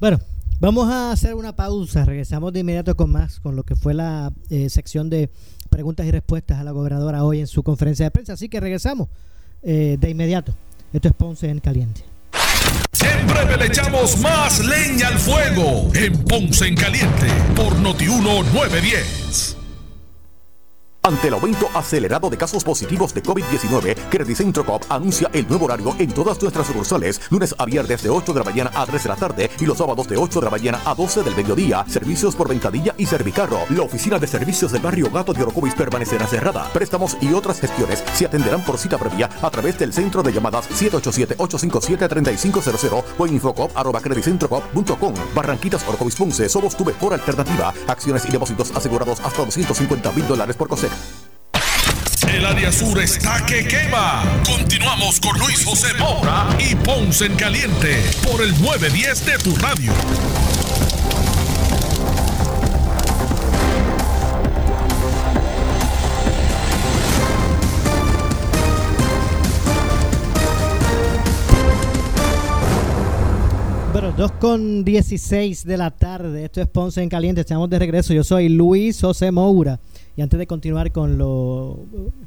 Bueno, 0.00 0.18
vamos 0.60 0.88
a 0.88 1.12
hacer 1.12 1.34
una 1.34 1.54
pausa. 1.54 2.06
Regresamos 2.06 2.54
de 2.54 2.60
inmediato 2.60 2.96
con 2.96 3.12
más, 3.12 3.38
con 3.38 3.54
lo 3.54 3.64
que 3.64 3.76
fue 3.76 3.92
la 3.92 4.32
sección 4.68 5.10
de 5.10 5.28
preguntas 5.68 6.06
y 6.06 6.10
respuestas 6.10 6.58
a 6.58 6.64
la 6.64 6.70
gobernadora 6.70 7.22
hoy 7.22 7.40
en 7.40 7.46
su 7.46 7.62
conferencia 7.62 8.06
de 8.06 8.12
prensa. 8.12 8.32
Así 8.32 8.48
que 8.48 8.60
regresamos 8.60 9.10
de 9.62 10.08
inmediato. 10.08 10.54
Esto 10.92 11.08
es 11.08 11.14
Ponce 11.14 11.48
en 11.48 11.60
Caliente. 11.60 12.02
En 13.00 13.26
breve 13.26 13.56
le 13.56 13.66
echamos 13.66 14.18
más 14.18 14.60
leña 14.60 15.08
al 15.08 15.18
fuego 15.18 15.90
en 15.94 16.12
Ponce 16.24 16.66
en 16.66 16.74
Caliente 16.74 17.26
por 17.56 17.74
Notiuno 17.76 18.42
910. 18.52 19.61
Ante 21.04 21.26
el 21.26 21.34
aumento 21.34 21.68
acelerado 21.74 22.30
de 22.30 22.38
casos 22.38 22.62
positivos 22.62 23.12
de 23.12 23.24
COVID-19, 23.24 23.96
Credicentro 24.08 24.64
Coop 24.64 24.84
anuncia 24.88 25.28
el 25.32 25.48
nuevo 25.48 25.64
horario 25.64 25.96
en 25.98 26.12
todas 26.12 26.40
nuestras 26.40 26.68
sucursales, 26.68 27.20
lunes 27.28 27.56
a 27.58 27.64
viernes 27.64 28.04
de 28.04 28.10
8 28.10 28.32
de 28.32 28.38
la 28.38 28.44
mañana 28.44 28.70
a 28.72 28.86
3 28.86 29.02
de 29.02 29.08
la 29.08 29.16
tarde 29.16 29.50
y 29.58 29.66
los 29.66 29.78
sábados 29.78 30.06
de 30.06 30.16
8 30.16 30.38
de 30.38 30.44
la 30.44 30.52
mañana 30.52 30.80
a 30.84 30.94
12 30.94 31.24
del 31.24 31.34
mediodía. 31.34 31.84
Servicios 31.88 32.36
por 32.36 32.48
ventadilla 32.48 32.94
y 32.96 33.06
servicarro. 33.06 33.62
La 33.70 33.82
oficina 33.82 34.20
de 34.20 34.28
servicios 34.28 34.70
del 34.70 34.80
barrio 34.80 35.10
Gato 35.10 35.32
de 35.32 35.42
Orocovis 35.42 35.74
permanecerá 35.74 36.24
cerrada. 36.28 36.70
Préstamos 36.72 37.16
y 37.20 37.32
otras 37.32 37.58
gestiones 37.58 38.04
se 38.14 38.26
atenderán 38.26 38.64
por 38.64 38.78
cita 38.78 38.96
previa 38.96 39.28
a 39.42 39.50
través 39.50 39.76
del 39.80 39.92
centro 39.92 40.22
de 40.22 40.32
llamadas 40.32 40.70
787-857-3500 40.70 43.02
o 43.18 43.26
infocop.credicentropop.com. 43.26 45.14
Barranquitas 45.34 45.82
Orocovis 45.88 46.14
Ponce, 46.14 46.48
somos 46.48 46.76
tu 46.76 46.84
mejor 46.84 47.12
alternativa. 47.12 47.74
Acciones 47.88 48.24
y 48.24 48.30
depósitos 48.30 48.70
asegurados 48.76 49.18
hasta 49.18 49.44
250 49.44 50.12
mil 50.12 50.28
dólares 50.28 50.54
por 50.54 50.68
COSEC. 50.68 50.91
El 52.32 52.46
área 52.46 52.72
sur 52.72 53.00
está 53.00 53.44
que 53.46 53.66
quema. 53.66 54.24
Continuamos 54.46 55.20
con 55.20 55.38
Luis 55.38 55.64
José 55.64 55.88
Moura 55.98 56.48
y 56.58 56.74
Ponce 56.74 57.26
en 57.26 57.36
Caliente 57.36 58.02
por 58.24 58.40
el 58.40 58.50
910 58.60 59.26
de 59.26 59.38
tu 59.38 59.54
radio. 59.56 59.92
Bueno, 73.92 74.14
2 74.16 74.32
con 74.40 74.84
16 74.84 75.64
de 75.66 75.76
la 75.76 75.90
tarde. 75.90 76.46
Esto 76.46 76.62
es 76.62 76.66
Ponce 76.66 77.02
en 77.02 77.10
Caliente. 77.10 77.42
Estamos 77.42 77.68
de 77.68 77.78
regreso. 77.78 78.14
Yo 78.14 78.24
soy 78.24 78.48
Luis 78.48 79.00
José 79.00 79.30
Moura. 79.30 79.78
Y 80.16 80.20
antes 80.22 80.38
de 80.38 80.46
continuar 80.46 80.92
con 80.92 81.16
lo 81.16 81.78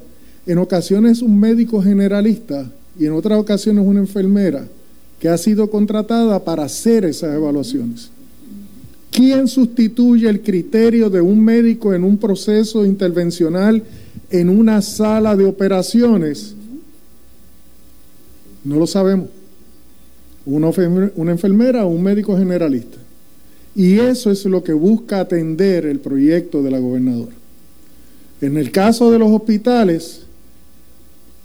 en 0.46 0.58
ocasiones 0.58 1.22
un 1.22 1.38
médico 1.38 1.80
generalista 1.80 2.72
y 2.98 3.06
en 3.06 3.12
otras 3.12 3.38
ocasiones 3.38 3.84
una 3.86 4.00
enfermera 4.00 4.66
que 5.18 5.28
ha 5.28 5.38
sido 5.38 5.70
contratada 5.70 6.44
para 6.44 6.64
hacer 6.64 7.04
esas 7.04 7.34
evaluaciones. 7.34 8.10
¿Quién 9.10 9.48
sustituye 9.48 10.28
el 10.28 10.42
criterio 10.42 11.08
de 11.08 11.20
un 11.20 11.42
médico 11.42 11.94
en 11.94 12.04
un 12.04 12.18
proceso 12.18 12.84
intervencional 12.84 13.82
en 14.30 14.48
una 14.50 14.82
sala 14.82 15.34
de 15.34 15.46
operaciones? 15.46 16.54
No 18.62 18.78
lo 18.78 18.86
sabemos. 18.86 19.28
Una, 20.44 20.70
una 21.16 21.32
enfermera 21.32 21.86
o 21.86 21.88
un 21.88 22.02
médico 22.02 22.36
generalista. 22.36 22.98
Y 23.74 23.98
eso 23.98 24.30
es 24.30 24.44
lo 24.44 24.62
que 24.62 24.72
busca 24.72 25.20
atender 25.20 25.86
el 25.86 26.00
proyecto 26.00 26.62
de 26.62 26.70
la 26.70 26.78
gobernadora. 26.78 27.32
En 28.40 28.58
el 28.58 28.70
caso 28.70 29.10
de 29.10 29.18
los 29.18 29.30
hospitales, 29.30 30.25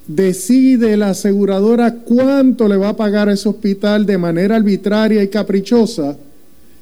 decide 0.07 0.97
la 0.97 1.09
aseguradora 1.09 1.95
cuánto 1.95 2.67
le 2.67 2.77
va 2.77 2.89
a 2.89 2.95
pagar 2.95 3.29
a 3.29 3.33
ese 3.33 3.49
hospital 3.49 4.05
de 4.05 4.17
manera 4.17 4.55
arbitraria 4.55 5.23
y 5.23 5.27
caprichosa 5.27 6.17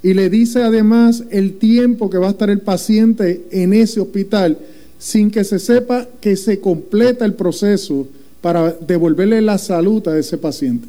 y 0.02 0.14
le 0.14 0.30
dice 0.30 0.64
además 0.64 1.24
el 1.30 1.58
tiempo 1.58 2.10
que 2.10 2.18
va 2.18 2.28
a 2.28 2.32
estar 2.32 2.50
el 2.50 2.62
paciente 2.62 3.46
en 3.52 3.74
ese 3.74 4.00
hospital 4.00 4.58
sin 4.98 5.30
que 5.32 5.44
se 5.44 5.60
sepa 5.60 6.08
que 6.22 6.36
se 6.36 6.60
completa 6.60 7.26
el 7.26 7.34
proceso 7.34 8.08
para 8.42 8.72
devolverle 8.72 9.42
la 9.42 9.58
salud 9.58 10.08
a 10.08 10.18
ese 10.18 10.38
paciente. 10.38 10.88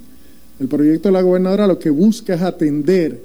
El 0.60 0.68
proyecto 0.68 1.08
de 1.08 1.12
la 1.12 1.22
gobernadora 1.22 1.66
lo 1.66 1.78
que 1.78 1.90
busca 1.90 2.34
es 2.34 2.42
atender 2.42 3.20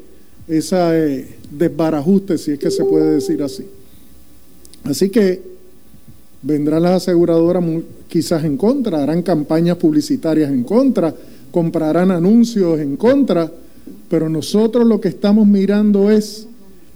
ese 0.48 0.76
eh, 0.80 1.28
desbarajuste, 1.52 2.38
si 2.38 2.52
es 2.52 2.60
que 2.60 2.72
se 2.72 2.86
puede 2.86 3.16
decir 3.16 3.42
así. 3.44 3.66
Así 4.84 5.10
que 5.10 5.55
vendrán 6.46 6.84
las 6.84 7.04
aseguradoras 7.04 7.64
quizás 8.08 8.44
en 8.44 8.56
contra, 8.56 9.02
harán 9.02 9.24
campañas 9.24 9.78
publicitarias 9.78 10.52
en 10.52 10.64
contra, 10.64 11.14
comprarán 11.52 12.12
anuncios 12.12 12.80
en 12.80 12.98
contra, 12.98 13.52
pero 14.10 14.30
nosotros 14.30 14.86
lo 14.86 15.02
que 15.02 15.08
estamos 15.08 15.48
mirando 15.48 16.12
es 16.12 16.48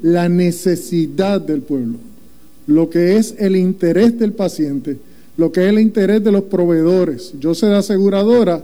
la 0.04 0.30
necesidad 0.30 1.42
del 1.42 1.62
pueblo, 1.62 1.98
lo 2.68 2.92
que 2.92 3.18
es 3.18 3.34
el 3.40 3.56
interés 3.56 4.20
del 4.20 4.34
paciente, 4.34 4.98
lo 5.36 5.52
que 5.52 5.64
es 5.64 5.70
el 5.70 5.80
interés 5.80 6.24
de 6.24 6.32
los 6.32 6.44
proveedores. 6.44 7.34
Yo 7.40 7.56
sé 7.56 7.66
de 7.66 7.78
aseguradora 7.78 8.64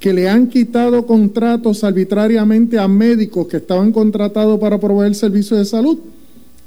que 0.00 0.14
le 0.14 0.28
han 0.28 0.48
quitado 0.48 1.06
contratos 1.06 1.84
arbitrariamente 1.84 2.78
a 2.78 2.88
médicos 2.88 3.46
que 3.46 3.58
estaban 3.58 3.92
contratados 3.92 4.58
para 4.58 4.80
proveer 4.80 5.14
servicios 5.14 5.58
de 5.58 5.64
salud 5.66 5.98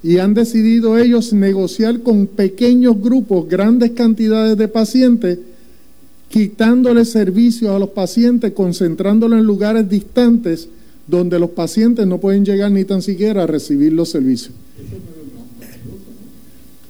y 0.02 0.18
han 0.18 0.34
decidido 0.34 0.98
ellos 0.98 1.34
negociar 1.34 2.02
con 2.02 2.28
pequeños 2.28 3.02
grupos, 3.02 3.48
grandes 3.50 3.92
cantidades 3.92 4.58
de 4.58 4.68
pacientes, 4.68 5.40
quitándole 6.30 7.04
servicios 7.06 7.72
a 7.72 7.80
los 7.80 7.90
pacientes, 7.90 8.54
concentrándolo 8.54 9.38
en 9.38 9.44
lugares 9.44 9.90
distantes 9.90 10.70
donde 11.08 11.40
los 11.40 11.50
pacientes 11.50 12.06
no 12.06 12.20
pueden 12.20 12.46
llegar 12.46 12.72
ni 12.72 12.86
tan 12.86 13.02
siquiera 13.02 13.44
a 13.44 13.48
recibir 13.48 13.92
los 13.94 14.10
servicios. 14.10 14.54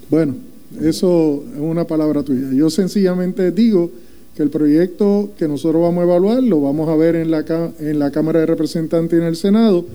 Bueno, 0.09 0.35
eso 0.81 1.43
es 1.53 1.59
una 1.59 1.85
palabra 1.85 2.21
tuya. 2.23 2.51
Yo 2.53 2.69
sencillamente 2.69 3.51
digo 3.51 3.91
que 4.35 4.43
el 4.43 4.49
proyecto 4.49 5.31
que 5.37 5.47
nosotros 5.47 5.81
vamos 5.81 6.01
a 6.01 6.03
evaluar 6.03 6.43
lo 6.43 6.61
vamos 6.61 6.89
a 6.89 6.95
ver 6.95 7.15
en 7.15 7.31
la, 7.31 7.45
en 7.79 7.99
la 7.99 8.11
Cámara 8.11 8.39
de 8.41 8.45
Representantes 8.45 9.17
y 9.17 9.21
en 9.21 9.27
el 9.27 9.35
Senado. 9.35 9.85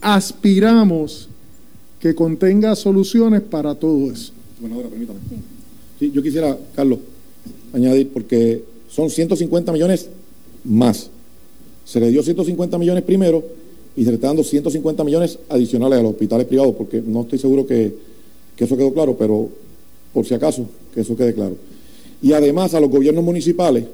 Aspiramos 0.00 1.28
que 2.04 2.14
contenga 2.14 2.76
soluciones 2.76 3.40
para 3.40 3.74
todo 3.74 4.12
eso. 4.12 4.30
Bueno, 4.60 4.76
ahora 4.76 4.90
permítame. 4.90 5.20
Sí, 5.98 6.12
yo 6.12 6.22
quisiera, 6.22 6.54
Carlos, 6.76 6.98
añadir, 7.72 8.10
porque 8.10 8.62
son 8.90 9.08
150 9.08 9.72
millones 9.72 10.10
más. 10.64 11.08
Se 11.86 11.98
le 12.00 12.10
dio 12.10 12.22
150 12.22 12.76
millones 12.76 13.04
primero 13.04 13.42
y 13.96 14.04
se 14.04 14.10
le 14.10 14.16
está 14.16 14.26
dando 14.26 14.44
150 14.44 15.02
millones 15.02 15.38
adicionales 15.48 15.98
a 15.98 16.02
los 16.02 16.12
hospitales 16.12 16.46
privados, 16.46 16.74
porque 16.74 17.00
no 17.00 17.22
estoy 17.22 17.38
seguro 17.38 17.66
que, 17.66 17.94
eso 18.58 18.76
quedó 18.76 18.92
claro, 18.92 19.16
pero 19.16 19.48
por 20.12 20.26
si 20.26 20.34
acaso, 20.34 20.66
que 20.92 21.00
eso 21.00 21.16
quede 21.16 21.32
claro. 21.32 21.56
Y 22.20 22.34
además 22.34 22.74
a 22.74 22.80
los 22.80 22.90
gobiernos 22.90 23.24
municipales 23.24 23.84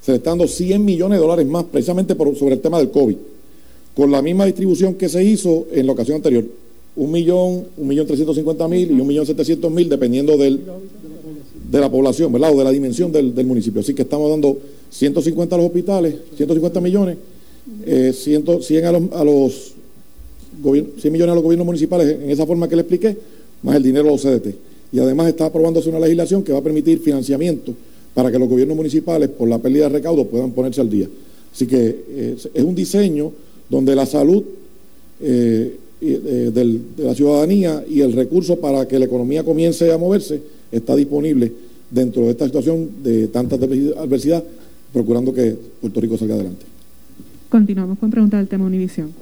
se 0.00 0.12
le 0.12 0.18
están 0.18 0.38
dando 0.38 0.46
100 0.46 0.84
millones 0.84 1.18
de 1.18 1.22
dólares 1.22 1.46
más, 1.48 1.64
precisamente 1.64 2.14
por, 2.14 2.36
sobre 2.36 2.54
el 2.54 2.60
tema 2.60 2.78
del 2.78 2.92
COVID, 2.92 3.16
con 3.96 4.12
la 4.12 4.22
misma 4.22 4.46
distribución 4.46 4.94
que 4.94 5.08
se 5.08 5.24
hizo 5.24 5.66
en 5.72 5.86
la 5.86 5.92
ocasión 5.92 6.18
anterior 6.18 6.44
un 6.98 7.12
millón, 7.12 7.64
un 7.76 7.86
millón 7.86 8.06
trescientos 8.06 8.34
cincuenta 8.34 8.66
mil 8.66 8.90
y 8.90 9.00
un 9.00 9.06
millón 9.06 9.24
setecientos 9.24 9.70
mil, 9.70 9.88
dependiendo 9.88 10.36
del, 10.36 10.60
de 11.70 11.80
la 11.80 11.88
población, 11.88 12.32
¿verdad? 12.32 12.52
O 12.52 12.58
de 12.58 12.64
la 12.64 12.72
dimensión 12.72 13.12
del, 13.12 13.32
municipio. 13.46 13.80
Así 13.80 13.94
que 13.94 14.02
estamos 14.02 14.28
dando 14.28 14.58
150 14.90 15.54
a 15.54 15.58
los 15.58 15.68
hospitales, 15.68 16.14
150 16.36 16.80
millones, 16.80 17.16
eh, 17.86 18.12
100, 18.12 18.48
a 18.84 18.92
los, 18.92 19.12
a 19.12 19.24
los 19.24 19.72
100 20.60 21.12
millones 21.12 21.32
a 21.32 21.34
los 21.36 21.44
gobiernos 21.44 21.66
municipales 21.66 22.18
en 22.20 22.30
esa 22.30 22.44
forma 22.44 22.68
que 22.68 22.74
le 22.74 22.82
expliqué, 22.82 23.16
más 23.62 23.76
el 23.76 23.82
dinero 23.84 24.08
a 24.08 24.12
los 24.12 24.22
CDT. 24.22 24.56
Y 24.90 24.98
además 24.98 25.28
está 25.28 25.46
aprobándose 25.46 25.88
una 25.90 26.00
legislación 26.00 26.42
que 26.42 26.52
va 26.52 26.58
a 26.58 26.62
permitir 26.62 26.98
financiamiento 26.98 27.74
para 28.12 28.32
que 28.32 28.40
los 28.40 28.48
gobiernos 28.48 28.76
municipales, 28.76 29.28
por 29.28 29.48
la 29.48 29.58
pérdida 29.58 29.84
de 29.84 29.90
recaudos, 29.90 30.26
puedan 30.26 30.50
ponerse 30.50 30.80
al 30.80 30.90
día. 30.90 31.06
Así 31.54 31.64
que 31.68 32.04
eh, 32.08 32.36
es 32.54 32.64
un 32.64 32.74
diseño 32.74 33.30
donde 33.70 33.94
la 33.94 34.04
salud 34.04 34.42
eh, 35.20 35.76
eh, 36.00 36.50
de 36.54 37.04
la 37.04 37.14
ciudadanía 37.14 37.84
y 37.88 38.00
el 38.00 38.12
recurso 38.12 38.56
para 38.56 38.86
que 38.86 38.98
la 38.98 39.06
economía 39.06 39.44
comience 39.44 39.90
a 39.92 39.98
moverse 39.98 40.40
está 40.70 40.94
disponible 40.94 41.52
dentro 41.90 42.22
de 42.22 42.30
esta 42.30 42.46
situación 42.46 42.88
de 43.02 43.28
tanta 43.28 43.56
adversidad, 43.56 44.44
procurando 44.92 45.32
que 45.32 45.56
Puerto 45.80 46.00
Rico 46.00 46.16
salga 46.16 46.34
adelante. 46.34 46.66
Continuamos 47.48 47.98
con 47.98 48.10
preguntas 48.10 48.40
del 48.40 48.48
tema 48.48 48.66
Univisión. 48.66 49.12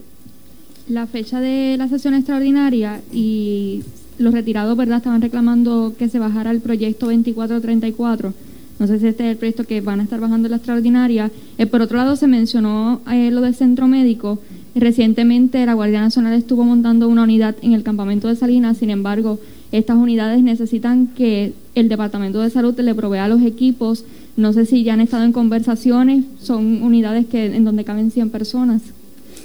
La 0.89 1.07
fecha 1.07 1.41
de 1.41 1.77
la 1.77 1.89
sesión 1.89 2.15
extraordinaria 2.15 3.01
y 3.13 3.83
los 4.19 4.33
retirados, 4.33 4.77
¿verdad?, 4.77 4.99
estaban 4.99 5.23
reclamando 5.23 5.95
que 5.99 6.09
se 6.09 6.19
bajara 6.19 6.51
el 6.51 6.61
proyecto 6.61 7.07
2434. 7.07 8.33
No 8.79 8.87
sé 8.87 8.99
si 8.99 9.07
este 9.07 9.25
es 9.25 9.31
el 9.33 9.37
proyecto 9.37 9.65
que 9.65 9.81
van 9.81 10.01
a 10.01 10.03
estar 10.03 10.21
bajando 10.21 10.49
la 10.49 10.57
extraordinaria. 10.57 11.31
Eh, 11.59 11.67
por 11.67 11.81
otro 11.81 11.97
lado, 11.97 12.17
se 12.17 12.27
mencionó 12.27 13.01
eh, 13.11 13.31
lo 13.31 13.41
del 13.41 13.55
centro 13.55 13.89
médico. 13.89 14.39
Recientemente 14.77 15.65
la 15.65 15.73
Guardia 15.73 16.03
Nacional 16.03 16.35
estuvo 16.35 16.63
montando 16.63 17.09
una 17.09 17.23
unidad 17.23 17.57
en 17.63 17.73
el 17.73 17.83
campamento 17.83 18.29
de 18.29 18.37
Salinas, 18.37 18.77
sin 18.77 18.91
embargo, 18.91 19.41
estas 19.73 19.97
unidades 19.97 20.43
necesitan 20.43 21.07
que 21.07 21.55
el 21.75 21.89
Departamento 21.89 22.43
de 22.43 22.51
Salud 22.51 22.79
le 22.79 22.95
provea 22.95 23.27
los 23.27 23.41
equipos. 23.41 24.05
No 24.37 24.53
sé 24.53 24.67
si 24.67 24.85
ya 24.85 24.93
han 24.93 25.01
estado 25.01 25.25
en 25.25 25.33
conversaciones, 25.33 26.27
son 26.43 26.83
unidades 26.83 27.25
que 27.25 27.47
en 27.57 27.65
donde 27.65 27.85
caben 27.85 28.11
100 28.11 28.29
personas. 28.29 28.83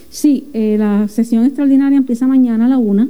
Sí, 0.10 0.48
eh, 0.52 0.76
la 0.78 1.08
sesión 1.08 1.46
extraordinaria 1.46 1.98
empieza 1.98 2.28
mañana 2.28 2.66
a 2.66 2.70
la 2.70 2.78
una, 2.78 3.08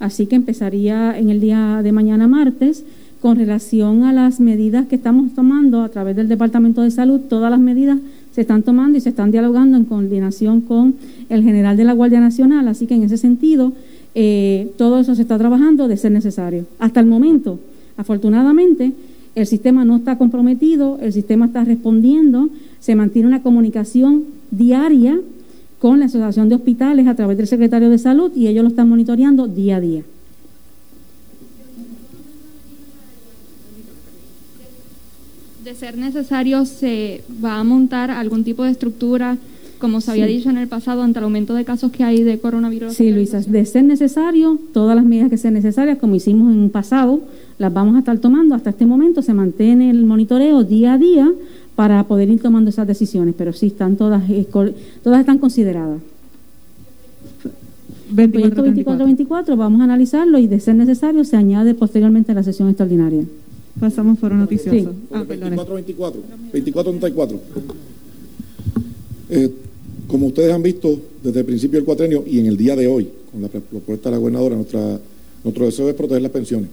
así 0.00 0.26
que 0.26 0.34
empezaría 0.34 1.16
en 1.16 1.30
el 1.30 1.40
día 1.40 1.80
de 1.84 1.92
mañana 1.92 2.26
martes 2.26 2.84
con 3.20 3.36
relación 3.36 4.02
a 4.02 4.12
las 4.12 4.40
medidas 4.40 4.88
que 4.88 4.96
estamos 4.96 5.32
tomando 5.32 5.82
a 5.82 5.90
través 5.90 6.16
del 6.16 6.26
Departamento 6.26 6.82
de 6.82 6.90
Salud, 6.90 7.20
todas 7.20 7.52
las 7.52 7.60
medidas 7.60 7.98
se 8.32 8.40
están 8.40 8.62
tomando 8.62 8.98
y 8.98 9.00
se 9.00 9.10
están 9.10 9.30
dialogando 9.30 9.76
en 9.76 9.84
coordinación 9.84 10.62
con 10.62 10.94
el 11.28 11.42
general 11.42 11.76
de 11.76 11.84
la 11.84 11.92
Guardia 11.92 12.20
Nacional, 12.20 12.66
así 12.68 12.86
que 12.86 12.94
en 12.94 13.02
ese 13.02 13.16
sentido 13.16 13.72
eh, 14.14 14.72
todo 14.76 15.00
eso 15.00 15.14
se 15.14 15.22
está 15.22 15.38
trabajando 15.38 15.88
de 15.88 15.96
ser 15.96 16.12
necesario. 16.12 16.66
Hasta 16.78 17.00
el 17.00 17.06
momento, 17.06 17.58
afortunadamente, 17.96 18.92
el 19.34 19.46
sistema 19.46 19.84
no 19.84 19.96
está 19.96 20.18
comprometido, 20.18 20.98
el 21.00 21.12
sistema 21.12 21.46
está 21.46 21.64
respondiendo, 21.64 22.50
se 22.80 22.94
mantiene 22.94 23.28
una 23.28 23.42
comunicación 23.42 24.24
diaria 24.50 25.18
con 25.78 25.98
la 25.98 26.06
Asociación 26.06 26.48
de 26.48 26.56
Hospitales 26.56 27.06
a 27.06 27.14
través 27.14 27.36
del 27.36 27.46
secretario 27.46 27.90
de 27.90 27.98
Salud 27.98 28.32
y 28.36 28.46
ellos 28.46 28.62
lo 28.62 28.68
están 28.68 28.88
monitoreando 28.88 29.48
día 29.48 29.76
a 29.76 29.80
día. 29.80 30.02
De 35.64 35.74
ser 35.74 35.96
necesario, 35.96 36.64
¿se 36.64 37.22
va 37.42 37.58
a 37.60 37.64
montar 37.64 38.10
algún 38.10 38.42
tipo 38.42 38.64
de 38.64 38.70
estructura, 38.70 39.36
como 39.78 40.00
se 40.00 40.10
había 40.10 40.26
Sí. 40.26 40.32
dicho 40.34 40.50
en 40.50 40.58
el 40.58 40.66
pasado, 40.66 41.02
ante 41.02 41.18
el 41.20 41.24
aumento 41.24 41.54
de 41.54 41.64
casos 41.64 41.92
que 41.92 42.02
hay 42.02 42.22
de 42.24 42.38
coronavirus? 42.38 42.94
Sí, 42.94 43.12
Luisa, 43.12 43.40
de 43.40 43.64
ser 43.64 43.84
necesario, 43.84 44.58
todas 44.72 44.96
las 44.96 45.04
medidas 45.04 45.30
que 45.30 45.36
sean 45.38 45.54
necesarias, 45.54 45.98
como 45.98 46.16
hicimos 46.16 46.52
en 46.52 46.58
un 46.58 46.70
pasado, 46.70 47.20
las 47.58 47.72
vamos 47.72 47.94
a 47.94 48.00
estar 48.00 48.18
tomando. 48.18 48.54
Hasta 48.56 48.70
este 48.70 48.86
momento 48.86 49.22
se 49.22 49.34
mantiene 49.34 49.90
el 49.90 50.04
monitoreo 50.04 50.64
día 50.64 50.94
a 50.94 50.98
día 50.98 51.30
para 51.76 52.02
poder 52.04 52.28
ir 52.28 52.40
tomando 52.42 52.70
esas 52.70 52.86
decisiones, 52.88 53.34
pero 53.38 53.52
sí 53.52 53.66
están 53.68 53.96
todas, 53.96 54.28
eh, 54.30 54.46
todas 55.02 55.20
están 55.20 55.38
consideradas. 55.38 56.00
El 58.16 58.30
proyecto 58.30 58.62
24-24 58.64 59.56
vamos 59.56 59.80
a 59.80 59.84
analizarlo 59.84 60.38
y 60.38 60.46
de 60.46 60.60
ser 60.60 60.74
necesario 60.74 61.24
se 61.24 61.36
añade 61.36 61.74
posteriormente 61.74 62.32
a 62.32 62.34
la 62.34 62.42
sesión 62.42 62.68
extraordinaria. 62.68 63.24
Pasamos 63.78 64.18
foro 64.18 64.36
noticioso. 64.36 64.78
Sí. 64.78 64.88
Ah, 65.12 65.24
perdone. 65.26 65.56
24-24. 65.56 66.14
24-34. 66.52 67.38
Eh, 69.30 69.50
como 70.06 70.26
ustedes 70.26 70.52
han 70.52 70.62
visto 70.62 70.98
desde 71.22 71.40
el 71.40 71.46
principio 71.46 71.78
del 71.78 71.86
cuatrenio 71.86 72.22
y 72.26 72.38
en 72.38 72.46
el 72.46 72.56
día 72.56 72.76
de 72.76 72.86
hoy, 72.86 73.08
con 73.30 73.40
la 73.40 73.48
propuesta 73.48 74.10
de 74.10 74.16
la 74.16 74.18
gobernadora, 74.18 74.56
nuestra, 74.56 75.00
nuestro 75.42 75.64
deseo 75.64 75.88
es 75.88 75.94
proteger 75.94 76.22
las 76.22 76.32
pensiones. 76.32 76.68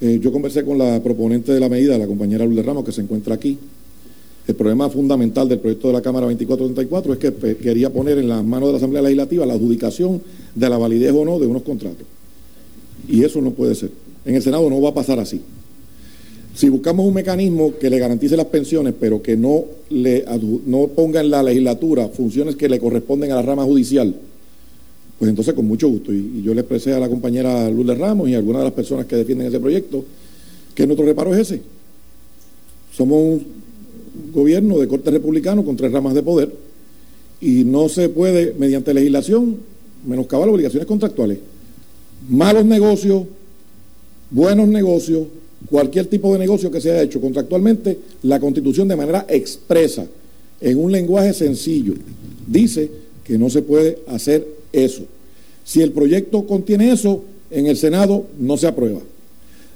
Eh, 0.00 0.18
yo 0.20 0.32
conversé 0.32 0.64
con 0.64 0.76
la 0.76 1.02
proponente 1.02 1.52
de 1.52 1.60
la 1.60 1.68
medida, 1.68 1.96
la 1.96 2.06
compañera 2.06 2.44
Lourdes 2.44 2.66
Ramos, 2.66 2.84
que 2.84 2.92
se 2.92 3.00
encuentra 3.00 3.34
aquí. 3.34 3.56
El 4.46 4.54
problema 4.54 4.88
fundamental 4.90 5.48
del 5.48 5.58
proyecto 5.58 5.88
de 5.88 5.94
la 5.94 6.02
Cámara 6.02 6.26
2434 6.26 7.12
es 7.14 7.18
que 7.18 7.56
quería 7.56 7.92
poner 7.92 8.18
en 8.18 8.28
las 8.28 8.44
manos 8.44 8.68
de 8.68 8.72
la 8.72 8.78
Asamblea 8.78 9.02
Legislativa 9.02 9.46
la 9.46 9.54
adjudicación 9.54 10.20
de 10.54 10.68
la 10.68 10.78
validez 10.78 11.12
o 11.12 11.24
no 11.24 11.38
de 11.38 11.46
unos 11.46 11.62
contratos. 11.62 12.06
Y 13.08 13.24
eso 13.24 13.40
no 13.40 13.52
puede 13.52 13.74
ser. 13.74 13.90
En 14.24 14.34
el 14.34 14.42
Senado 14.42 14.68
no 14.68 14.80
va 14.80 14.90
a 14.90 14.94
pasar 14.94 15.18
así. 15.18 15.40
Si 16.56 16.70
buscamos 16.70 17.06
un 17.06 17.12
mecanismo 17.12 17.74
que 17.78 17.90
le 17.90 17.98
garantice 17.98 18.34
las 18.34 18.46
pensiones, 18.46 18.94
pero 18.98 19.20
que 19.20 19.36
no, 19.36 19.66
le 19.90 20.24
no 20.64 20.86
ponga 20.88 21.20
en 21.20 21.28
la 21.28 21.42
legislatura 21.42 22.08
funciones 22.08 22.56
que 22.56 22.66
le 22.66 22.80
corresponden 22.80 23.30
a 23.30 23.34
la 23.34 23.42
rama 23.42 23.64
judicial, 23.64 24.14
pues 25.18 25.28
entonces 25.28 25.52
con 25.52 25.66
mucho 25.66 25.86
gusto. 25.86 26.14
Y, 26.14 26.38
y 26.38 26.42
yo 26.42 26.54
le 26.54 26.62
expresé 26.62 26.94
a 26.94 26.98
la 26.98 27.10
compañera 27.10 27.68
Lourdes 27.68 27.98
Ramos 27.98 28.30
y 28.30 28.34
a 28.34 28.38
algunas 28.38 28.62
de 28.62 28.64
las 28.64 28.72
personas 28.72 29.04
que 29.04 29.16
defienden 29.16 29.48
ese 29.48 29.60
proyecto 29.60 30.02
que 30.74 30.86
nuestro 30.86 31.04
reparo 31.04 31.34
es 31.34 31.40
ese. 31.40 31.60
Somos 32.90 33.18
un 33.18 33.46
gobierno 34.32 34.78
de 34.78 34.88
corte 34.88 35.10
republicano 35.10 35.62
con 35.62 35.76
tres 35.76 35.92
ramas 35.92 36.14
de 36.14 36.22
poder 36.22 36.54
y 37.38 37.64
no 37.64 37.90
se 37.90 38.08
puede, 38.08 38.54
mediante 38.58 38.94
legislación, 38.94 39.58
menoscabar 40.06 40.48
obligaciones 40.48 40.86
contractuales. 40.86 41.36
Malos 42.30 42.64
negocios, 42.64 43.24
buenos 44.30 44.68
negocios, 44.68 45.24
cualquier 45.68 46.06
tipo 46.06 46.32
de 46.32 46.38
negocio 46.38 46.70
que 46.70 46.80
se 46.80 46.90
haya 46.90 47.02
hecho 47.02 47.20
contractualmente, 47.20 47.98
la 48.22 48.40
Constitución 48.40 48.88
de 48.88 48.96
manera 48.96 49.26
expresa, 49.28 50.06
en 50.60 50.78
un 50.78 50.90
lenguaje 50.90 51.32
sencillo, 51.32 51.94
dice 52.46 52.90
que 53.24 53.36
no 53.36 53.50
se 53.50 53.62
puede 53.62 53.98
hacer 54.06 54.46
eso. 54.72 55.02
Si 55.64 55.82
el 55.82 55.92
proyecto 55.92 56.46
contiene 56.46 56.92
eso, 56.92 57.24
en 57.50 57.66
el 57.66 57.76
Senado 57.76 58.26
no 58.38 58.56
se 58.56 58.66
aprueba. 58.66 59.00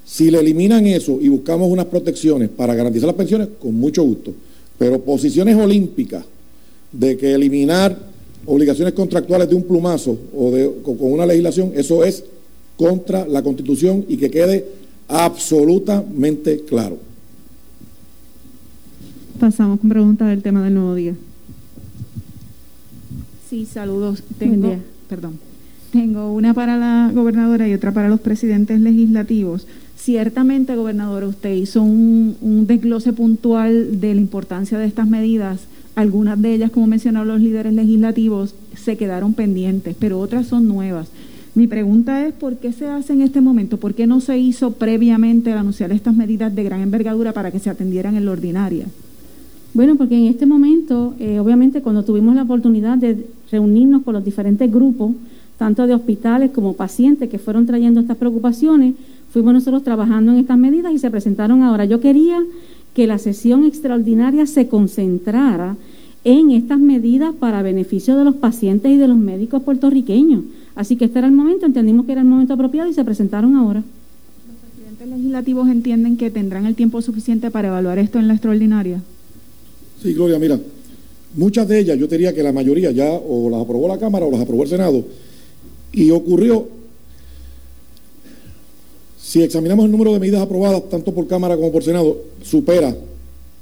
Si 0.04 0.30
le 0.30 0.40
eliminan 0.40 0.86
eso 0.86 1.18
y 1.20 1.28
buscamos 1.28 1.70
unas 1.70 1.86
protecciones 1.86 2.48
para 2.48 2.74
garantizar 2.74 3.06
las 3.08 3.16
pensiones, 3.16 3.48
con 3.58 3.74
mucho 3.74 4.02
gusto. 4.02 4.32
Pero 4.78 5.00
posiciones 5.00 5.56
olímpicas 5.56 6.24
de 6.92 7.16
que 7.16 7.32
eliminar 7.32 7.96
obligaciones 8.46 8.94
contractuales 8.94 9.48
de 9.48 9.54
un 9.54 9.62
plumazo 9.64 10.18
o 10.34 10.50
de, 10.50 10.70
con 10.82 10.96
con 10.96 11.12
una 11.12 11.26
legislación, 11.26 11.72
eso 11.76 12.04
es 12.04 12.24
contra 12.76 13.26
la 13.26 13.42
Constitución 13.42 14.04
y 14.08 14.16
que 14.16 14.30
quede 14.30 14.64
absolutamente 15.10 16.60
claro. 16.64 16.98
Pasamos 19.38 19.80
con 19.80 19.88
preguntas 19.88 20.28
del 20.28 20.42
tema 20.42 20.62
del 20.62 20.74
nuevo 20.74 20.94
día. 20.94 21.14
Sí, 23.48 23.66
saludos. 23.66 24.22
Buen 24.38 24.50
Tengo, 24.52 24.68
día. 24.68 24.80
perdón. 25.08 25.38
Tengo 25.92 26.32
una 26.32 26.54
para 26.54 26.76
la 26.76 27.10
gobernadora 27.12 27.66
y 27.66 27.74
otra 27.74 27.92
para 27.92 28.08
los 28.08 28.20
presidentes 28.20 28.80
legislativos. 28.80 29.66
Ciertamente, 29.96 30.76
gobernadora, 30.76 31.26
usted 31.26 31.52
hizo 31.54 31.82
un, 31.82 32.36
un 32.40 32.66
desglose 32.66 33.12
puntual 33.12 34.00
de 34.00 34.14
la 34.14 34.20
importancia 34.20 34.78
de 34.78 34.86
estas 34.86 35.08
medidas. 35.08 35.62
Algunas 35.96 36.40
de 36.40 36.54
ellas, 36.54 36.70
como 36.70 36.86
mencionaron 36.86 37.28
los 37.28 37.40
líderes 37.40 37.72
legislativos, 37.72 38.54
se 38.76 38.96
quedaron 38.96 39.34
pendientes, 39.34 39.96
pero 39.98 40.20
otras 40.20 40.46
son 40.46 40.68
nuevas. 40.68 41.08
Mi 41.54 41.66
pregunta 41.66 42.26
es, 42.26 42.32
¿por 42.32 42.56
qué 42.56 42.72
se 42.72 42.86
hace 42.86 43.12
en 43.12 43.22
este 43.22 43.40
momento? 43.40 43.76
¿Por 43.76 43.94
qué 43.94 44.06
no 44.06 44.20
se 44.20 44.38
hizo 44.38 44.72
previamente 44.72 45.50
al 45.50 45.58
anunciar 45.58 45.90
estas 45.90 46.14
medidas 46.14 46.54
de 46.54 46.62
gran 46.62 46.80
envergadura 46.80 47.32
para 47.32 47.50
que 47.50 47.58
se 47.58 47.70
atendieran 47.70 48.16
en 48.16 48.24
la 48.24 48.30
ordinaria? 48.30 48.86
Bueno, 49.74 49.96
porque 49.96 50.16
en 50.16 50.26
este 50.26 50.46
momento, 50.46 51.14
eh, 51.18 51.40
obviamente, 51.40 51.82
cuando 51.82 52.04
tuvimos 52.04 52.34
la 52.34 52.42
oportunidad 52.42 52.98
de 52.98 53.26
reunirnos 53.50 54.02
con 54.02 54.14
los 54.14 54.24
diferentes 54.24 54.70
grupos, 54.70 55.12
tanto 55.58 55.86
de 55.86 55.94
hospitales 55.94 56.52
como 56.52 56.74
pacientes 56.74 57.28
que 57.28 57.38
fueron 57.38 57.66
trayendo 57.66 58.00
estas 58.00 58.16
preocupaciones, 58.16 58.94
fuimos 59.32 59.52
nosotros 59.52 59.82
trabajando 59.82 60.32
en 60.32 60.38
estas 60.38 60.58
medidas 60.58 60.92
y 60.92 60.98
se 60.98 61.10
presentaron 61.10 61.62
ahora. 61.62 61.84
Yo 61.84 62.00
quería 62.00 62.38
que 62.94 63.06
la 63.06 63.18
sesión 63.18 63.64
extraordinaria 63.64 64.46
se 64.46 64.68
concentrara 64.68 65.76
en 66.24 66.50
estas 66.50 66.78
medidas 66.78 67.34
para 67.34 67.62
beneficio 67.62 68.16
de 68.16 68.24
los 68.24 68.36
pacientes 68.36 68.90
y 68.90 68.96
de 68.96 69.08
los 69.08 69.18
médicos 69.18 69.62
puertorriqueños. 69.62 70.42
Así 70.80 70.96
que 70.96 71.04
este 71.04 71.18
era 71.18 71.28
el 71.28 71.34
momento, 71.34 71.66
entendimos 71.66 72.06
que 72.06 72.12
era 72.12 72.22
el 72.22 72.26
momento 72.26 72.54
apropiado 72.54 72.88
y 72.88 72.94
se 72.94 73.04
presentaron 73.04 73.54
ahora. 73.54 73.84
¿Los 74.46 74.56
presidentes 74.56 75.08
legislativos 75.08 75.68
entienden 75.68 76.16
que 76.16 76.30
tendrán 76.30 76.64
el 76.64 76.74
tiempo 76.74 77.02
suficiente 77.02 77.50
para 77.50 77.68
evaluar 77.68 77.98
esto 77.98 78.18
en 78.18 78.26
la 78.26 78.32
extraordinaria? 78.32 79.02
Sí, 80.02 80.14
Gloria, 80.14 80.38
mira, 80.38 80.58
muchas 81.36 81.68
de 81.68 81.80
ellas, 81.80 81.98
yo 81.98 82.08
te 82.08 82.14
diría 82.14 82.32
que 82.32 82.42
la 82.42 82.52
mayoría 82.52 82.92
ya 82.92 83.10
o 83.12 83.50
las 83.50 83.60
aprobó 83.60 83.88
la 83.88 83.98
Cámara 83.98 84.24
o 84.24 84.30
las 84.30 84.40
aprobó 84.40 84.62
el 84.62 84.70
Senado. 84.70 85.04
Y 85.92 86.10
ocurrió, 86.12 86.66
si 89.20 89.42
examinamos 89.42 89.84
el 89.84 89.90
número 89.90 90.14
de 90.14 90.18
medidas 90.18 90.40
aprobadas 90.40 90.88
tanto 90.88 91.12
por 91.12 91.26
Cámara 91.26 91.56
como 91.56 91.70
por 91.70 91.84
Senado, 91.84 92.16
supera 92.42 92.96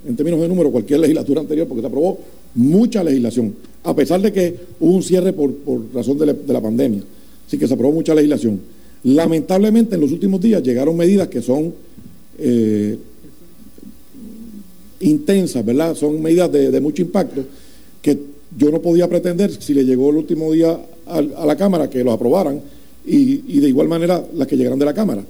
en 0.06 0.14
términos 0.14 0.40
de 0.40 0.46
número 0.46 0.70
cualquier 0.70 1.00
legislatura 1.00 1.40
anterior 1.40 1.66
porque 1.66 1.80
se 1.80 1.88
aprobó 1.88 2.20
mucha 2.54 3.02
legislación, 3.02 3.56
a 3.85 3.95
pesar 3.95 4.20
de 4.20 4.33
que 4.33 4.57
hubo 4.81 4.95
un 4.95 5.03
cierre 5.03 5.33
por, 5.33 5.55
por 5.55 5.81
razón 5.95 6.18
de 6.18 6.26
la, 6.26 6.33
de 6.33 6.53
la 6.53 6.61
pandemia. 6.61 7.03
Así 7.47 7.59
que 7.59 7.66
se 7.66 7.74
aprobó 7.74 7.93
mucha 7.93 8.14
legislación. 8.14 8.61
Lamentablemente 9.05 9.95
en 9.95 10.01
los 10.01 10.12
últimos 10.12 10.41
días 10.41 10.62
llegaron 10.62 10.97
medidas 10.97 11.29
que 11.29 11.41
son 11.41 11.72
eh, 12.39 12.99
intensas, 15.01 15.64
¿verdad? 15.64 15.95
Son 15.95 16.20
medidas 16.20 16.51
de, 16.51 16.81
mucho 16.81 17.03
impacto 17.03 17.45
que 18.03 18.18
yo 18.57 18.70
no 18.70 18.81
podía 18.81 19.09
pretender 19.09 19.51
si 19.53 19.74
le 19.74 19.85
llegó 19.85 20.11
el 20.11 20.16
último 20.16 20.53
día 20.53 20.79
a, 21.07 21.20
la 21.22 21.57
Cámara 21.57 21.89
que 21.89 22.03
los 22.03 22.14
aprobaran 22.14 22.61
y, 23.07 23.57
y 23.57 23.61
de 23.61 23.68
igual 23.68 23.89
manera 23.89 24.24
las 24.35 24.49
que 24.49 24.57
llegaran 24.57 24.79
de 24.79 24.85
la 24.85 24.95
Cámara. 24.95 25.24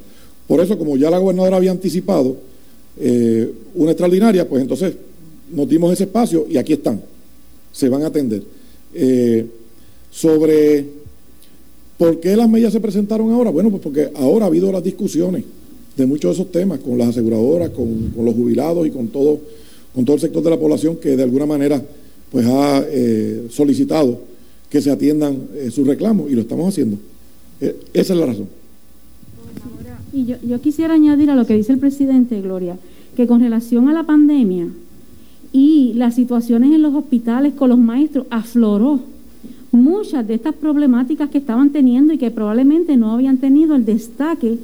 Por 0.47 0.61
eso, 0.61 0.79
como 0.79 0.97
ya 0.97 1.11
la 1.11 1.19
gobernadora 1.19 1.59
había 1.59 1.71
anticipado 1.71 2.37
eh, 2.99 3.53
una 3.75 3.93
extraordinaria, 3.93 4.49
pues 4.49 4.63
entonces 4.63 4.95
nos 5.53 5.69
dimos 5.69 5.93
ese 5.93 6.05
espacio 6.05 6.47
y 6.49 6.57
aquí 6.57 6.73
están, 6.73 7.01
se 7.79 7.89
van 7.89 8.03
a 8.03 8.07
atender. 8.09 8.43
Eh, 8.93 9.47
sobre 10.11 10.85
por 11.97 12.19
qué 12.19 12.35
las 12.35 12.49
medidas 12.49 12.73
se 12.73 12.81
presentaron 12.81 13.31
ahora, 13.31 13.51
bueno, 13.51 13.71
pues 13.71 13.81
porque 13.81 14.11
ahora 14.17 14.47
ha 14.47 14.49
habido 14.49 14.73
las 14.73 14.83
discusiones 14.83 15.45
de 15.97 16.07
muchos 16.07 16.37
de 16.37 16.43
esos 16.43 16.51
temas 16.51 16.81
con 16.81 16.99
las 16.99 17.11
aseguradoras, 17.11 17.71
con, 17.71 18.13
los 18.17 18.35
jubilados 18.35 18.85
y 18.85 18.91
con 18.91 19.07
todo, 19.09 19.39
con 19.95 20.05
todo 20.05 20.17
el 20.17 20.21
sector 20.21 20.43
de 20.43 20.51
la 20.51 20.59
población 20.59 20.97
que 20.97 21.17
de 21.17 21.23
alguna 21.23 21.47
manera 21.47 21.81
pues 22.33 22.47
ha 22.47 22.85
eh, 22.89 23.47
solicitado 23.49 24.23
que 24.69 24.83
se 24.83 24.91
atiendan 24.91 25.39
eh, 25.55 25.71
sus 25.71 25.87
reclamos 25.87 26.29
y 26.33 26.35
lo 26.35 26.41
estamos 26.41 26.69
haciendo. 26.69 26.99
Eh, 27.61 27.77
esa 27.93 28.13
es 28.13 28.19
la 28.19 28.27
razón. 28.27 28.49
Y 30.13 30.25
yo, 30.25 30.37
yo 30.45 30.61
quisiera 30.61 30.95
añadir 30.95 31.31
a 31.31 31.37
lo 31.37 31.47
que 31.47 31.55
dice 31.55 31.73
el 31.73 31.79
presidente, 31.79 32.41
Gloria, 32.43 32.77
que 33.17 33.29
con 33.29 33.41
relación 33.41 33.89
a 33.89 33.93
la 33.93 34.03
pandemia 34.03 34.69
y 35.53 35.93
las 35.95 36.15
situaciones 36.15 36.73
en 36.73 36.83
los 36.83 36.95
hospitales 36.95 37.55
con 37.55 37.71
los 37.71 37.79
maestros, 37.79 38.27
afloró 38.31 39.01
muchas 39.73 40.27
de 40.27 40.35
estas 40.35 40.55
problemáticas 40.55 41.31
que 41.31 41.39
estaban 41.39 41.71
teniendo 41.71 42.13
y 42.13 42.19
que 42.19 42.31
probablemente 42.31 42.97
no 42.97 43.13
habían 43.13 43.39
tenido 43.39 43.75
el 43.75 43.85
destaque 43.85 44.59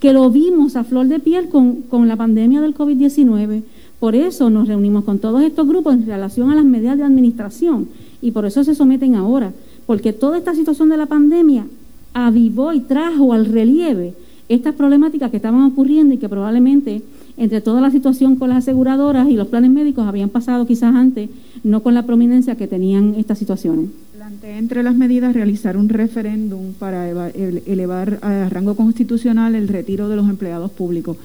que 0.00 0.12
lo 0.12 0.30
vimos 0.30 0.76
a 0.76 0.84
flor 0.84 1.08
de 1.08 1.18
piel 1.18 1.48
con, 1.48 1.82
con 1.82 2.08
la 2.08 2.16
pandemia 2.16 2.60
del 2.60 2.74
COVID-19. 2.74 3.62
Por 3.98 4.14
eso 4.14 4.48
nos 4.48 4.66
reunimos 4.66 5.04
con 5.04 5.18
todos 5.18 5.42
estos 5.42 5.68
grupos 5.68 5.94
en 5.94 6.06
relación 6.06 6.50
a 6.50 6.54
las 6.54 6.64
medidas 6.64 6.96
de 6.96 7.04
administración 7.04 7.88
y 8.22 8.30
por 8.30 8.46
eso 8.46 8.64
se 8.64 8.74
someten 8.74 9.14
ahora, 9.14 9.52
porque 9.86 10.12
toda 10.12 10.38
esta 10.38 10.54
situación 10.54 10.88
de 10.88 10.96
la 10.96 11.06
pandemia 11.06 11.66
avivó 12.14 12.72
y 12.72 12.80
trajo 12.80 13.32
al 13.32 13.46
relieve 13.46 14.14
estas 14.48 14.74
problemáticas 14.74 15.30
que 15.30 15.36
estaban 15.36 15.62
ocurriendo 15.62 16.14
y 16.14 16.18
que 16.18 16.28
probablemente 16.28 17.02
entre 17.36 17.60
toda 17.60 17.80
la 17.80 17.90
situación 17.90 18.36
con 18.36 18.48
las 18.50 18.58
aseguradoras 18.58 19.28
y 19.30 19.34
los 19.34 19.48
planes 19.48 19.70
médicos 19.70 20.06
habían 20.06 20.28
pasado 20.28 20.66
quizás 20.66 20.94
antes, 20.94 21.30
no 21.64 21.82
con 21.82 21.94
la 21.94 22.04
prominencia 22.06 22.54
que 22.56 22.66
tenían 22.66 23.14
estas 23.16 23.38
situaciones. 23.38 23.90
Plantea 24.16 24.58
entre 24.58 24.82
las 24.82 24.94
medidas 24.94 25.32
realizar 25.34 25.76
un 25.76 25.88
referéndum 25.88 26.72
para 26.78 27.08
eva- 27.08 27.30
ele- 27.30 27.62
elevar 27.66 28.18
a 28.22 28.48
rango 28.50 28.74
constitucional 28.76 29.54
el 29.54 29.68
retiro 29.68 30.08
de 30.08 30.16
los 30.16 30.28
empleados 30.28 30.70
públicos. 30.70 31.16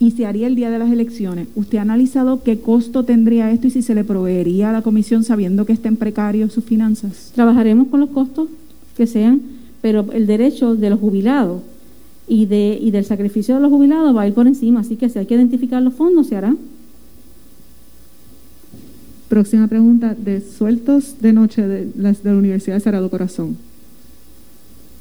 y 0.00 0.10
se 0.10 0.26
haría 0.26 0.48
el 0.48 0.56
día 0.56 0.70
de 0.70 0.78
las 0.78 0.90
elecciones. 0.90 1.46
¿Usted 1.54 1.78
ha 1.78 1.82
analizado 1.82 2.42
qué 2.42 2.58
costo 2.58 3.04
tendría 3.04 3.50
esto 3.52 3.68
y 3.68 3.70
si 3.70 3.80
se 3.80 3.94
le 3.94 4.02
proveería 4.04 4.68
a 4.70 4.72
la 4.72 4.82
comisión 4.82 5.22
sabiendo 5.22 5.64
que 5.64 5.72
estén 5.72 5.96
precarios 5.96 6.52
sus 6.52 6.64
finanzas? 6.64 7.30
Trabajaremos 7.34 7.86
con 7.88 8.00
los 8.00 8.10
costos 8.10 8.48
que 8.96 9.06
sean, 9.06 9.40
pero 9.80 10.04
el 10.12 10.26
derecho 10.26 10.74
de 10.74 10.90
los 10.90 10.98
jubilados 10.98 11.62
y, 12.26 12.46
de, 12.46 12.78
y 12.80 12.90
del 12.90 13.04
sacrificio 13.04 13.54
de 13.54 13.60
los 13.60 13.70
jubilados 13.70 14.16
va 14.16 14.22
a 14.22 14.28
ir 14.28 14.34
por 14.34 14.46
encima, 14.46 14.80
así 14.80 14.96
que 14.96 15.08
si 15.08 15.18
hay 15.18 15.26
que 15.26 15.34
identificar 15.34 15.82
los 15.82 15.94
fondos, 15.94 16.26
se 16.26 16.36
hará. 16.36 16.54
Próxima 19.28 19.68
pregunta 19.68 20.14
de 20.14 20.40
sueltos 20.40 21.20
de 21.20 21.32
noche 21.32 21.66
de, 21.66 21.88
las 21.96 22.22
de 22.22 22.30
la 22.30 22.38
Universidad 22.38 22.76
de 22.76 22.80
Sagrado 22.80 23.10
Corazón. 23.10 23.56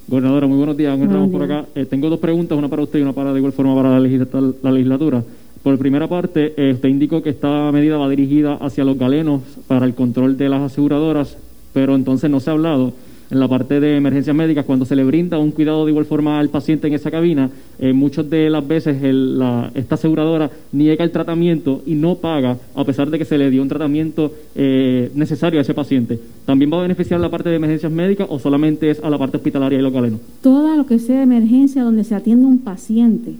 Gobernadora, 0.07 0.47
muy 0.47 0.57
buenos 0.57 0.75
días. 0.75 0.97
Buenos 0.97 1.29
por 1.29 1.43
acá. 1.43 1.65
Eh, 1.75 1.85
tengo 1.85 2.09
dos 2.09 2.19
preguntas, 2.19 2.57
una 2.57 2.67
para 2.67 2.83
usted 2.83 2.99
y 2.99 3.01
una 3.03 3.13
para 3.13 3.31
de 3.31 3.39
igual 3.39 3.53
forma 3.53 3.75
para 3.75 3.89
la 3.91 4.71
legislatura. 4.71 5.23
Por 5.61 5.77
primera 5.77 6.09
parte, 6.09 6.53
eh, 6.57 6.73
usted 6.73 6.89
indicó 6.89 7.23
que 7.23 7.29
esta 7.29 7.71
medida 7.71 7.97
va 7.97 8.09
dirigida 8.09 8.55
hacia 8.55 8.83
los 8.83 8.97
galenos 8.97 9.43
para 9.67 9.85
el 9.85 9.93
control 9.93 10.35
de 10.35 10.49
las 10.49 10.61
aseguradoras, 10.61 11.37
pero 11.71 11.95
entonces 11.95 12.29
no 12.29 12.41
se 12.41 12.49
ha 12.49 12.53
hablado 12.53 12.91
en 13.31 13.39
la 13.39 13.47
parte 13.47 13.79
de 13.79 13.97
emergencias 13.97 14.35
médicas, 14.35 14.65
cuando 14.65 14.85
se 14.85 14.95
le 14.95 15.03
brinda 15.03 15.39
un 15.39 15.51
cuidado 15.51 15.85
de 15.85 15.91
igual 15.91 16.05
forma 16.05 16.39
al 16.39 16.49
paciente 16.49 16.87
en 16.87 16.93
esa 16.93 17.09
cabina, 17.09 17.49
eh, 17.79 17.93
muchas 17.93 18.29
de 18.29 18.49
las 18.49 18.67
veces 18.67 19.01
el- 19.03 19.39
la- 19.39 19.71
esta 19.73 19.95
aseguradora 19.95 20.51
niega 20.71 21.03
el 21.03 21.11
tratamiento 21.11 21.81
y 21.85 21.95
no 21.95 22.15
paga, 22.15 22.57
a 22.75 22.83
pesar 22.83 23.09
de 23.09 23.17
que 23.17 23.25
se 23.25 23.37
le 23.37 23.49
dio 23.49 23.61
un 23.61 23.69
tratamiento 23.69 24.31
eh, 24.55 25.11
necesario 25.15 25.59
a 25.59 25.63
ese 25.63 25.73
paciente. 25.73 26.19
¿También 26.45 26.71
va 26.71 26.77
a 26.79 26.81
beneficiar 26.83 27.19
la 27.19 27.29
parte 27.29 27.49
de 27.49 27.55
emergencias 27.55 27.91
médicas 27.91 28.27
o 28.29 28.37
solamente 28.39 28.89
es 28.89 29.03
a 29.03 29.09
la 29.09 29.17
parte 29.17 29.37
hospitalaria 29.37 29.79
y 29.79 29.81
los 29.81 29.93
galenos? 29.93 30.19
Todo 30.41 30.75
lo 30.75 30.85
que 30.85 30.99
sea 30.99 31.23
emergencia 31.23 31.83
donde 31.83 32.03
se 32.03 32.13
atiende 32.15 32.45
un 32.45 32.59
paciente 32.59 33.33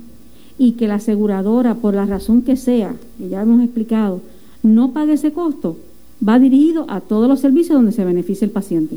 y 0.58 0.74
que 0.74 0.88
la 0.88 0.96
aseguradora, 0.96 1.76
por 1.76 1.94
la 1.94 2.06
razón 2.06 2.42
que 2.42 2.56
sea, 2.56 2.94
que 3.18 3.30
ya 3.30 3.42
hemos 3.42 3.64
explicado, 3.64 4.22
no 4.64 4.92
pague 4.92 5.14
ese 5.14 5.32
costo, 5.34 5.78
va 6.28 6.40
dirigido 6.40 6.86
a 6.90 7.02
todos 7.02 7.28
los 7.28 7.40
servicios 7.42 7.76
donde 7.76 7.92
se 7.92 8.06
beneficie 8.06 8.46
el 8.46 8.52
paciente. 8.52 8.96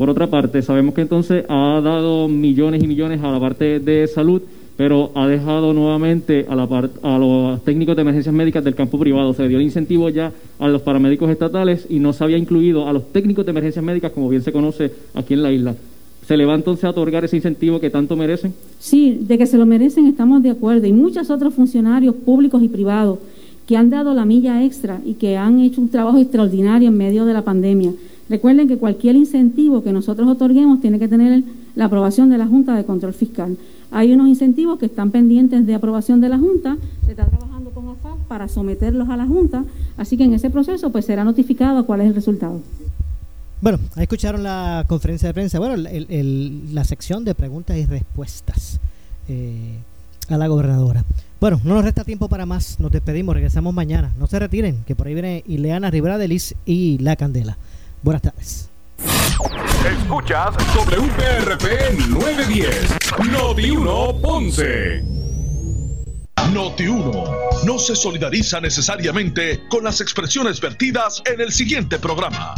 Por 0.00 0.08
otra 0.08 0.28
parte, 0.28 0.62
sabemos 0.62 0.94
que 0.94 1.02
entonces 1.02 1.44
ha 1.46 1.78
dado 1.84 2.26
millones 2.26 2.82
y 2.82 2.86
millones 2.86 3.22
a 3.22 3.30
la 3.30 3.38
parte 3.38 3.80
de 3.80 4.06
salud, 4.06 4.40
pero 4.78 5.10
ha 5.14 5.26
dejado 5.28 5.74
nuevamente 5.74 6.46
a, 6.48 6.56
la 6.56 6.66
a 7.02 7.18
los 7.18 7.62
técnicos 7.64 7.96
de 7.96 8.00
emergencias 8.00 8.34
médicas 8.34 8.64
del 8.64 8.74
campo 8.74 8.98
privado. 8.98 9.34
Se 9.34 9.46
dio 9.46 9.58
el 9.58 9.64
incentivo 9.64 10.08
ya 10.08 10.32
a 10.58 10.68
los 10.68 10.80
paramédicos 10.80 11.28
estatales 11.28 11.86
y 11.90 11.98
no 11.98 12.14
se 12.14 12.24
había 12.24 12.38
incluido 12.38 12.88
a 12.88 12.94
los 12.94 13.12
técnicos 13.12 13.44
de 13.44 13.50
emergencias 13.50 13.84
médicas, 13.84 14.12
como 14.12 14.30
bien 14.30 14.40
se 14.40 14.52
conoce 14.52 14.90
aquí 15.12 15.34
en 15.34 15.42
la 15.42 15.52
isla. 15.52 15.74
¿Se 16.26 16.34
le 16.34 16.46
va 16.46 16.54
entonces 16.54 16.84
a 16.84 16.90
otorgar 16.92 17.26
ese 17.26 17.36
incentivo 17.36 17.78
que 17.78 17.90
tanto 17.90 18.16
merecen? 18.16 18.54
Sí, 18.78 19.18
de 19.20 19.36
que 19.36 19.44
se 19.44 19.58
lo 19.58 19.66
merecen 19.66 20.06
estamos 20.06 20.42
de 20.42 20.48
acuerdo. 20.48 20.86
Y 20.86 20.94
muchos 20.94 21.28
otros 21.28 21.52
funcionarios 21.52 22.14
públicos 22.14 22.62
y 22.62 22.68
privados 22.68 23.18
que 23.66 23.76
han 23.76 23.90
dado 23.90 24.14
la 24.14 24.24
milla 24.24 24.64
extra 24.64 24.98
y 25.04 25.12
que 25.12 25.36
han 25.36 25.60
hecho 25.60 25.82
un 25.82 25.90
trabajo 25.90 26.16
extraordinario 26.16 26.88
en 26.88 26.96
medio 26.96 27.26
de 27.26 27.34
la 27.34 27.42
pandemia. 27.42 27.92
Recuerden 28.30 28.68
que 28.68 28.78
cualquier 28.78 29.16
incentivo 29.16 29.82
que 29.82 29.92
nosotros 29.92 30.28
otorguemos 30.28 30.80
tiene 30.80 30.98
que 31.00 31.08
tener 31.08 31.42
la 31.74 31.86
aprobación 31.86 32.30
de 32.30 32.38
la 32.38 32.46
Junta 32.46 32.76
de 32.76 32.84
Control 32.84 33.12
Fiscal. 33.12 33.56
Hay 33.90 34.12
unos 34.12 34.28
incentivos 34.28 34.78
que 34.78 34.86
están 34.86 35.10
pendientes 35.10 35.66
de 35.66 35.74
aprobación 35.74 36.20
de 36.20 36.28
la 36.28 36.38
Junta, 36.38 36.76
se 37.04 37.10
está 37.10 37.26
trabajando 37.26 37.70
con 37.70 37.88
AFAP 37.88 38.18
para 38.28 38.46
someterlos 38.48 39.08
a 39.08 39.16
la 39.16 39.26
Junta, 39.26 39.64
así 39.96 40.16
que 40.16 40.22
en 40.24 40.32
ese 40.34 40.48
proceso 40.48 40.90
pues 40.90 41.04
será 41.06 41.24
notificado 41.24 41.84
cuál 41.84 42.02
es 42.02 42.06
el 42.06 42.14
resultado. 42.14 42.60
Bueno, 43.60 43.78
ahí 43.96 44.04
escucharon 44.04 44.42
la 44.44 44.84
conferencia 44.88 45.28
de 45.28 45.34
prensa, 45.34 45.58
bueno, 45.58 45.74
el- 45.74 46.72
la 46.74 46.84
sección 46.84 47.24
de 47.24 47.34
preguntas 47.34 47.76
y 47.76 47.84
respuestas 47.84 48.78
eh, 49.28 49.74
a 50.28 50.38
la 50.38 50.46
gobernadora. 50.46 51.04
Bueno, 51.40 51.60
no 51.64 51.74
nos 51.74 51.84
resta 51.84 52.04
tiempo 52.04 52.28
para 52.28 52.46
más, 52.46 52.78
nos 52.78 52.92
despedimos, 52.92 53.34
regresamos 53.34 53.74
mañana. 53.74 54.12
No 54.18 54.28
se 54.28 54.38
retiren, 54.38 54.76
que 54.86 54.94
por 54.94 55.08
ahí 55.08 55.14
viene 55.14 55.42
Ileana 55.48 55.90
Rivera 55.90 56.16
de 56.16 56.28
Liz 56.28 56.54
y 56.64 56.98
La 56.98 57.16
Candela. 57.16 57.56
Buenas 58.02 58.22
tardes. 58.22 58.70
Escuchas 59.84 60.54
WPRP 60.74 62.08
910, 62.08 63.30
Noti 63.30 63.70
1 63.70 64.20
Ponce. 64.20 65.02
Noti 66.52 66.86
1 66.86 67.24
no 67.64 67.78
se 67.78 67.94
solidariza 67.94 68.60
necesariamente 68.60 69.66
con 69.68 69.84
las 69.84 70.00
expresiones 70.00 70.60
vertidas 70.60 71.22
en 71.26 71.40
el 71.40 71.52
siguiente 71.52 71.98
programa. 71.98 72.54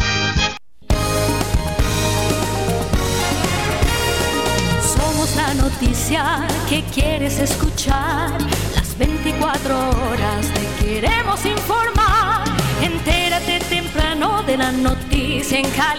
Somos 4.80 5.36
la 5.36 5.54
noticia 5.54 6.46
que 6.68 6.82
quieres 6.94 7.38
escuchar. 7.38 8.30
Las 8.74 8.96
24 8.96 9.90
horas 9.90 10.46
te 10.54 10.84
queremos 10.84 11.44
informar. 11.44 12.44
Entérate 12.80 13.60
temprano 13.92 14.42
de 14.44 14.56
la 14.56 14.72
noticia 14.72 15.58
en 15.58 15.70
Cali. 15.70 15.92